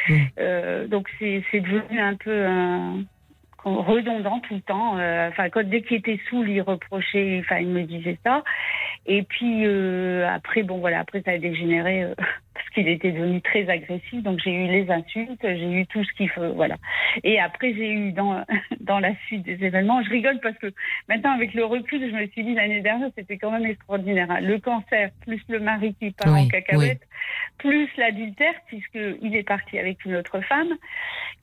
[0.08, 0.14] Mm.
[0.38, 3.02] Euh, donc c'est c'est devenu un peu un-
[3.64, 4.98] redondant tout le temps.
[4.98, 8.42] Euh, Enfin, quand dès qu'il était saoul, il reprochait, enfin, il me disait ça.
[9.06, 12.14] Et puis euh, après, bon voilà, après ça a dégénéré euh,
[12.54, 14.22] parce qu'il était devenu très agressif.
[14.22, 16.76] Donc j'ai eu les insultes, j'ai eu tout ce qu'il faut, voilà.
[17.24, 18.44] Et après j'ai eu dans
[18.80, 20.72] dans la suite des événements, je rigole parce que
[21.08, 24.30] maintenant avec le recul, je me suis dit l'année dernière c'était quand même extraordinaire.
[24.30, 24.40] hein.
[24.40, 27.02] Le cancer plus le mari qui part Oui, en cacahuète,
[27.58, 30.72] plus l'adultère puisque il est parti avec une autre femme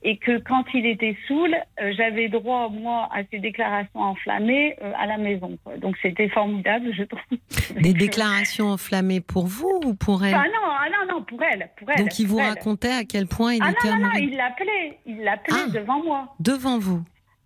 [0.02, 4.92] et que quand il était saoul, euh, j'avais droit moi à ses déclarations enflammées euh,
[4.98, 5.58] à la maison.
[5.64, 5.76] quoi.
[5.76, 7.20] Donc c'était formidable, je trouve.
[7.80, 10.34] Des déclarations enflammées pour vous ou pour elle?
[10.34, 11.98] Ah non, ah non, non, pour elle, pour elle.
[11.98, 12.46] Donc il vous elle.
[12.48, 15.70] racontait à quel point il Ah était non, non, non, il l'appelait, il l'appelait Ah.
[15.72, 16.34] devant moi.
[16.40, 17.02] devant vous?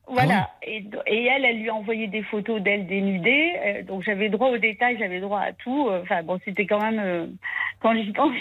[0.09, 0.51] Voilà.
[0.67, 3.53] Et, et elle, elle lui envoyait des photos d'elle dénudée.
[3.65, 5.89] euh, donc j'avais droit aux détails, j'avais droit à tout.
[5.89, 6.99] euh, Enfin bon, c'était quand même.
[6.99, 7.27] euh,
[7.81, 8.35] quand j'y pense.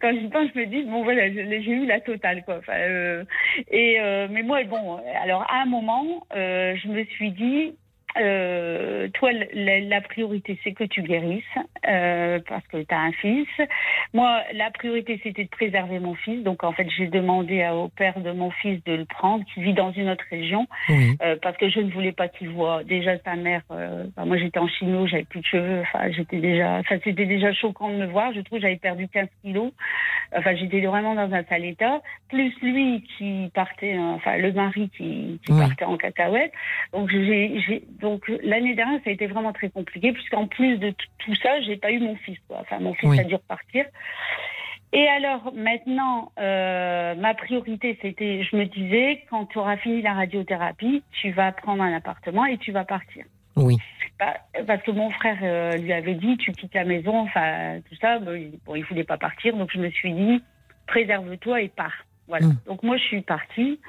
[0.00, 2.60] Quand j'y pense, je me dis bon voilà, j'ai eu la totale quoi.
[2.68, 3.24] Euh,
[3.70, 7.74] et euh, mais moi bon, alors à un moment, euh, je me suis dit,
[8.18, 11.44] euh, toi la, la priorité c'est que tu guérisses
[11.88, 13.48] euh, parce que tu as un fils.
[14.12, 16.42] Moi la priorité c'était de préserver mon fils.
[16.42, 19.62] Donc en fait j'ai demandé à- au père de mon fils de le prendre, qui
[19.62, 20.66] vit dans une autre région.
[20.88, 21.16] Oui.
[21.22, 23.62] Euh, parce que je ne voulais pas qu'il voit déjà sa mère.
[23.70, 25.80] euh, enfin, moi, j'étais en chino, j'avais plus de cheveux.
[25.82, 28.32] Enfin, j'étais déjà, enfin, c'était déjà choquant de me voir.
[28.34, 29.72] Je trouve j'avais perdu 15 kilos.
[30.36, 32.00] Enfin, j'étais vraiment dans un sale état.
[32.28, 35.60] Plus lui qui partait, euh, enfin, le mari qui, qui Oui.
[35.60, 36.52] partait en cacahuète.
[36.92, 40.94] Donc, j'ai, j'ai- donc l'année dernière, ça a été vraiment très compliqué, puisqu'en plus de
[41.18, 42.38] tout ça, j'ai pas eu mon fils.
[42.48, 42.58] Quoi.
[42.60, 43.20] Enfin, mon fils Oui.
[43.20, 43.84] a dû repartir.
[44.92, 50.14] Et alors maintenant, euh, ma priorité, c'était, je me disais, quand tu auras fini la
[50.14, 53.24] radiothérapie, tu vas prendre un appartement et tu vas partir.
[53.56, 53.76] Oui.
[54.18, 54.34] Bah,
[54.66, 58.18] parce que mon frère euh, lui avait dit, tu quittes la maison, enfin tout ça.
[58.18, 60.42] Bon, il, bon, il voulait pas partir, donc je me suis dit,
[60.86, 62.04] préserve-toi et pars.
[62.26, 62.46] Voilà.
[62.46, 62.56] Mm.
[62.66, 63.80] Donc moi, je suis partie.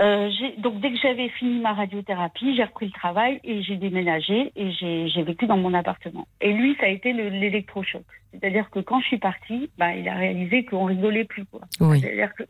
[0.00, 4.50] Euh, donc dès que j'avais fini ma radiothérapie, j'ai repris le travail et j'ai déménagé
[4.56, 6.26] et j'ai vécu dans mon appartement.
[6.40, 8.02] Et lui, ça a été le- l'électrochoc.
[8.32, 11.44] C'est-à-dire que quand je suis partie, bah, il a réalisé qu'on rigolait plus.
[11.44, 11.60] Quoi.
[11.80, 12.00] Oui.
[12.00, 12.42] C'est-à-dire que,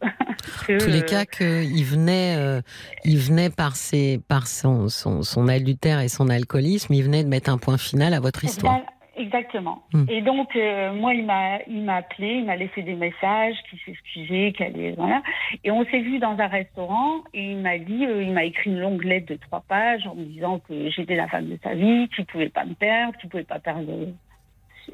[0.74, 2.62] En tous les cas, qu'il venait, euh,
[3.04, 7.28] il venait par, ses, par son, son, son adultère et son alcoolisme, il venait de
[7.28, 8.76] mettre un point final à votre histoire.
[8.78, 8.84] Exa-
[9.16, 9.82] Exactement.
[9.92, 10.04] Hmm.
[10.08, 13.78] Et donc, euh, moi, il m'a, il m'a appelé, il m'a laissé des messages, qu'il
[13.80, 15.22] s'excusait, qu'elle est, voilà.
[15.62, 18.70] Et on s'est vu dans un restaurant et il m'a dit, euh, il m'a écrit
[18.70, 21.74] une longue lettre de trois pages en me disant que j'étais la femme de sa
[21.74, 24.06] vie, qu'il pouvait pas me perdre, qu'il pouvait pas perdre euh,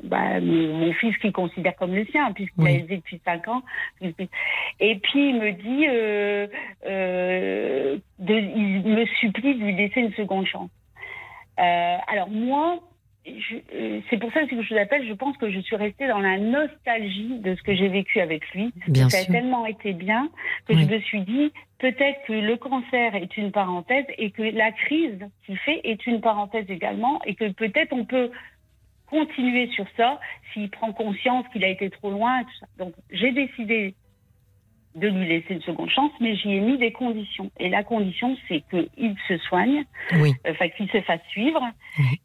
[0.04, 2.70] bah, mon, fils qu'il considère comme le sien, puisqu'il Oui.
[2.70, 3.62] a élevé depuis cinq ans.
[4.00, 6.46] Et puis il me dit, euh,
[6.86, 10.70] euh, de, il me supplie de lui laisser une seconde chance.
[11.58, 12.78] Euh, alors moi,
[13.24, 15.06] c'est pour ça que je vous appelle.
[15.06, 18.48] Je pense que je suis restée dans la nostalgie de ce que j'ai vécu avec
[18.54, 18.72] lui.
[18.88, 19.30] Bien ça sûr.
[19.30, 20.28] a tellement été bien
[20.66, 20.84] que Oui.
[20.88, 25.18] je me suis dit peut-être que le cancer est une parenthèse et que la crise
[25.44, 28.30] qu'il fait est une parenthèse également et que peut-être on peut
[29.06, 30.20] continuer sur ça
[30.52, 32.40] s'il prend conscience qu'il a été trop loin.
[32.40, 32.66] et tout ça.
[32.78, 33.94] Donc j'ai décidé
[34.96, 37.50] de lui laisser une seconde chance, mais j'y ai mis des conditions.
[37.60, 39.84] Et la condition, c'est qu'il se soigne,
[40.20, 40.32] Oui.
[40.48, 41.62] enfin qu'il se fasse suivre,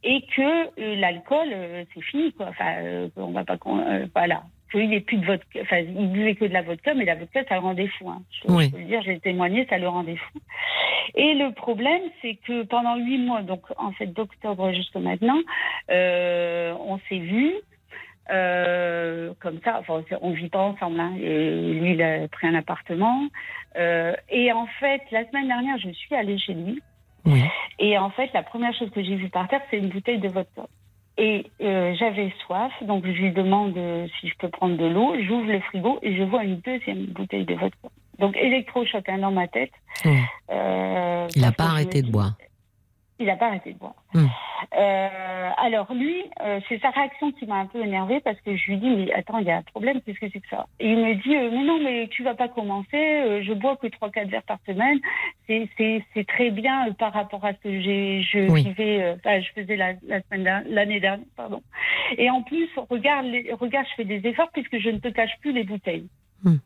[0.03, 2.47] et que euh, l'alcool, euh, c'est fini, quoi.
[2.49, 4.43] Enfin, euh, on va pas, euh, voilà.
[4.71, 7.43] Qu'il n'ait plus de vodka, enfin, il buvait que de la vodka, mais la vodka,
[7.47, 8.09] ça le rendait fou.
[8.09, 8.23] Hein.
[8.31, 8.65] Je, Oui.
[8.65, 10.39] je peux le dire, j'ai témoigné, ça le rendait fou.
[11.13, 15.39] Et le problème, c'est que pendant huit mois, donc en fait d'octobre jusqu'à maintenant,
[15.91, 17.53] euh, on s'est vus.
[18.31, 20.99] Euh, comme ça, enfin, on vit pas ensemble.
[20.99, 21.13] Hein.
[21.19, 23.27] Et lui, il a pris un appartement.
[23.77, 26.81] Euh, et en fait, la semaine dernière, je suis allée chez lui.
[27.25, 27.43] Oui.
[27.79, 30.29] Et en fait, la première chose que j'ai vue par terre, c'est une bouteille de
[30.29, 30.63] vodka.
[31.17, 33.73] Et euh, j'avais soif, donc je lui demande
[34.19, 35.15] si je peux prendre de l'eau.
[35.27, 37.89] J'ouvre le frigo et je vois une deuxième bouteille de vodka.
[38.19, 39.71] Donc électrochoc hein, dans ma tête.
[40.03, 40.09] Mmh.
[41.35, 42.33] Il n'a pas me arrêté de boire.
[43.17, 43.95] Il n'a pas arrêté de boire.
[44.13, 44.25] Hmm.
[44.77, 48.71] Euh, alors lui, euh, c'est sa réaction qui m'a un peu énervée parce que je
[48.71, 50.65] lui dis mais attends il y a un problème qu'est-ce que c'est que ça?
[50.79, 53.87] Et il me dit euh, mais non mais tu vas pas commencer je bois que
[53.87, 54.99] trois quatre verres par semaine
[55.47, 58.63] c'est c'est c'est très bien par rapport à ce que j'ai je Oui.
[58.63, 61.61] vivais enfin, je faisais la, la semaine l'année dernière pardon
[62.17, 65.37] et en plus regarde les, regarde je fais des efforts puisque je ne te cache
[65.41, 66.07] plus les bouteilles
[66.43, 66.57] Hmm.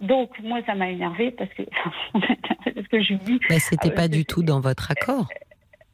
[0.00, 1.62] donc moi ça m'a énervée parce que
[2.12, 5.28] parce que je lui dis Mais c'était Ah, pas du tout dans votre accord.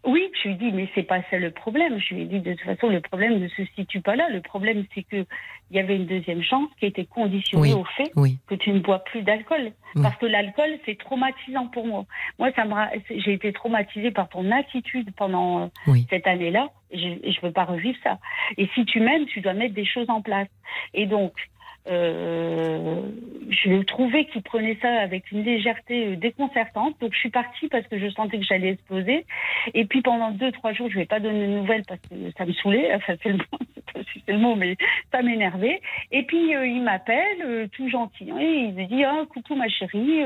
[0.07, 1.99] Oui, je lui ai dit, mais c'est pas ça le problème.
[1.99, 4.29] Je lui ai dit, de toute façon, le problème ne se situe pas là.
[4.31, 5.25] Le problème, c'est que
[5.71, 7.81] il y avait une deuxième chance qui était conditionnée Oui.
[7.81, 8.39] au fait Oui.
[8.47, 9.73] que tu ne bois plus d'alcool.
[9.97, 10.03] Oui.
[10.03, 12.05] Parce que l'alcool, c'est traumatisant pour moi.
[12.39, 12.75] Moi, ça me,
[13.21, 16.69] j'ai été traumatisée par ton attitude pendant euh, cette année-là.
[16.93, 16.99] Je,
[17.31, 18.19] je veux pas revivre ça.
[18.59, 20.49] Et si tu m'aimes, tu dois mettre des choses en place.
[20.93, 21.33] Et donc,
[21.87, 23.03] euh,
[23.51, 26.99] je trouvais qu'il prenait ça avec une légèreté euh, déconcertante.
[27.01, 29.27] Donc, je suis partie parce que je sentais que j'allais exploser.
[29.75, 32.47] Et puis, pendant deux, trois jours, je vais pas donner de nouvelles parce que ça
[32.47, 32.95] me saoulait.
[32.95, 33.59] Enfin, c'est le mot,
[33.93, 34.77] pas c'est le mot, mais
[35.13, 35.81] ça m'énervait.
[36.11, 38.31] Et puis, euh, il m'appelle, euh, tout gentil.
[38.41, 40.23] Et il me dit, ah, coucou, ma chérie,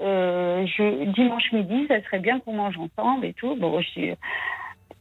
[0.00, 3.54] euh, je, dimanche midi, ça serait bien qu'on mange ensemble et tout.
[3.56, 4.10] Bon, je dis,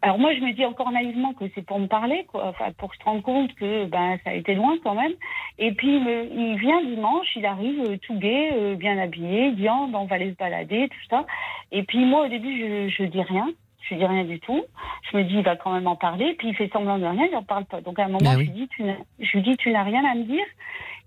[0.05, 2.93] alors moi, je me dis encore naïvement que c'est pour me parler, quoi, enfin, pour
[2.93, 5.13] se rendre compte que ben ça a été loin quand même.
[5.57, 9.47] Et puis il, me- il vient dimanche, il arrive euh, tout gai, euh, bien habillé,
[9.47, 11.25] il dit oh, ben, on va aller se balader, tout ça.
[11.71, 13.47] Et puis moi au début je, je dis rien,
[13.89, 14.63] je dis rien du tout.
[15.11, 17.27] Je me dis il va quand même en parler, puis il fait semblant de rien,
[17.31, 17.81] il en parle pas.
[17.81, 18.49] Donc à un moment je oui.
[18.49, 20.45] dis tu n'as, je lui dis tu n'as rien à me dire.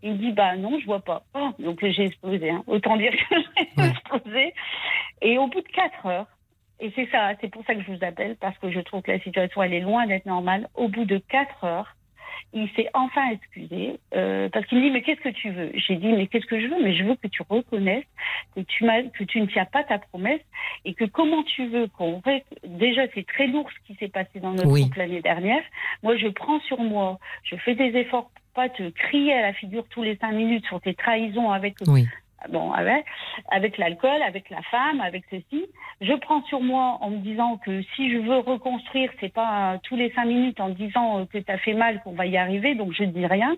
[0.03, 1.23] Il dit bah non je vois pas.
[1.35, 2.63] Oh, donc j'ai explosé, hein.
[2.67, 3.91] autant dire que j'ai Ouais.
[3.91, 4.55] explosé.
[5.23, 6.27] Et au bout de quatre heures.
[6.81, 9.11] Et c'est ça, c'est pour ça que je vous appelle, parce que je trouve que
[9.11, 10.69] la situation, elle est loin d'être normale.
[10.75, 11.97] Au bout de quatre heures,
[12.53, 15.71] il s'est enfin excusé, euh, parce qu'il me dit, mais qu'est-ce que tu veux?
[15.75, 16.83] J'ai dit, mais qu'est-ce que je veux?
[16.83, 18.07] Mais je veux que tu reconnaisses
[18.55, 20.41] que tu, m'as, que tu ne tiens pas ta promesse,
[20.85, 22.23] et que comment tu veux qu'on...
[22.65, 24.85] Déjà, c'est très lourd ce qui s'est passé dans notre Oui.
[24.85, 25.63] couple l'année dernière.
[26.03, 29.53] Moi, je prends sur moi, je fais des efforts pour pas te crier à la
[29.53, 32.07] figure tous les cinq minutes sur tes trahisons avec Oui.
[32.49, 33.05] Bon, avec,
[33.51, 35.67] avec l'alcool, avec la femme, avec ceci.
[36.01, 39.97] Je prends sur moi en me disant que si je veux reconstruire, c'est pas tous
[39.97, 42.93] les cinq minutes en disant que tu as fait mal qu'on va y arriver, donc
[42.93, 43.57] je dis rien.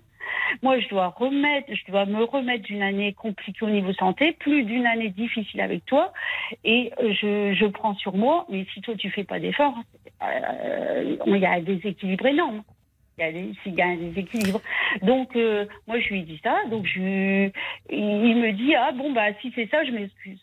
[0.62, 4.64] Moi, je dois remettre, je dois me remettre d'une année compliquée au niveau santé, plus
[4.64, 6.12] d'une année difficile avec toi,
[6.64, 8.46] et euh, je, je prends sur moi.
[8.48, 9.74] Mais si toi tu fais pas d'efforts,
[10.22, 12.62] euh, il y a un déséquilibre énorme.
[13.20, 14.62] Il y a des, il y a un déséquilibre.
[15.02, 16.56] Donc, euh, moi, je lui dis ça.
[16.70, 17.50] Donc, je,
[17.90, 20.40] il me dit ah bon bah si c'est ça, je m'excuse.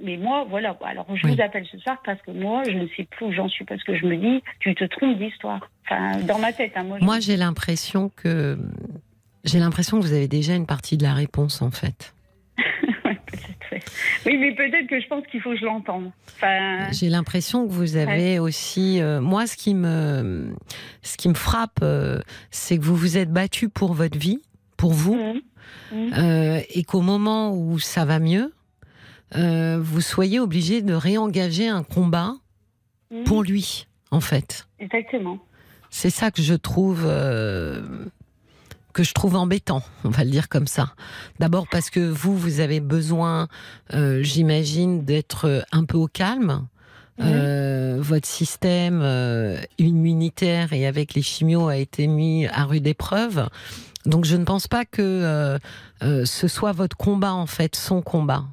[0.00, 0.76] Mais moi, voilà.
[0.82, 1.36] Alors, je Oui.
[1.36, 3.84] vous appelle ce soir parce que moi, je ne sais plus où j'en suis parce
[3.84, 5.68] que je me dis, tu te trompes d'histoire.
[5.84, 6.98] Enfin, dans ma tête, hein, moi.
[7.00, 8.58] Moi, j'ai l'impression que
[9.44, 12.14] j'ai l'impression que vous avez déjà une partie de la réponse en fait.
[14.26, 16.10] Oui, mais peut-être que je pense qu'il faut que je l'entende.
[16.36, 19.00] Enfin, J'ai l'impression que vous avez aussi.
[19.00, 20.54] euh, moi, ce qui me,
[21.02, 24.40] ce qui me frappe, euh, c'est que vous vous êtes battu pour votre vie,
[24.76, 25.40] pour vous, mhm,
[25.92, 26.12] mhm.
[26.18, 28.52] euh, et qu'au moment où ça va mieux,
[29.34, 32.34] vous soyez obligé de réengager un combat
[33.10, 33.24] Mhm.
[33.24, 34.66] pour lui, en fait.
[34.78, 35.38] Exactement.
[35.90, 37.06] C'est ça que je trouve
[38.92, 40.92] que je trouve embêtant, on va le dire comme ça.
[41.38, 43.48] D'abord parce que vous, vous avez besoin,
[43.94, 46.66] euh, j'imagine, d'être un peu au calme.
[47.18, 47.26] Mhm.
[47.28, 53.48] Euh, votre système euh, immunitaire et avec les chimios a été mis à rude épreuve.
[54.06, 55.58] Donc je ne pense pas que euh,
[56.02, 58.44] euh, ce soit votre combat en fait, son combat.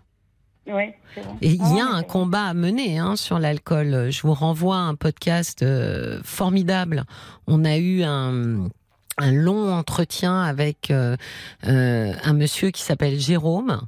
[0.68, 1.26] Ouais, vrai.
[1.42, 4.10] Et il y Ah, a un combat à mener hein, sur l'alcool.
[4.12, 7.06] Je vous renvoie à un podcast euh, formidable.
[7.48, 8.68] On a eu un,
[9.20, 11.16] un long entretien avec euh,
[11.68, 13.82] euh, un monsieur qui s'appelle Jérôme.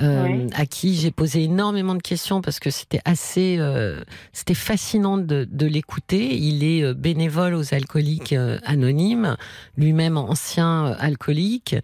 [0.00, 0.46] euh, Oui.
[0.54, 4.00] à qui j'ai posé énormément de questions parce que c'était assez, euh,
[4.32, 6.36] c'était fascinant de, de l'écouter.
[6.36, 9.36] Il est euh, bénévole aux alcooliques euh, anonymes,
[9.76, 11.74] lui-même ancien alcoolique.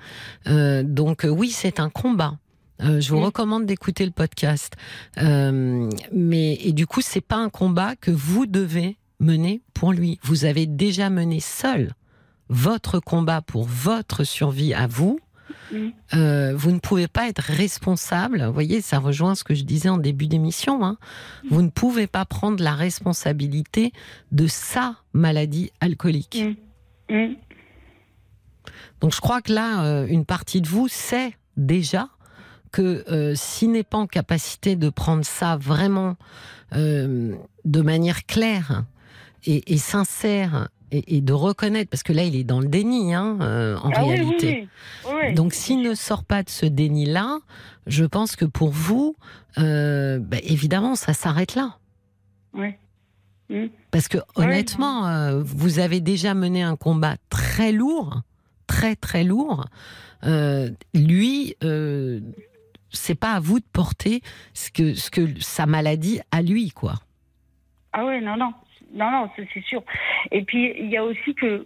[0.46, 2.38] Euh, donc oui, c'est un combat.
[2.82, 3.24] Euh, je vous Mm.
[3.24, 4.74] recommande d'écouter le podcast.
[5.20, 10.18] Euh, mais et du coup, c'est pas un combat que vous devez mener pour lui.
[10.22, 11.94] Vous avez déjà mené seul
[12.48, 15.18] votre combat pour votre survie à vous.
[16.14, 18.44] Euh, vous ne pouvez pas être responsable.
[18.44, 20.84] Vous voyez, ça rejoint ce que je disais en début d'émission.
[20.84, 20.98] hein.
[21.50, 23.92] Vous ne pouvez pas prendre la responsabilité
[24.30, 26.42] de sa maladie alcoolique.
[29.00, 32.08] Donc je crois que là, euh, une partie de vous sait déjà
[32.72, 36.16] que euh, s'il n'est pas en capacité de prendre ça vraiment
[36.72, 38.84] de manière claire
[39.44, 43.38] et, et sincère et, de reconnaître, parce que là, il est dans le déni, hein,
[43.40, 44.68] euh, en ah réalité.
[45.34, 47.38] Donc, s'il ne sort pas de ce déni-là,
[47.86, 49.16] je pense que pour vous,
[49.58, 51.78] euh, bah, évidemment, ça s'arrête là.
[52.54, 52.74] Oui.
[53.50, 53.66] Mmh.
[53.90, 58.22] Parce que honnêtement, euh, vous avez déjà mené un combat très lourd,
[58.66, 59.66] très très lourd.
[60.94, 61.56] lui,
[62.90, 64.22] c'est pas à vous de porter
[64.54, 66.94] ce que, ce que sa maladie à lui, quoi.
[67.92, 68.52] Ah ouais, non, non.
[68.94, 69.82] Non, non, c'est sûr.
[70.30, 71.64] Et puis, il y a aussi que.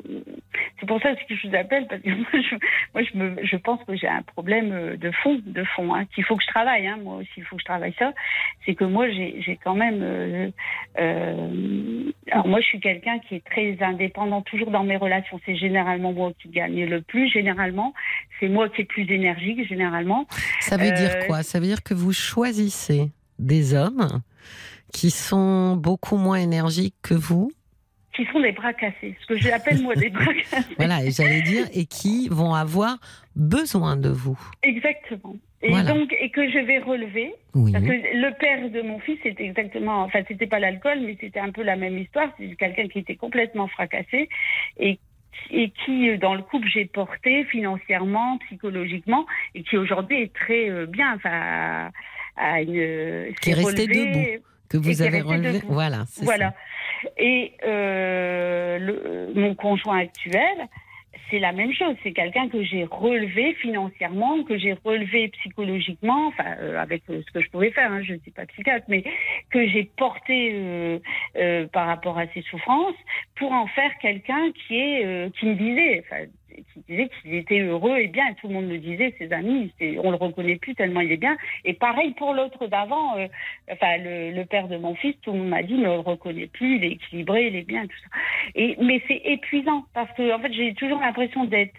[0.80, 2.08] C'est pour ça que je vous appelle, parce que
[2.94, 6.06] moi, je, me, je pense que j'ai un problème euh, de fond, de fond, hein,
[6.14, 6.86] qu'il faut que je travaille.
[6.86, 8.12] Hein, moi aussi, il faut que je travaille ça.
[8.64, 10.00] C'est que moi, j'ai quand même.
[10.02, 10.50] Euh,
[10.98, 15.38] euh, alors, moi, je suis quelqu'un qui est très indépendant, toujours dans mes relations.
[15.44, 17.92] C'est généralement moi qui gagne le plus, généralement.
[18.40, 20.26] C'est moi qui est plus énergique, généralement.
[20.60, 21.42] Ça veut dire quoi?
[21.42, 24.22] Ça veut dire que vous choisissez des hommes
[24.92, 27.50] qui sont beaucoup moins énergiques que vous
[28.18, 30.74] qui sont des bras cassés, ce que j'appelle moi des bras cassés.
[30.76, 32.98] voilà, et j'allais dire, et qui vont avoir
[33.36, 34.36] besoin de vous.
[34.64, 35.36] Exactement.
[35.62, 39.44] Et donc, et que je vais relever, parce que le père de mon fils, c'était
[39.44, 42.28] exactement, enfin, c'était pas l'alcool, mais c'était un peu la même histoire.
[42.38, 44.28] C'est quelqu'un qui était complètement fracassé
[44.78, 44.98] et
[45.50, 49.24] et qui, dans le couple, j'ai porté financièrement, psychologiquement,
[49.54, 51.90] et qui aujourd'hui est très euh, bien, enfin,
[52.36, 55.60] à une, qui est resté debout que vous avez relevé.
[55.68, 56.04] Voilà.
[56.22, 56.54] Voilà.
[57.16, 60.68] Et euh, le, mon conjoint actuel,
[61.30, 61.94] c'est la même chose.
[62.02, 67.32] C'est quelqu'un que j'ai relevé financièrement, que j'ai relevé psychologiquement, enfin euh, avec euh, ce
[67.32, 67.90] que je pouvais faire.
[67.92, 69.04] Hein, je ne suis pas psychiatre, mais
[69.50, 72.96] que j'ai porté euh, par rapport à ses souffrances
[73.36, 76.24] pour en faire quelqu'un qui est qui me disait, enfin,
[76.72, 78.28] qui disait qu'il était heureux et bien.
[78.30, 79.72] Et tout le monde le disait, ses amis,
[80.02, 81.36] on le reconnaît plus tellement il est bien.
[81.64, 83.16] Et pareil pour l'autre d'avant,
[83.70, 86.46] enfin le, père de mon fils, tout le monde m'a dit, mais on le reconnaît
[86.46, 88.18] plus, il est équilibré, il est bien, tout ça.
[88.54, 91.74] Et mais c'est épuisant parce que en fait j'ai toujours l'impression d'être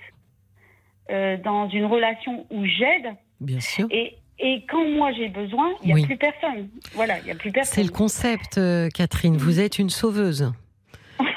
[1.09, 3.15] euh, dans une relation où j'aide.
[3.41, 3.87] Bien sûr.
[3.89, 6.69] Et, et quand moi j'ai besoin, il n'y a plus personne.
[6.93, 7.73] Voilà, il n'y a plus personne.
[7.73, 9.35] C'est le concept, euh, Catherine.
[9.35, 10.51] Vous êtes une sauveuse.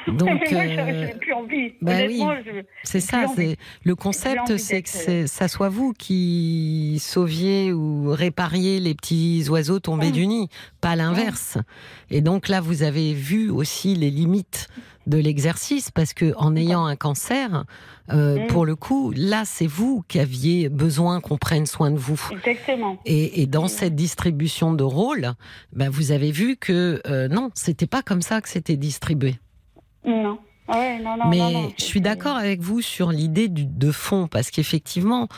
[0.12, 1.74] Donc, euh, plus envie.
[1.80, 2.22] Bah oui,
[2.82, 3.26] c'est ça.
[3.34, 9.80] C'est le concept, c'est que ça soit vous qui sauviez ou répariez les petits oiseaux
[9.80, 10.48] tombés du nid,
[10.80, 11.58] pas l'inverse.
[12.10, 14.68] Et donc là, vous avez vu aussi les limites
[15.06, 17.64] de l'exercice parce que en ayant un cancer,
[18.10, 22.20] euh, pour le coup, là, c'est vous qui aviez besoin qu'on prenne soin de vous.
[22.30, 22.98] Exactement.
[23.04, 25.32] Et, dans cette distribution de rôles,
[25.72, 29.38] bah, vous avez vu que euh, non, c'était pas comme ça que c'était distribué.
[30.04, 30.38] Non.
[31.28, 35.28] Mais je suis d'accord avec vous sur l'idée de fond, parce qu'effectivement,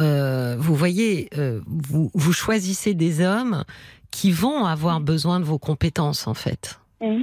[0.00, 3.64] euh, vous voyez, euh, vous, vous, choisissez des hommes
[4.10, 6.80] qui vont avoir besoin de vos compétences, en fait.
[7.00, 7.22] Mmh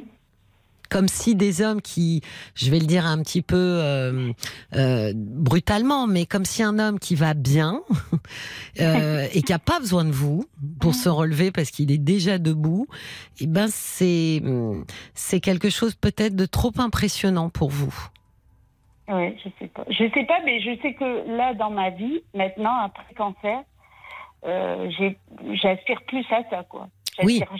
[0.91, 2.21] comme si des hommes qui,
[2.53, 4.33] je vais le dire un petit peu euh,
[4.75, 7.81] euh, brutalement, mais comme si un homme qui va bien
[8.81, 10.43] euh, et qui a pas besoin de vous
[10.79, 12.87] pour se relever parce qu'il est déjà debout,
[13.39, 14.41] et eh ben c'est
[15.13, 17.93] c'est quelque chose peut-être de trop impressionnant pour vous.
[19.07, 19.85] Oui, je sais pas.
[19.89, 23.61] Je sais pas, mais je sais que là, dans ma vie, maintenant, après cancer,
[24.43, 26.89] j'aspire plus à ça, quoi.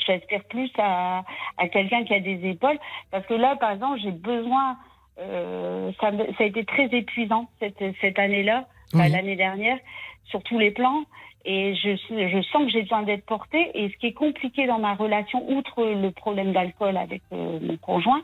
[0.05, 1.23] J'aspire plus à,
[1.57, 2.79] à quelqu'un qui a des épaules.
[3.11, 4.77] Parce que là, par exemple, j'ai besoin.
[5.19, 9.77] Euh, ça, ça, a été très épuisant cette, cette année-là, l'année dernière,
[10.25, 11.03] sur tous les plans.
[11.43, 13.71] Et je, je sens que j'ai besoin d'être portée.
[13.73, 17.77] Et ce qui est compliqué dans ma relation, outre le problème d'alcool avec euh, mon
[17.77, 18.21] conjoint,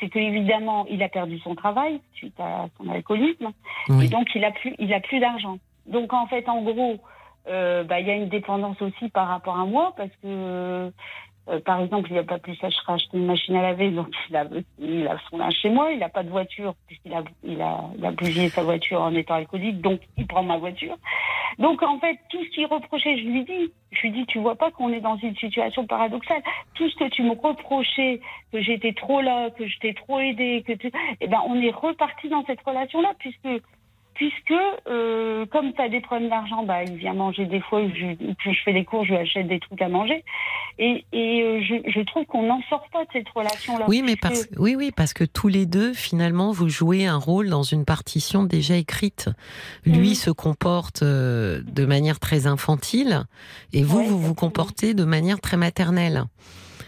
[0.00, 3.52] c'est qu'évidemment, il a perdu son travail suite à son alcoolisme.
[4.02, 5.58] Et donc, il a plus, il a plus d'argent.
[5.86, 6.98] Donc, en fait, en gros,
[7.48, 10.90] euh, bah, il y a une dépendance aussi par rapport à moi parce que
[11.50, 13.90] euh, par exemple, il n'y a pas plus ça, je racheter une machine à laver,
[13.90, 14.46] donc il a,
[14.78, 18.62] il son linge chez moi, il n'a pas de voiture, puisqu'il a, il bougé sa
[18.62, 20.96] voiture en étant alcoolique, donc il prend ma voiture.
[21.58, 24.56] Donc en fait, tout ce qu'il reprochait, je lui dis, je lui dis, tu vois
[24.56, 26.42] pas qu'on est dans une situation paradoxale.
[26.74, 30.64] Tout ce que tu me reprochais, que j'étais trop là, que je t'ai trop aidé,
[30.66, 30.90] que tu...
[31.20, 33.62] eh ben, on est reparti dans cette relation-là, puisque
[34.14, 34.54] puisque
[34.88, 38.58] euh, comme tu as des problèmes d'argent, bah, il vient manger des fois, je, je
[38.64, 40.24] fais des cours, je lui achète des trucs à manger.
[40.78, 43.86] Et, et euh, je, je, trouve qu'on n'en sort pas de cette relation-là.
[43.88, 47.48] Oui, mais parce, oui, oui, parce que tous les deux, finalement, vous jouez un rôle
[47.48, 49.30] dans une partition déjà écrite.
[49.84, 53.24] Lui se comporte euh, de manière très infantile
[53.72, 56.24] et vous, vous vous comportez de manière très maternelle.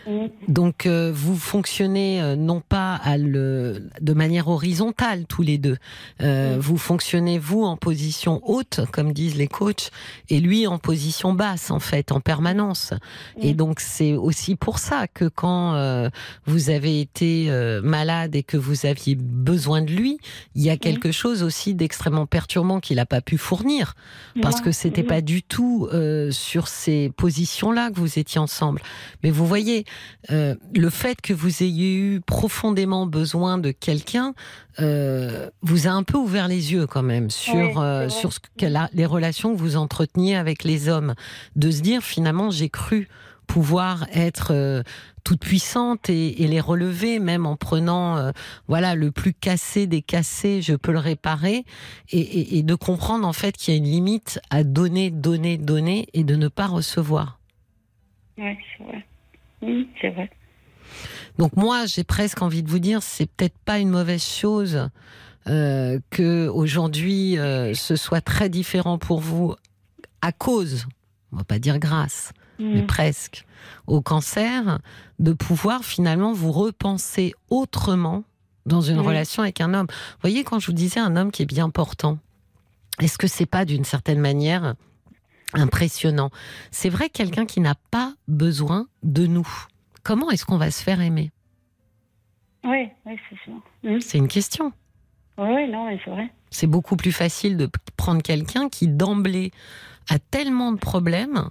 [0.07, 0.27] Mm.
[0.49, 5.77] Donc euh, vous fonctionnez euh, non pas à le, de manière horizontale tous les deux.
[6.23, 6.59] Euh, Mm.
[6.61, 9.91] Vous fonctionnez vous en position haute, comme disent les coachs,
[10.31, 12.93] et lui en position basse en fait, en permanence.
[13.41, 13.57] Et Mm.
[13.57, 16.09] donc c'est aussi pour ça que quand euh,
[16.47, 20.19] vous avez été euh, malade et que vous aviez besoin de lui,
[20.55, 23.95] il y a quelque chose aussi d'extrêmement perturbant qu'il n'a pas pu fournir
[24.43, 25.07] parce que c'était Mm.
[25.07, 28.81] pas du tout euh, sur ces positions-là que vous étiez ensemble.
[29.23, 29.85] Mais vous voyez,
[30.31, 34.35] euh, le fait que vous ayez eu profondément besoin de quelqu'un
[34.81, 38.41] euh, vous a un peu ouvert les yeux quand même sur Oui, euh, sur ce
[38.41, 41.15] que la- les relations que vous entreteniez avec les hommes,
[41.55, 43.09] de se dire finalement j'ai cru
[43.47, 44.83] pouvoir être euh,
[45.23, 48.33] toute puissante et, et les relever, même en prenant euh,
[48.67, 51.65] voilà le plus cassé des cassés, je peux le réparer,
[52.11, 55.59] et, et- et de comprendre en fait qu'il y a une limite à donner, donner,
[55.59, 57.39] donner, et de ne pas recevoir.
[58.37, 59.07] Ouais, c'est vrai.
[59.63, 60.31] Mm, c'est vrai.
[61.39, 64.89] Donc moi, j'ai presque envie de vous dire, c'est peut-être pas une mauvaise chose
[65.49, 69.55] euh, que aujourd'hui euh, ce soit très différent pour vous
[70.23, 70.87] à cause,
[71.33, 72.87] on va pas dire grâce, mais Mm.
[72.87, 73.45] presque,
[73.87, 74.79] au cancer,
[75.19, 78.25] de pouvoir finalement vous repenser autrement
[78.65, 79.07] dans une Mhm.
[79.07, 79.87] relation avec un homme.
[79.89, 82.19] Vous voyez, quand je vous disais un homme qui est bien portant,
[83.01, 84.75] est-ce que c'est pas d'une certaine manière
[85.55, 86.31] impressionnant
[86.71, 89.49] C'est vrai quelqu'un qui n'a pas besoin de nous.
[90.03, 91.31] Comment est-ce qu'on va se faire aimer?
[92.65, 93.55] Oui, oui, c'est sûr.
[93.85, 94.01] Mm.
[94.01, 94.73] C'est une question.
[95.39, 96.31] Oui, oui, non, c'est vrai.
[96.51, 99.51] C'est beaucoup plus facile de prendre quelqu'un qui d'emblée
[100.09, 101.49] a tellement de problèmes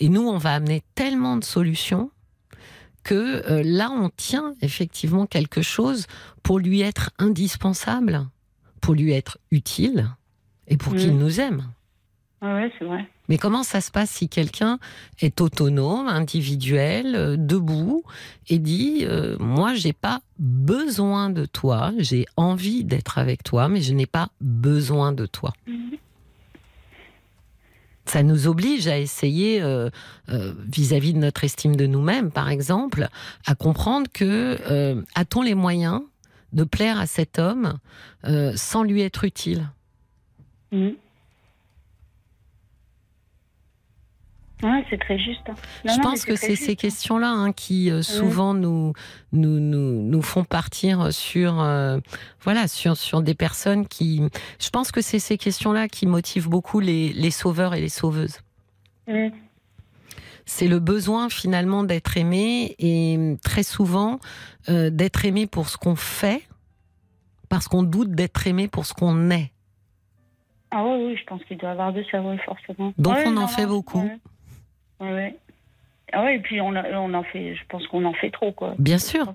[0.00, 2.10] et nous on va amener tellement de solutions
[3.04, 3.14] que
[3.50, 6.06] euh, là on tient effectivement quelque chose
[6.42, 8.26] pour lui être indispensable,
[8.80, 10.08] pour lui être utile
[10.68, 10.96] et pour Mm.
[10.96, 11.68] qu'il nous aime.
[12.40, 13.06] Oui, oui, c'est vrai.
[13.28, 14.78] Mais comment ça se passe si quelqu'un
[15.20, 18.02] est autonome, individuel, euh, debout
[18.48, 23.80] et dit euh, moi j'ai pas besoin de toi, j'ai envie d'être avec toi, mais
[23.80, 25.52] je n'ai pas besoin de toi.
[28.04, 29.88] Ça nous oblige à essayer, euh,
[30.28, 33.08] euh, vis-à-vis de notre estime de nous-mêmes, par exemple,
[33.46, 36.02] à comprendre que a-t-on les moyens
[36.52, 37.78] de plaire à cet homme
[38.56, 39.70] sans lui être utile?
[40.72, 40.90] Mm.
[44.62, 45.40] Ouais, c'est très juste.
[45.48, 45.54] hein.
[45.84, 46.74] Non, Je non, pense que c'est ces hein.
[46.76, 48.92] questions-là hein, qui euh, souvent nous,
[49.32, 51.98] nous, nous, nous font partir sur, euh,
[52.42, 54.22] voilà, sur, sur des personnes qui.
[54.60, 58.38] Je pense que c'est ces questions-là qui motivent beaucoup les, les sauveurs et les sauveuses.
[60.44, 64.18] C'est le besoin finalement d'être aimé et très souvent
[64.68, 66.42] euh, d'être aimé pour ce qu'on fait
[67.48, 69.52] parce qu'on doute d'être aimé pour ce qu'on est.
[70.70, 72.92] Ah oui, oui, je pense qu'il doit y avoir de ça, oui, forcément.
[72.96, 74.08] Donc on en fait beaucoup.
[75.02, 75.36] Ouais.
[76.12, 78.52] Ah ouais, et puis on, a- on en fait, je pense qu'on en fait trop,
[78.52, 78.74] quoi.
[78.78, 79.34] Bien sûr.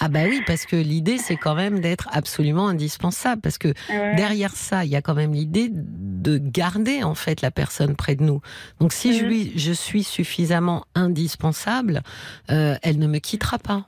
[0.00, 4.16] Ah bah oui, parce que l'idée c'est quand même d'être absolument indispensable parce que Ouais.
[4.16, 8.16] derrière ça, il y a quand même l'idée de garder en fait la personne près
[8.16, 8.40] de nous.
[8.80, 12.02] Donc si je lui, je suis suffisamment indispensable,
[12.50, 13.86] euh, elle ne me quittera pas.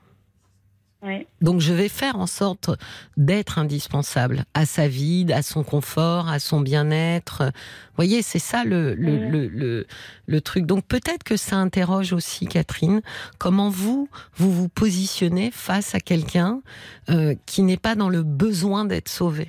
[1.40, 2.70] Donc je vais faire en sorte
[3.16, 7.44] d'être indispensable à sa vie, à son confort, à son bien-être.
[7.44, 9.86] Vous voyez, c'est ça le, le, le, le,
[10.26, 10.66] le truc.
[10.66, 13.00] Donc peut-être que ça interroge aussi, Catherine,
[13.38, 16.60] comment vous, vous vous positionnez face à quelqu'un
[17.08, 19.48] euh, qui n'est pas dans le besoin d'être sauvé.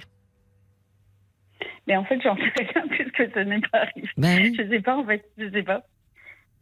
[1.88, 4.10] Mais en fait, j'en sais rien puisque ça n'est pas arrivé.
[4.16, 4.56] Ben oui.
[4.58, 5.84] Je sais pas, en fait, je sais pas.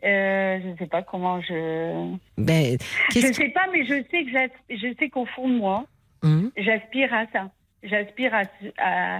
[0.03, 2.15] Euh, je sais pas comment je.
[2.37, 2.77] Ben,
[3.09, 5.85] Je qu'est-ce sais pas, mais je sais que je sais qu'au fond de moi,
[6.21, 7.49] Hum, j'aspire à ça.
[7.81, 8.41] J'aspire à,
[8.77, 9.17] à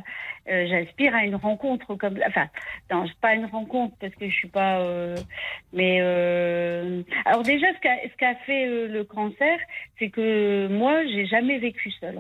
[0.50, 2.48] euh, j'aspire à une rencontre comme enfin
[2.92, 5.16] non c'est pas une rencontre parce que je suis pas euh,
[5.72, 6.02] mais
[7.24, 9.58] alors déjà ce qu'a ce qu'a fait le cancer
[9.98, 12.20] c'est que moi j'ai jamais vécu seule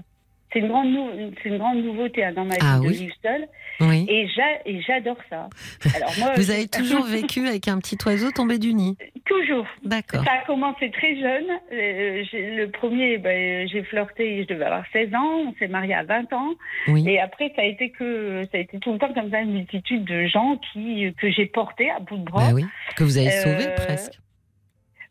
[0.51, 2.93] c'est une grande nou- c'est une grande nouveauté hein, dans ma vie Ah de oui.
[2.95, 3.47] vivre seule
[3.81, 4.05] Oui.
[4.09, 5.47] et j'a- et j'adore ça
[5.95, 8.97] alors moi Vous avez toujours vécu avec un petit oiseau tombé du nid.
[9.25, 10.23] toujours D'accord.
[10.23, 11.45] ça a commencé très jeune.
[11.71, 15.43] Euh, le premier, ben, j'ai flirté, je devais avoir 16 ans.
[15.47, 16.53] On s'est marié à 20 ans.
[16.87, 17.07] Oui.
[17.07, 19.53] Et après, ça a été que, ça a été tout le temps comme ça une
[19.53, 22.49] multitude de gens qui que j'ai portés à bout de bras.
[22.49, 22.65] Ben oui.
[22.95, 24.13] Que vous avez sauvé Euh, presque.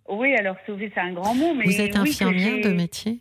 [0.08, 3.18] Oui, alors sauver, c'est un grand mot, mais Vous êtes infirmière de métier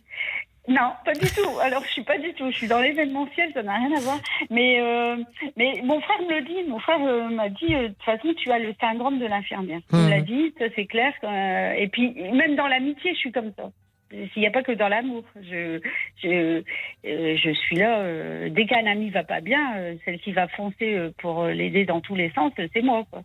[0.68, 1.58] Non, pas du tout.
[1.62, 2.50] Alors, je suis pas du tout.
[2.50, 4.18] Je suis dans l'événementiel, ça n'a rien à voir.
[4.50, 5.16] Mais, euh,
[5.56, 6.62] mais mon frère me le dit.
[6.68, 9.80] Mon frère euh, m'a dit, euh, de toute façon, tu as le syndrome de l'infirmière.
[9.92, 11.12] Il me l'a dit, ça c'est clair.
[11.24, 13.70] euh, et puis, même dans l'amitié, je suis comme ça.
[14.10, 15.22] S'il n'y a pas que dans l'amour.
[15.36, 15.80] Je,
[16.22, 16.62] je,
[17.04, 18.00] euh, je suis là.
[18.00, 22.00] euh, dès qu'un ami va pas bien, euh, celle qui va foncer pour l'aider dans
[22.00, 23.04] tous les sens, c'est moi.
[23.10, 23.22] Quoi.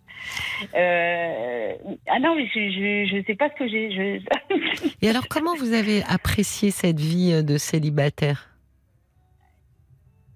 [0.73, 4.21] Ah non, mais je, je sais pas ce que j'ai.
[5.01, 8.52] Et alors, comment vous avez apprécié cette vie de célibataire?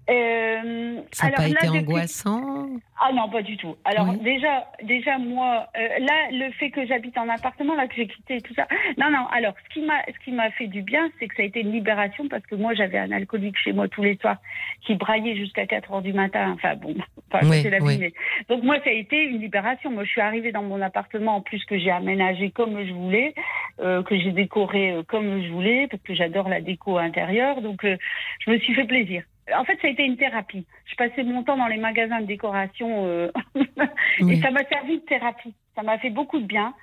[0.09, 2.67] Euh, Ça n'a alors pas là, été angoissant
[2.99, 3.75] Ah non, pas du tout.
[3.83, 4.17] Alors Oui.
[4.19, 8.39] déjà, déjà moi, euh, là, le fait que j'habite en appartement, là que j'ai quitté
[8.41, 8.67] tout ça.
[8.97, 9.27] Non, non.
[9.31, 11.59] Alors, ce qui m'a, ce qui m'a fait du bien, c'est que ça a été
[11.61, 14.37] une libération parce que moi, j'avais un alcoolique chez moi tous les soirs
[14.85, 16.51] qui braillait jusqu'à 4 heures du matin.
[16.53, 16.95] Enfin bon,
[17.31, 17.95] enfin, Oui, c'est la oui.
[17.95, 17.99] vie.
[17.99, 18.13] mais-
[18.49, 19.91] Donc moi, ça a été une libération.
[19.91, 23.33] Moi, je suis arrivée dans mon appartement en plus que j'ai aménagé comme je voulais,
[23.81, 27.61] euh, que j'ai décoré euh, comme je voulais parce que j'adore la déco intérieure.
[27.61, 27.97] Donc, euh,
[28.45, 29.23] je me suis fait plaisir.
[29.55, 30.65] En fait, ça a été une thérapie.
[30.85, 33.31] Je passais mon temps dans les magasins de décoration euh,
[34.27, 35.53] et ça m'a servi de thérapie.
[35.75, 36.73] Ça m'a fait beaucoup de bien.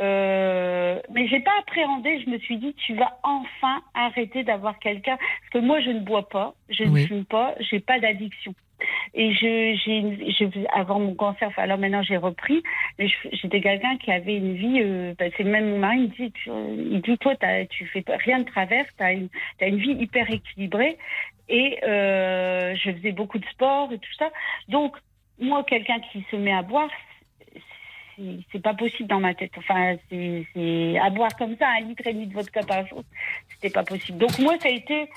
[0.00, 2.20] Euh, mais j'ai pas appréhendé.
[2.24, 5.16] Je me suis dit, tu vas enfin arrêter d'avoir quelqu'un.
[5.16, 7.02] Parce que moi, je ne bois pas, je Oui.
[7.02, 8.54] ne fume pas, j'ai pas d'addiction.
[9.14, 12.62] Et je, j'ai, avant mon cancer, enfin, alors maintenant j'ai repris,
[12.98, 14.80] mais j'étais quelqu'un qui avait une vie.
[14.82, 17.34] Euh, bah, c'est même mon mari il dit, tu- il dit toi,
[17.70, 19.28] tu fais rien de travers, tu as une,
[19.58, 20.98] t'as une vie hyper équilibrée.
[21.48, 24.30] Et euh, je faisais beaucoup de sport et tout ça.
[24.68, 24.96] Donc
[25.38, 26.88] moi, quelqu'un qui se met à boire,
[28.16, 29.50] c'est- pas possible dans ma tête.
[29.58, 33.02] Enfin, c'est à boire comme ça un litre et demi de vodka par jour,
[33.50, 34.18] c'était pas possible.
[34.18, 35.10] Donc moi, ça a été,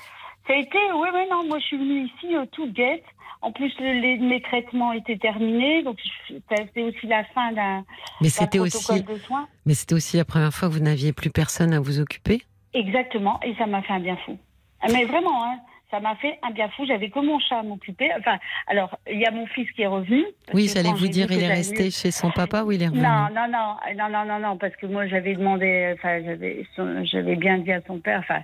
[0.46, 3.04] ça a été, ouais, ouais, non, moi je suis venue ici euh, toute guette.
[3.40, 7.84] En plus, le- les, mes traitements étaient terminés, donc c'était aussi la fin d'un
[8.20, 9.48] protocole aussi, de soins.
[9.64, 12.42] mais c'était aussi la première fois que vous n'aviez plus personne à vous occuper?
[12.74, 14.36] Exactement, et ça m'a fait un bien fou.
[14.80, 15.58] Ah, Mais vraiment, hein,
[15.90, 16.84] ça m'a fait un bien fou.
[16.86, 18.10] J'avais que mon chat à m'occuper.
[18.18, 20.24] Enfin, alors, il y a mon fils qui est revenu.
[20.52, 23.28] Oui, j'allais vous dire, il est resté chez son papa ou il est revenu Non,
[23.34, 27.72] non, non, non, non, non, non, parce que moi j'avais demandé, enfin j'avais, bien dit
[27.72, 28.42] à son père, enfin.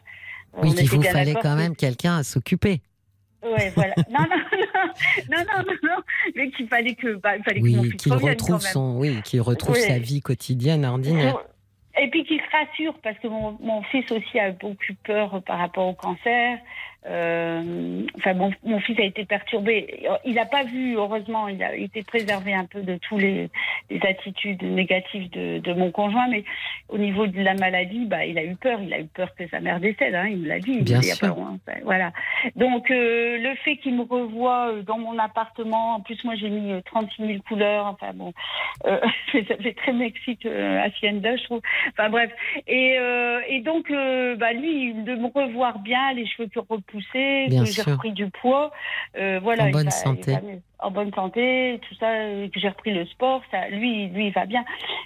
[0.62, 2.80] Oui, qu'il vous fallait quand même quelqu'un à s'occuper.
[3.42, 3.94] Ouais, voilà.
[4.08, 4.92] Non, non, non,
[5.30, 6.02] non, non, non, non,
[6.34, 8.62] mais qu'il fallait que, bah, il fallait que mon Oui, fils qu'il revienne retrouve quand
[8.62, 8.72] même.
[8.72, 9.82] son, oui, qu'il retrouve Oui.
[9.82, 11.36] sa vie quotidienne ordinaire.
[12.00, 15.58] Et puis qu'il se rassure, parce que mon, mon fils aussi a beaucoup peur par
[15.58, 16.58] rapport au cancer.
[17.06, 20.06] Euh, enfin, mon, mon fils a été perturbé.
[20.24, 23.50] Il n'a pas vu, heureusement, il a été préservé un peu de tous les,
[23.90, 26.44] les attitudes négatives de, de mon conjoint, mais
[26.88, 28.80] au niveau de la maladie, bah, il a eu peur.
[28.80, 30.14] Il a eu peur que sa mère décède.
[30.14, 30.80] Hein, il me l'a dit.
[30.80, 31.20] Bien il sûr.
[31.20, 31.58] pas loin.
[31.66, 32.12] Enfin, voilà.
[32.56, 36.50] Donc euh, le fait qu'il me revoie euh, dans mon appartement, en plus moi j'ai
[36.50, 37.86] mis euh, 36 000 couleurs.
[37.86, 38.32] Enfin bon,
[38.86, 38.98] euh,
[39.32, 41.60] ça fait très Mexique hacienda, je trouve.
[41.90, 42.30] Enfin bref.
[42.66, 42.96] Et,
[43.48, 46.64] et donc, bah, lui, de me revoir bien, les cheveux qui ont
[46.94, 48.70] repoussé, Bien que j'ai repris du poids.
[49.18, 50.36] euh, voilà, En bonne va- santé.
[50.80, 54.32] En bonne santé, tout ça, euh, que j'ai repris le sport, ça, lui, lui, il
[54.32, 54.64] va bien.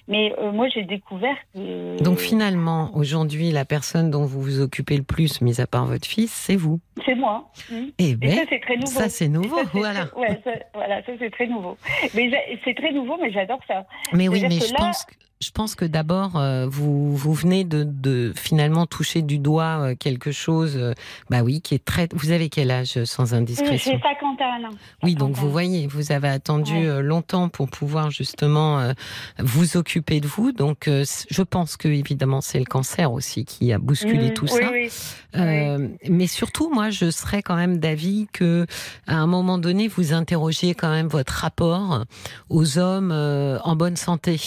[0.09, 2.03] Mais euh, moi, j'ai découvert que.
[2.03, 6.07] Donc finalement, aujourd'hui, la personne dont vous vous occupez le plus, mis à part votre
[6.09, 6.81] fils, c'est vous.
[7.07, 7.49] C'est moi.
[7.71, 7.91] Mhm.
[7.99, 8.87] Eh Et ben, ça, c'est très nouveau.
[8.99, 10.07] ça c'est nouveau, Ça, voilà.
[10.07, 11.77] très- ouais, ça, voilà, ça c'est très nouveau.
[12.15, 12.31] Mais
[12.65, 13.87] c'est très nouveau, mais j'adore ça.
[14.13, 17.65] Mais oui, mais je là- pense que je pense que d'abord euh, vous vous venez
[17.65, 20.95] de, de finalement toucher du doigt euh, quelque chose, euh,
[21.31, 22.09] bah oui, qui est très.
[22.13, 23.93] Vous avez quel âge euh, sans Oui, indiscrétion?
[23.93, 24.75] J'ai 51 ans.
[25.03, 25.41] Oui, donc 51.
[25.43, 26.87] vous voyez, vous avez attendu Ouais.
[26.87, 28.93] euh, longtemps pour pouvoir justement euh,
[29.39, 30.53] vous occuper de vous.
[30.53, 34.47] Donc, euh, je pense que évidemment, c'est le cancer aussi qui a bousculé Mhm, tout
[34.53, 34.71] oui, ça.
[34.73, 34.91] oui.
[35.37, 38.67] Euh, Mais surtout, moi, je serais quand même d'avis que,
[39.07, 42.05] à un moment donné, vous interrogiez quand même votre rapport
[42.49, 44.41] aux hommes euh, en bonne santé.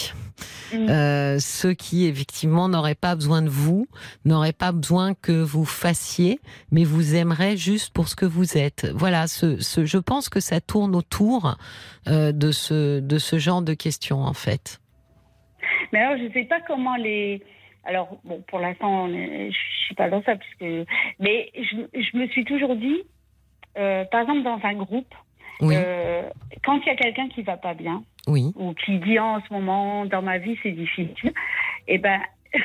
[0.72, 0.88] Mhm.
[0.88, 3.86] Euh, ceux qui effectivement n'auraient pas besoin de vous,
[4.24, 6.40] n'auraient pas besoin que vous fassiez,
[6.70, 8.90] mais vous aimeraient juste pour ce que vous êtes.
[8.94, 11.56] Voilà, ce, ce, je pense que ça tourne autour
[12.08, 14.80] euh, de ce de ce genre de questions en fait.
[15.92, 17.42] Mais alors, je ne sais pas comment les.
[17.84, 19.52] Alors, bon, pour l'instant, je
[19.84, 20.88] suis pas dans ça, puisque.
[21.18, 23.02] Mais je, je me suis toujours dit,
[23.78, 25.14] euh, par exemple, dans un groupe,
[25.60, 26.22] Oui, euh,
[26.64, 29.52] quand il y a quelqu'un qui va pas bien, oui, ou qui dit en ce
[29.52, 31.32] moment, dans ma vie, c'est difficile,
[31.88, 32.20] eh ben.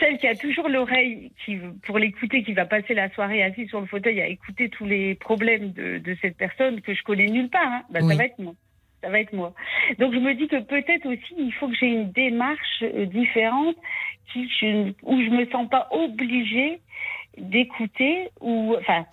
[0.00, 3.80] Celle qui a toujours l'oreille qui, pour l'écouter, qui va passer la soirée assise sur
[3.80, 7.50] le fauteuil à écouter tous les problèmes de, de cette personne que je connais nulle
[7.50, 8.12] part, hein, ben, Oui.
[8.12, 8.54] ça va être moi.
[9.02, 9.52] Ça va être moi.
[9.98, 13.76] Donc je me dis que peut-être aussi il faut que j'ai une démarche euh, différente
[14.32, 16.80] qui, je, où je me sens pas obligée
[17.38, 19.04] d'écouter ou enfin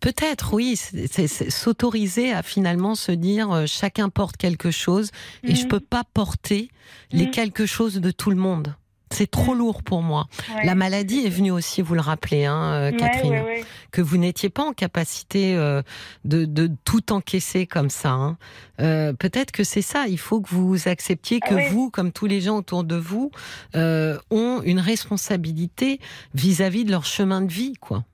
[0.00, 5.10] peut-être oui, c'est s'autoriser à finalement se dire euh, chacun porte quelque chose
[5.44, 5.68] et je Mhm.
[5.68, 6.70] peux pas porter
[7.12, 7.30] les Mhm.
[7.30, 8.74] quelque chose de tout le monde.
[9.12, 10.26] C'est trop lourd pour moi.
[10.56, 10.64] Ouais.
[10.64, 13.64] La maladie est venue aussi, vous le rappelez, hein, euh, Catherine, ouais, ouais.
[13.90, 15.82] que vous n'étiez pas en capacité euh,
[16.24, 18.10] de, de tout encaisser comme ça.
[18.10, 18.38] hein.
[18.80, 20.06] Euh, Peut-être que c'est ça.
[20.08, 23.30] Il faut que vous acceptiez que Ah vous, comme tous les gens autour de vous,
[23.76, 26.00] euh, ont une responsabilité
[26.34, 28.04] vis-à-vis de leur chemin de vie, quoi.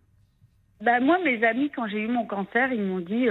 [0.83, 3.29] Bah, moi, mes amis, quand j'ai eu mon cancer, ils m'ont dit,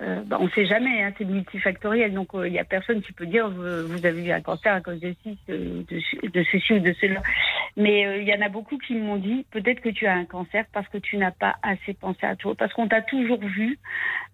[0.00, 3.02] euh, euh, bah, on ne sait jamais, hein, c'est multifactoriel, donc il n'y a personne
[3.02, 5.14] qui peut dire vous, avez eu un cancer à cause de,
[5.48, 7.20] de, ceci ou de cela.
[7.76, 10.24] Mais euh, il y en a beaucoup qui m'ont dit peut-être que tu as un
[10.24, 13.78] cancer parce que tu n'as pas assez pensé à toi, parce qu'on t'a toujours vu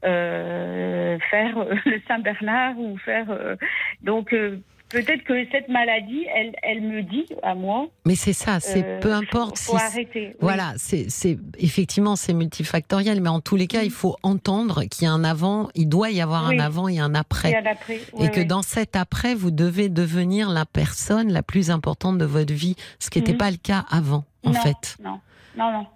[0.05, 3.31] euh, faire euh, le Saint-Bernard ou faire.
[3.31, 3.57] euh,
[4.03, 4.59] donc euh,
[5.03, 7.89] peut-être que cette maladie, elle, elle me dit à moi.
[8.07, 10.29] Mais c'est ça, c'est euh, peu importe faut, faut si arrêter.
[10.29, 10.37] Oui.
[10.41, 15.05] Voilà, c'est c'est- effectivement c'est multifactoriel, mais en tous les cas, il faut entendre qu'il
[15.05, 16.57] y a un avant, il doit y avoir Oui.
[16.57, 17.51] un avant et un après.
[17.51, 21.71] Et à l'après, Et que dans cet après, vous devez devenir la personne la plus
[21.71, 23.39] importante de votre vie, ce qui n'était Mhm.
[23.39, 24.97] pas le cas avant, en non, fait.
[25.03, 25.21] Non,
[25.57, 25.87] non, non.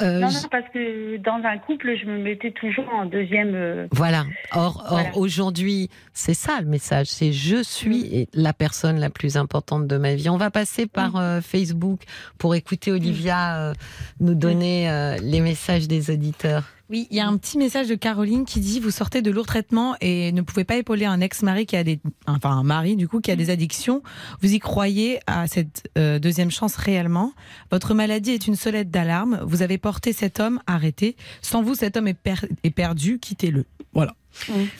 [0.00, 3.54] Euh, Non, parce que dans un couple, je me mettais toujours en deuxième.
[3.54, 4.24] euh, Voilà.
[4.52, 4.84] Or,
[5.16, 7.06] aujourd'hui, c'est ça le message.
[7.06, 10.28] C'est je suis la personne la plus importante de ma vie.
[10.28, 12.00] On va passer par euh, Facebook
[12.38, 13.72] pour écouter Olivia euh,
[14.20, 16.62] nous donner euh, les messages des auditeurs.
[16.90, 19.44] Oui, il y a un petit message de Caroline qui dit vous sortez de lourds
[19.46, 23.06] traitements et ne pouvez pas épauler un ex-mari qui a des, enfin un mari du
[23.08, 24.02] coup qui a des addictions.
[24.40, 27.32] Vous y croyez à cette euh, deuxième chance réellement?
[27.70, 29.38] Votre maladie est une sonnette d'alarme.
[29.46, 31.14] Vous avez porté cet homme, arrêtez.
[31.42, 33.18] Sans vous, cet homme est, per- est perdu.
[33.18, 33.66] Quittez-le.
[33.92, 34.14] Voilà.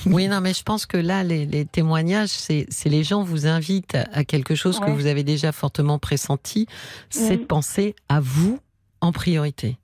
[0.06, 3.96] Oui, non, mais je pense que là, les, les témoignages, c'est les gens vous invitent
[3.96, 6.66] à, à quelque chose que vous avez déjà fortement pressenti,
[7.10, 7.46] c'est de Mhm.
[7.48, 8.60] penser à vous
[9.00, 9.76] en priorité.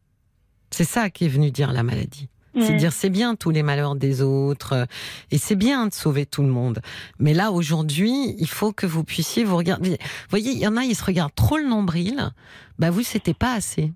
[0.74, 2.28] C'est ça qui est venu dire la maladie.
[2.60, 4.84] C'est dire c'est bien tous les malheurs des autres euh,
[5.32, 6.80] et c'est bien de sauver tout le monde.
[7.18, 9.90] Mais là aujourd'hui, il faut que vous puissiez vous regarder.
[9.90, 12.30] Vous voyez, il y en a, ils se regardent trop le nombril.
[12.78, 13.92] Bah vous, c'était pas assez.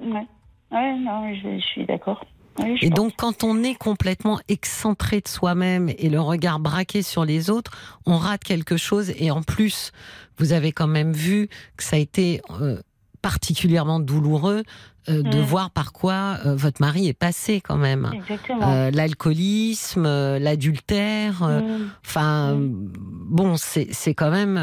[0.00, 0.26] Ouais.
[0.70, 2.24] Ouais, non, je, je suis d'accord.
[2.58, 2.96] Oui, Et pense.
[2.96, 7.70] donc, quand on est complètement excentré de soi-même et le regard braqué sur les autres,
[8.06, 9.12] on rate quelque chose.
[9.18, 9.92] Et en plus,
[10.38, 12.80] vous avez quand même vu que ça a été euh,
[13.22, 14.62] particulièrement douloureux
[15.08, 15.42] euh, de Mm.
[15.42, 18.10] voir par quoi euh, votre mari est passé quand même.
[18.50, 20.04] Euh, L'alcoolisme,
[20.38, 21.90] l'adultère, Mm.
[22.04, 24.60] enfin, bon, c'est quand même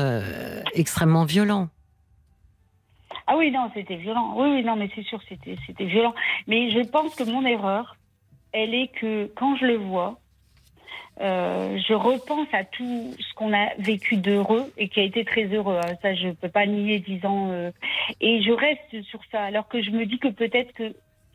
[0.73, 1.69] extrêmement violent.
[3.29, 4.33] Ah oui, non, c'était violent.
[4.37, 6.13] Oui, oui, non, mais c'est sûr, c'était violent.
[6.47, 7.97] Mais je pense que mon erreur,
[8.53, 10.19] elle est que quand je le vois,
[11.19, 15.45] euh, je repense à tout ce qu'on a vécu d'heureux et qui a été très
[15.45, 15.77] heureux.
[15.77, 15.95] hein.
[16.01, 17.49] Ça, je peux pas nier dix ans.
[17.51, 17.71] euh,
[18.21, 20.93] et je reste sur ça, alors que je me dis que peut-être que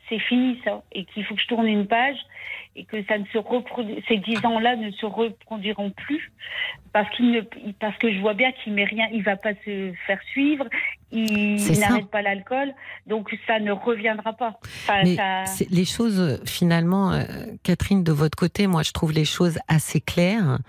[0.09, 2.17] c'est fini ça et qu'il faut que je tourne une page
[2.75, 3.39] et que ça ne se
[4.07, 6.31] ces dix ans-là ne se reproduiront plus
[6.91, 7.41] parce qu'il ne,
[7.79, 10.65] parce que je vois bien qu'il met rien, il va pas se faire suivre,
[11.13, 12.73] il, il n'arrête pas l'alcool,
[13.07, 14.59] donc ça ne reviendra pas.
[14.83, 17.23] Enfin, Mais ça- c'est- les choses, euh, finalement, euh,
[17.63, 20.59] Catherine, de votre côté, moi, je trouve les choses assez claires.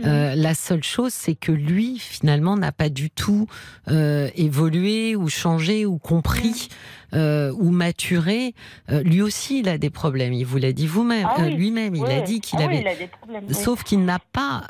[0.00, 0.06] Mhm.
[0.06, 3.46] Euh, la seule chose, c'est que lui, finalement, n'a pas du tout
[3.88, 6.68] euh, évolué ou changé ou compris
[7.12, 8.54] euh, ou maturé.
[8.90, 10.32] Euh, lui aussi, il a des problèmes.
[10.32, 11.96] Il vous l'a dit vous-même, Ah euh, lui-même.
[11.96, 13.44] Il a dit qu'il Ah oui, avait il a des problèmes.
[13.48, 13.54] oui.
[13.54, 14.62] Sauf qu'il n'a pas,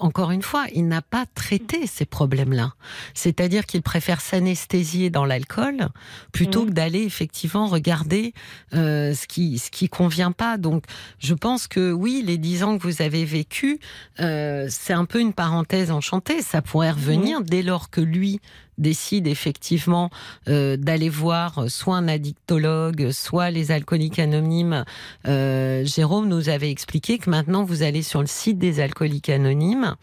[0.00, 2.72] encore une fois, il n'a pas traité ces problèmes-là.
[3.14, 4.65] C'est-à-dire qu'il préfère s'anesthésier
[5.10, 5.88] dans l'alcool
[6.32, 6.68] plutôt Mhm.
[6.68, 8.32] que d'aller effectivement regarder
[8.74, 10.58] euh, ce qui ce qui convient pas.
[10.58, 10.84] Donc,
[11.18, 13.78] je pense que oui, les dix ans que vous avez vécu,
[14.20, 16.42] euh, c'est un peu une parenthèse enchantée.
[16.42, 18.40] Ça pourrait revenir dès lors que lui
[18.78, 20.10] décide effectivement
[20.48, 24.84] euh, d'aller voir soit un addictologue, soit les alcooliques anonymes.
[25.26, 29.94] Euh, Jérôme nous avait expliqué que maintenant vous allez sur le site des alcooliques anonymes.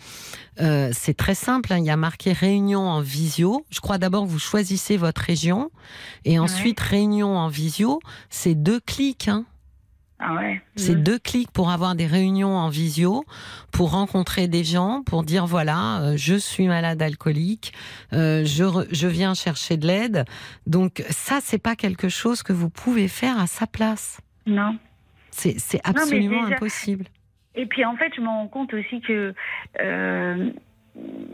[0.59, 3.65] Euh, c'est très simple, hein, il y a marqué réunion en visio.
[3.69, 5.71] Je crois d'abord que vous choisissez votre région
[6.25, 7.99] et ensuite réunion en visio.
[8.29, 9.27] C'est deux clics.
[9.27, 9.45] Hein.
[10.19, 10.61] Ah ouais.
[10.77, 11.03] C'est Mhm.
[11.03, 13.25] deux clics pour avoir des réunions en visio,
[13.71, 17.73] pour rencontrer des gens, pour dire voilà, euh, je suis malade alcoolique,
[18.13, 20.23] euh, je, re- je viens chercher de l'aide.
[20.65, 24.19] Donc ça, c'est pas quelque chose que vous pouvez faire à sa place.
[24.45, 24.77] Non.
[25.31, 27.05] C'est absolument déjà- impossible.
[27.55, 29.33] Et puis en fait, je me rends compte aussi que
[29.81, 30.49] euh,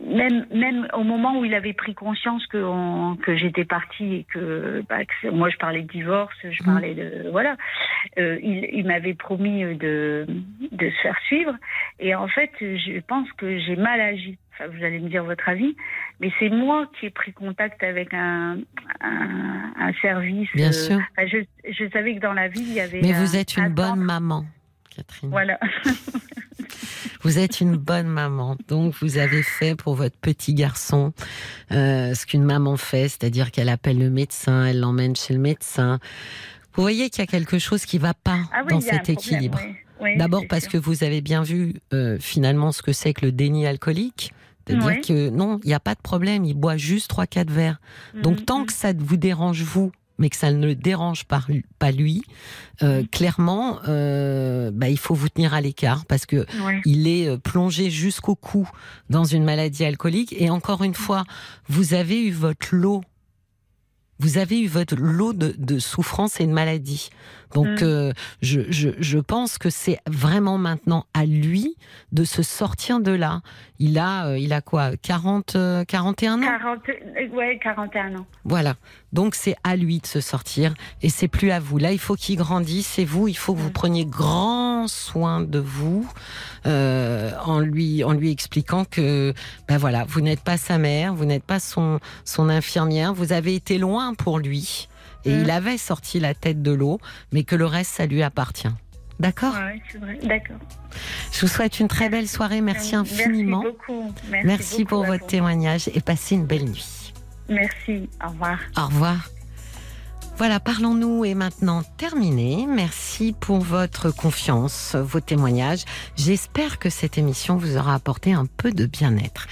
[0.06, 4.24] même même au moment où il avait pris conscience que on- que j'étais partie et
[4.24, 6.66] que, bah, que moi je parlais de divorce, je Mm.
[6.66, 7.58] parlais de voilà,
[8.18, 10.26] euh, il, il m'avait promis de
[10.72, 11.54] de se faire suivre.
[12.00, 14.38] Et en fait, je pense que j'ai mal agi.
[14.54, 15.76] Enfin, vous allez me dire votre avis,
[16.20, 18.58] mais c'est moi qui ai pris contact avec un
[19.02, 20.50] un, un service.
[20.56, 21.00] Bien euh, sûr.
[21.18, 21.38] enfin, je,
[21.70, 23.02] je savais que dans la ville il y avait.
[23.02, 24.02] Mais un- vous êtes un une bonne centre.
[24.02, 24.46] maman,
[25.00, 25.30] Catherine.
[25.32, 25.60] Voilà.
[27.22, 28.56] Vous êtes une bonne maman.
[28.68, 31.12] Donc, vous avez fait pour votre petit garçon
[31.72, 36.00] euh, ce qu'une maman fait, c'est-à-dire qu'elle appelle le médecin, elle l'emmène chez le médecin.
[36.76, 39.10] Vous voyez qu'il y a quelque chose qui ne va pas Ah oui, dans cet
[39.10, 39.58] équilibre.
[39.58, 40.12] problème, oui.
[40.12, 40.72] Oui, D'abord parce sûr.
[40.74, 44.32] que vous avez bien vu euh, finalement ce que c'est que le déni alcoolique.
[44.66, 47.82] C'est-à-dire que non, il n'y a pas de problème, il boit juste 3-4 verres.
[48.14, 51.42] Donc Mhm, tant que ça vous dérange vous, mais que ça ne le dérange pas,
[51.80, 52.22] pas lui,
[52.84, 53.08] euh, Mhm.
[53.08, 56.46] clairement, euh, bah, il faut vous tenir à l'écart parce que
[56.86, 58.70] il est euh, plongé jusqu'au cou
[59.10, 60.36] dans une maladie alcoolique.
[60.38, 61.24] Et encore une fois,
[61.68, 63.02] vous avez eu votre lot.
[64.22, 67.10] Vous avez eu votre lot de, de souffrance et de maladie.
[67.54, 67.84] Donc, Mm.
[67.84, 68.12] euh,
[68.42, 71.76] je, je, je pense que c'est vraiment maintenant à lui
[72.12, 73.42] de se sortir de là.
[73.80, 76.46] Il a, euh, il a quoi 40, euh, 41 ans?
[76.46, 78.26] 40, euh, ouais, 41 ans.
[78.46, 78.76] Voilà.
[79.14, 81.78] Donc c'est à lui de se sortir et c'est plus à vous.
[81.80, 83.74] Là, il faut qu'il grandisse et vous, il faut que vous Mm.
[83.74, 86.08] preniez grand soin de vous
[86.66, 89.34] euh, en lui en lui expliquant que
[89.68, 93.56] ben voilà, vous n'êtes pas sa mère, vous n'êtes pas son son infirmière, vous avez
[93.56, 94.88] été loin pour lui
[95.26, 95.42] et Mm.
[95.42, 97.00] il avait sorti la tête de l'eau,
[97.32, 98.68] mais que le reste ça lui appartient.
[99.20, 100.18] D'accord Ouais, c'est vrai.
[100.24, 100.56] D'accord.
[101.34, 102.62] Je vous souhaite une très belle soirée.
[102.62, 103.62] Merci infiniment.
[103.64, 104.14] Merci beaucoup.
[104.30, 105.30] Merci, Merci beaucoup pour votre vous.
[105.30, 107.14] témoignage et passez une belle nuit.
[107.50, 108.10] Merci.
[108.26, 108.60] Au revoir.
[108.78, 109.30] Au revoir.
[110.40, 112.66] Voilà, parlons-nous est maintenant terminé.
[112.66, 115.84] Merci pour votre confiance, vos témoignages.
[116.16, 119.48] J'espère que cette émission vous aura apporté un peu de bien-être.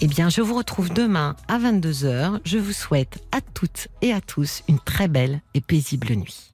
[0.00, 2.40] Eh bien, je vous retrouve demain à 22h.
[2.44, 6.51] Je vous souhaite à toutes et à tous une très belle et paisible nuit.